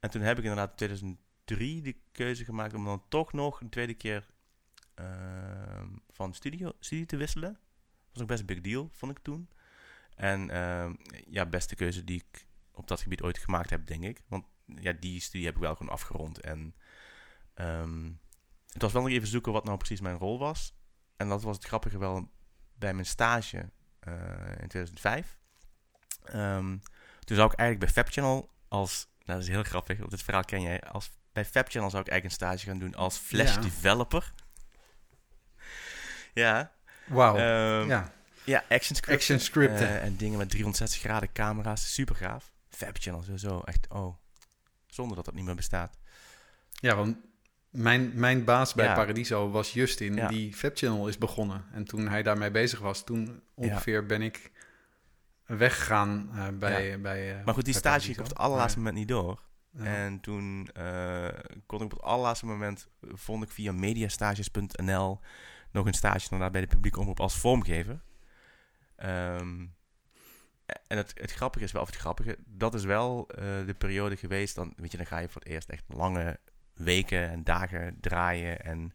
[0.00, 3.70] en toen heb ik inderdaad in 2003 de keuze gemaakt om dan toch nog een
[3.70, 4.26] tweede keer
[4.94, 7.52] ehm, van studio, studie te wisselen.
[7.52, 9.48] Dat was ook best een big deal, vond ik toen.
[10.18, 10.94] En ehm,
[11.30, 14.20] ja, beste keuze die ik op dat gebied ooit gemaakt heb, denk ik.
[14.28, 16.40] Want ja, die studie heb ik wel gewoon afgerond.
[16.40, 16.74] En
[17.54, 18.10] ehm,
[18.72, 20.74] het was wel nog even zoeken wat nou precies mijn rol was.
[21.16, 22.30] En dat was het grappige wel
[22.74, 24.12] bij mijn stage eh,
[24.60, 25.38] in 2005.
[26.24, 26.76] Ehm,
[27.24, 29.06] toen zou ik eigenlijk bij FabChannel als...
[29.24, 30.80] Nou, dat is heel grappig, want dit verhaal ken jij.
[30.82, 33.60] Als, bij FabChannel zou ik eigenlijk een stage gaan doen als Flash Ja.
[33.60, 34.32] developer.
[36.34, 36.72] ja.
[37.06, 37.36] Wauw.
[37.86, 38.12] ja.
[38.48, 39.14] Ja, action scripten.
[39.14, 39.88] Action scripten.
[39.88, 41.94] Eh, en dingen met 360 graden camera's.
[41.94, 42.52] Super gaaf.
[42.68, 43.60] FabChannel sowieso.
[43.60, 44.16] Echt, oh.
[44.86, 45.98] Zonder dat dat niet meer bestaat.
[46.72, 47.16] ja, want
[47.70, 48.94] mijn, mijn baas bij Ja.
[48.94, 50.28] Paradiso was Justin, Ja.
[50.28, 51.64] die Fabchannel is begonnen.
[51.72, 54.52] En toen hij daarmee bezig was, toen ongeveer ben ik
[55.46, 59.08] weggegaan eh, bij, bij eh, Maar goed, die stage ging op het allerlaatste moment niet
[59.08, 59.46] door.
[59.76, 60.70] En toen
[61.66, 65.20] kon ik op het allerlaatste moment, vond ik via mediastages.nl
[65.72, 68.00] nog een stage inderdaad bij de publieke omroep als vormgever.
[68.98, 69.66] Ehm,
[70.86, 74.16] en het, het grappige is wel, of het grappige, dat is wel eh, de periode
[74.16, 76.38] geweest, dan, weet je, dan ga je voor het eerst echt lange
[76.74, 78.64] weken en dagen draaien.
[78.64, 78.92] En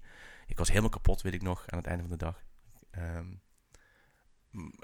[0.48, 2.44] ik was helemaal kapot, weet ik nog, aan het einde van de dag.
[2.92, 3.28] Ehm,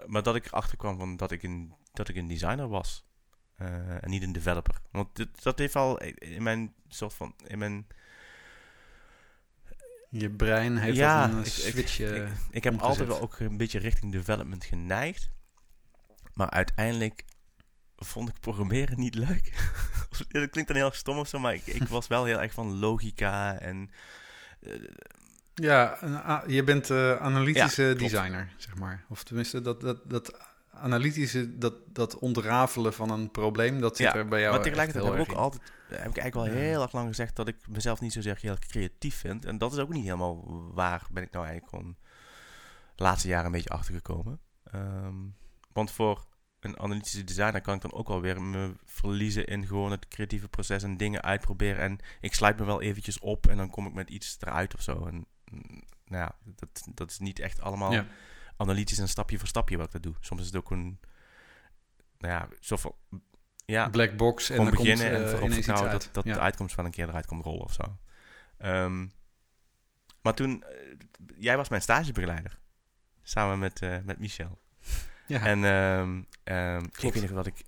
[0.06, 3.08] maar dat ik erachter kwam van dat ik een, dat ik een designer was.
[3.56, 4.82] eh, en niet een developer.
[4.92, 7.34] Want dit, dat heeft al in mijn soort van.
[7.48, 7.88] In mijn
[10.10, 12.00] Je brein heeft Ja, dat een ik- ik- switch.
[12.00, 12.82] eh, ik, ik heb omgezet.
[13.00, 15.30] altijd wel ook een beetje richting development geneigd.
[16.34, 17.24] Maar uiteindelijk
[17.96, 19.54] vond ik programmeren niet leuk.
[20.30, 22.54] dat klinkt dan heel erg stom of zo, maar ik, ik was wel heel erg
[22.54, 23.92] van logica en...
[24.62, 24.74] eh,
[25.54, 25.98] ja,
[26.48, 29.06] je bent eh, analytische Ja, designer, zeg maar.
[29.10, 30.38] Of tenminste, dat, dat, dat
[30.80, 35.06] analytische, dat, dat ontrafelen van een probleem, dat zit Ja, er bij jou maar tegelijkertijd
[35.06, 35.36] heb ik ook in.
[35.36, 38.58] altijd, heb ik eigenlijk wel heel erg lang gezegd dat ik mezelf niet zozeer heel
[38.68, 39.46] creatief vind.
[39.46, 41.96] En dat is ook niet helemaal waar ben ik nou eigenlijk gewoon
[42.96, 44.40] de laatste jaren een beetje achtergekomen.
[44.64, 45.16] Ehm,
[45.74, 46.28] want voor
[46.60, 50.48] een analytische designer kan ik dan ook wel weer me verliezen in gewoon het creatieve
[50.48, 51.84] proces en dingen uitproberen.
[51.84, 54.82] En ik sluit me wel eventjes op en dan kom ik met iets eruit of
[54.82, 55.06] zo.
[55.06, 58.06] En mm, nou ja, dat, dat is niet echt allemaal Ja.
[58.60, 60.14] Analytisch en stapje voor stapje wat ik dat doe.
[60.20, 61.00] Soms is het ook een,
[62.18, 62.98] nou ja, zoveel,
[63.66, 66.34] ja, Black box en dan komt beginnen en eh, iets vertrouwen dat, dat ja.
[66.34, 67.98] de uitkomst wel een keer eruit komt rollen of zo.
[68.58, 69.08] Ehm,
[70.22, 70.70] maar toen, eh,
[71.38, 72.60] jij was mijn stagebegeleider.
[73.24, 74.60] Samen met, eh, met Michel.
[75.28, 75.46] Ja.
[75.46, 77.66] En ehm, ehm, ik weet nog dat ik,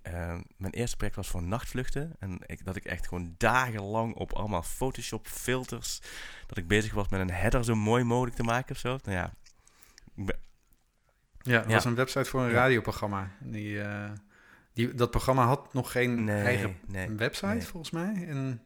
[0.57, 2.15] mijn eerste project was voor nachtvluchten.
[2.19, 6.01] En ik, dat ik echt gewoon dagenlang op allemaal Photoshop filters,
[6.47, 8.97] dat ik bezig was met een header zo mooi mogelijk te maken of zo.
[9.03, 9.33] Nou ja,
[10.15, 10.39] ik ben-
[11.41, 11.73] Ja, dat Ja.
[11.73, 12.53] was een website voor een Ja.
[12.55, 13.27] radioprogramma.
[13.39, 14.09] Die, eh,
[14.73, 17.09] die, dat programma had nog geen nee, eigen nee.
[17.09, 17.61] website, nee.
[17.61, 18.25] volgens mij.
[18.27, 18.61] En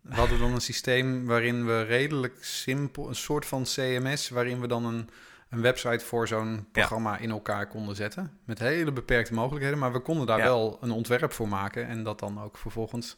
[0.00, 4.66] we hadden dan een systeem waarin we redelijk simpel, een soort van CMS, waarin we
[4.66, 5.08] dan een,
[5.48, 8.38] een website voor zo'n programma in elkaar konden zetten.
[8.44, 10.44] Met hele beperkte mogelijkheden, maar we konden daar Ja.
[10.44, 13.16] wel een ontwerp voor maken en dat dan ook vervolgens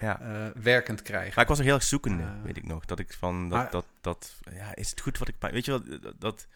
[0.00, 0.20] Ja.
[0.20, 1.32] eh, werkend krijgen.
[1.34, 2.84] Maar ik was er heel erg zoekende, Eh, weet ik nog.
[2.84, 5.34] Dat ik van, dat, maar- dat, dat, ja, is het goed wat ik...
[5.40, 6.46] Weet je wel, dat,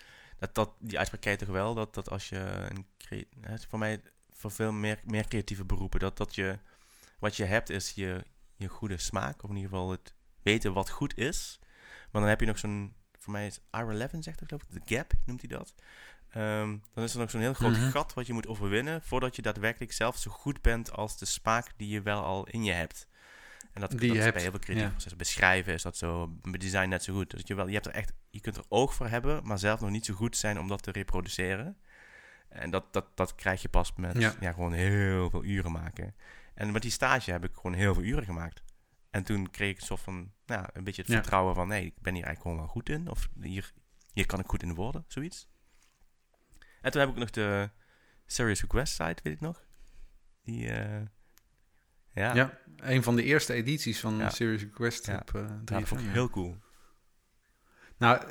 [0.40, 1.74] dat, dat, dat die uitspraak je toch wel?
[1.74, 2.86] Dat, dat als je een...
[3.08, 4.00] hè, het is voor mij,
[4.30, 6.58] voor veel meer, meer creatieve beroepen, dat, dat je...
[7.18, 8.24] Wat je hebt is je,
[8.56, 11.58] je goede smaak, of in ieder geval het weten wat goed is.
[12.10, 12.94] Maar dan heb je nog zo'n...
[13.18, 15.74] Voor mij is R11, zegt hij geloof ik, de gap noemt hij dat.
[16.30, 17.90] Ehm, dan is er nog zo'n heel groot Mhm.
[17.90, 19.02] gat wat je moet overwinnen...
[19.02, 22.64] voordat je daadwerkelijk zelf zo goed bent als de smaak die je wel al in
[22.64, 23.06] je hebt.
[23.72, 25.18] En dat, Die dat is bij heel veel creatieve processen.
[25.18, 27.30] Beschrijven is dat zo, design net zo goed.
[27.30, 29.80] Dus je, wel, je, hebt er echt, je kunt er oog voor hebben, maar zelf
[29.80, 31.76] nog niet zo goed zijn om dat te reproduceren.
[32.48, 34.34] En dat, dat, dat krijg je pas met Ja.
[34.40, 34.52] ja.
[34.52, 36.14] gewoon heel veel uren maken.
[36.55, 38.62] En met die stage heb ik gewoon heel veel uren gemaakt.
[39.10, 41.16] En toen kreeg ik een soort van, nou, een beetje het Ja.
[41.16, 43.09] vertrouwen van, nee, ik ben hier eigenlijk gewoon wel goed in.
[43.09, 43.72] Of hier,
[44.12, 45.48] hier kan ik goed in worden, zoiets.
[46.80, 47.70] En toen heb ik nog de
[48.26, 49.64] Serious Request site, weet ik nog.
[50.42, 51.02] Die, eh,
[52.14, 54.30] ja, Ja, een van de eerste edities van Ja.
[54.30, 55.16] Serious Request Ja.
[55.16, 55.84] op Ja, dat 3FM.
[55.86, 56.56] vond ik heel cool.
[57.98, 58.22] Nou,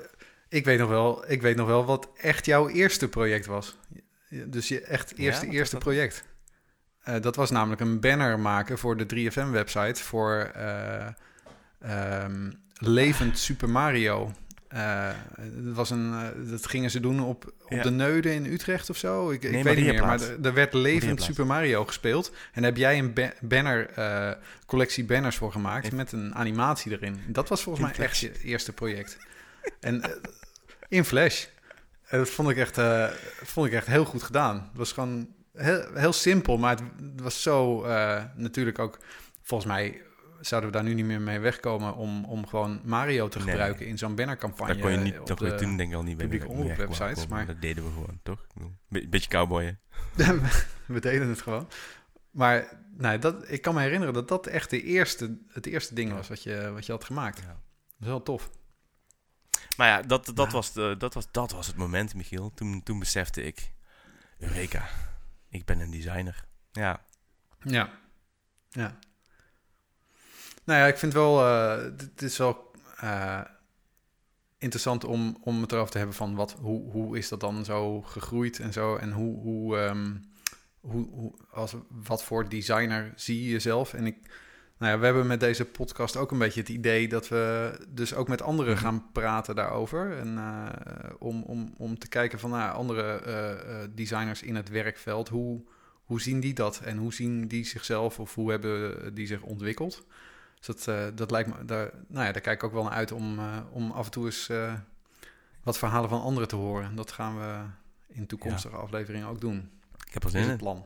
[0.49, 3.77] ik weet nog wel, ik weet nog wel wat echt jouw eerste project was.
[4.29, 6.23] Dus je echt eerste, eerste project.
[6.99, 11.07] Eh, dat was namelijk een banner maken voor de 3FM-website voor eh,
[11.79, 14.31] ehm, Levend Super Mario.
[14.69, 17.83] Eh, dat, was een, eh, dat gingen ze doen op, op Ja.
[17.83, 19.29] de Neuden in Utrecht of zo.
[19.29, 21.21] Ik, ik weet niet meer, maar er- er werd Levend.
[21.21, 22.29] Super Mario gespeeld.
[22.29, 24.31] En daar heb jij een ba- banner, eh,
[24.65, 27.19] collectie banners voor gemaakt met een animatie erin.
[27.27, 29.17] Dat was volgens In mij echt je eerste project.
[29.79, 30.01] En
[30.87, 31.45] in Flash.
[32.05, 32.77] En dat vond ik, echt,
[33.43, 34.55] vond ik echt heel goed gedaan.
[34.55, 36.81] Het was gewoon heel, heel simpel, maar het,
[37.21, 37.85] was zo
[38.35, 38.97] natuurlijk ook...
[39.43, 40.01] Volgens mij
[40.41, 43.47] zouden we daar nu niet meer mee wegkomen om, om gewoon Mario te Nee.
[43.47, 44.73] gebruiken in zo'n bannercampagne.
[44.73, 46.55] Dat kon je niet, je de- toen denk ik al niet bij publieke
[46.87, 48.45] wegkomen, maar- Dat deden we gewoon, toch?
[48.87, 49.79] Be beetje cowboyen.
[50.87, 51.67] we deden het gewoon.
[52.31, 56.11] Maar nee, dat, ik kan me herinneren dat dat echt de eerste, het eerste ding
[56.13, 57.39] was wat je, wat je had gemaakt.
[57.39, 57.45] Ja.
[57.45, 57.57] Dat
[57.99, 58.49] is wel tof.
[59.77, 60.51] Maar ja, dat, dat, Ja.
[60.51, 62.51] Was de, dat, was, dat was het moment, Michiel.
[62.53, 63.71] Toen, toen besefte ik,
[64.37, 64.89] Eureka,
[65.49, 66.45] ik ben een designer.
[66.71, 67.05] Ja,
[67.63, 67.89] Ja.
[68.69, 68.99] Ja.
[70.69, 73.41] Nou ja, ik vind wel, eh, het is wel eh,
[74.57, 78.01] interessant om, om het erover te hebben van wat, hoe, hoe is dat dan zo
[78.01, 78.95] gegroeid en zo.
[78.95, 80.15] En hoe, hoe, ehm,
[80.79, 81.75] hoe, hoe als,
[82.05, 83.93] wat voor designer zie je jezelf?
[83.93, 84.17] En ik,
[84.77, 88.13] nou ja, we hebben met deze podcast ook een beetje het idee dat we dus
[88.13, 88.83] ook met anderen Mhm.
[88.83, 90.17] gaan praten daarover.
[90.17, 94.69] En eh, om, om, om te kijken van nou, andere eh, eh, designers in het
[94.69, 95.61] werkveld, hoe,
[96.03, 96.81] hoe zien die dat?
[96.83, 100.05] En hoe zien die zichzelf of hoe hebben die zich ontwikkeld?
[100.59, 102.91] Dus dat, eh, dat lijkt me, daar, nou ja, daar kijk ik ook wel naar
[102.91, 104.73] uit om, eh, om af en toe eens eh,
[105.63, 106.95] wat verhalen van anderen te horen.
[106.95, 107.63] Dat gaan we
[108.07, 109.71] in toekomstige afleveringen ook doen.
[110.07, 110.57] ik heb er zin in.
[110.57, 110.85] plan.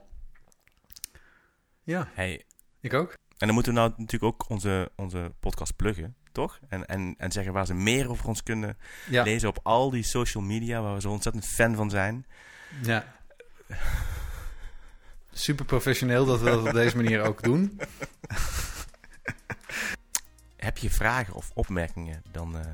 [1.83, 2.43] Ja, Hey,
[2.79, 3.11] ik ook.
[3.37, 6.59] en dan moeten we nou natuurlijk ook onze, onze podcast pluggen, toch?
[6.69, 8.77] En, en, en zeggen waar ze meer over ons kunnen
[9.09, 12.25] Ja, lezen op al die social media, waar we zo ontzettend fan van zijn.
[12.83, 13.15] ja.
[15.35, 17.79] Super professioneel dat we dat op deze manier ook doen.
[20.55, 22.65] Heb je vragen of opmerkingen, dan, eh,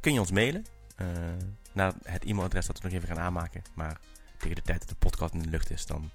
[0.00, 0.66] kun je ons mailen.
[0.96, 1.06] Uh,
[1.72, 3.62] naar het e-mailadres dat we nog even gaan aanmaken.
[3.74, 4.00] Maar
[4.38, 6.10] tegen de tijd dat de podcast in de lucht is, dan,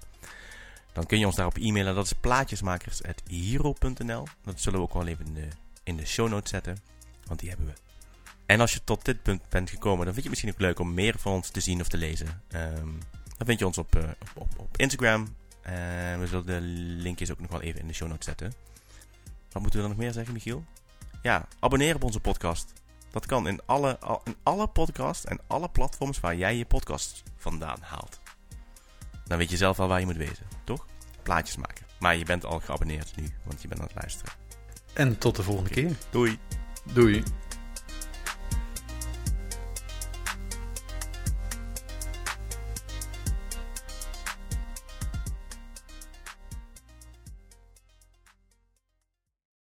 [0.92, 1.94] dan kun je ons daarop e-mailen.
[1.94, 4.26] Dat is plaatjesmakers.hero.nl.
[4.42, 5.48] Dat zullen we ook wel even in de,
[5.82, 6.78] in de show notes zetten.
[7.24, 7.72] Want die hebben we.
[8.46, 10.78] En als je tot dit punt bent gekomen, dan vind je het misschien ook leuk
[10.78, 12.42] om meer van ons te zien of te lezen.
[12.54, 12.98] Um,
[13.36, 14.02] dan vind je ons op, uh,
[14.34, 15.34] op, op, Instagram.
[16.18, 16.60] We zullen de
[17.02, 18.52] linkjes ook nog wel even in de show notes zetten.
[19.56, 20.64] Wat moeten we dan nog meer zeggen, Michiel?
[21.22, 22.72] Ja, abonneer op onze podcast.
[23.10, 27.78] Dat kan in alle, in alle podcasts en alle platforms waar jij je podcast vandaan
[27.80, 28.20] haalt.
[29.26, 30.86] Dan weet je zelf al waar je moet wezen, toch?
[31.22, 31.86] Plaatjes maken.
[31.98, 34.32] Maar je bent al geabonneerd nu, want je bent aan het luisteren.
[34.92, 35.96] En tot de volgende keer.
[36.10, 36.38] Doei.
[36.92, 37.22] Doei.